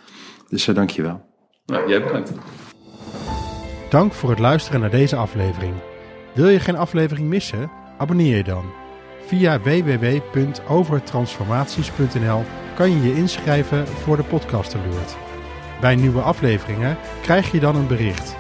Dus 0.50 0.68
uh, 0.68 0.76
dank 0.76 0.90
je 0.90 1.02
wel. 1.02 1.28
Nou, 1.66 1.90
jij 1.90 2.04
bedankt. 2.04 2.32
Dank 3.90 4.14
voor 4.14 4.30
het 4.30 4.40
luisteren 4.40 4.82
naar 4.82 4.90
deze 4.90 5.16
aflevering. 5.16 5.74
Wil 6.34 6.50
je 6.50 6.60
geen 6.60 6.78
aflevering 6.78 7.28
missen? 7.28 7.72
Abonneer 7.98 8.38
je 8.38 8.44
dan. 8.44 8.66
Via 9.26 9.60
www.overtransformaties.nl 9.60 12.44
kan 12.76 12.92
je 12.92 13.02
je 13.02 13.16
inschrijven 13.16 13.88
voor 13.88 14.18
de 14.18 14.24
podcast 14.24 14.76
alert. 14.76 15.18
Bij 15.82 15.96
nieuwe 15.96 16.22
afleveringen 16.22 16.98
krijg 17.22 17.52
je 17.52 17.60
dan 17.60 17.76
een 17.76 17.88
bericht. 17.88 18.39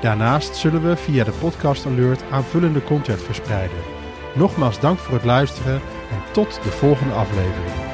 Daarnaast 0.00 0.56
zullen 0.56 0.88
we 0.88 0.96
via 0.96 1.24
de 1.24 1.32
podcast 1.40 1.86
alert 1.86 2.22
aanvullende 2.30 2.82
content 2.82 3.22
verspreiden. 3.22 3.78
Nogmaals 4.34 4.80
dank 4.80 4.98
voor 4.98 5.14
het 5.14 5.24
luisteren 5.24 5.80
en 6.10 6.32
tot 6.32 6.60
de 6.62 6.70
volgende 6.70 7.14
aflevering. 7.14 7.89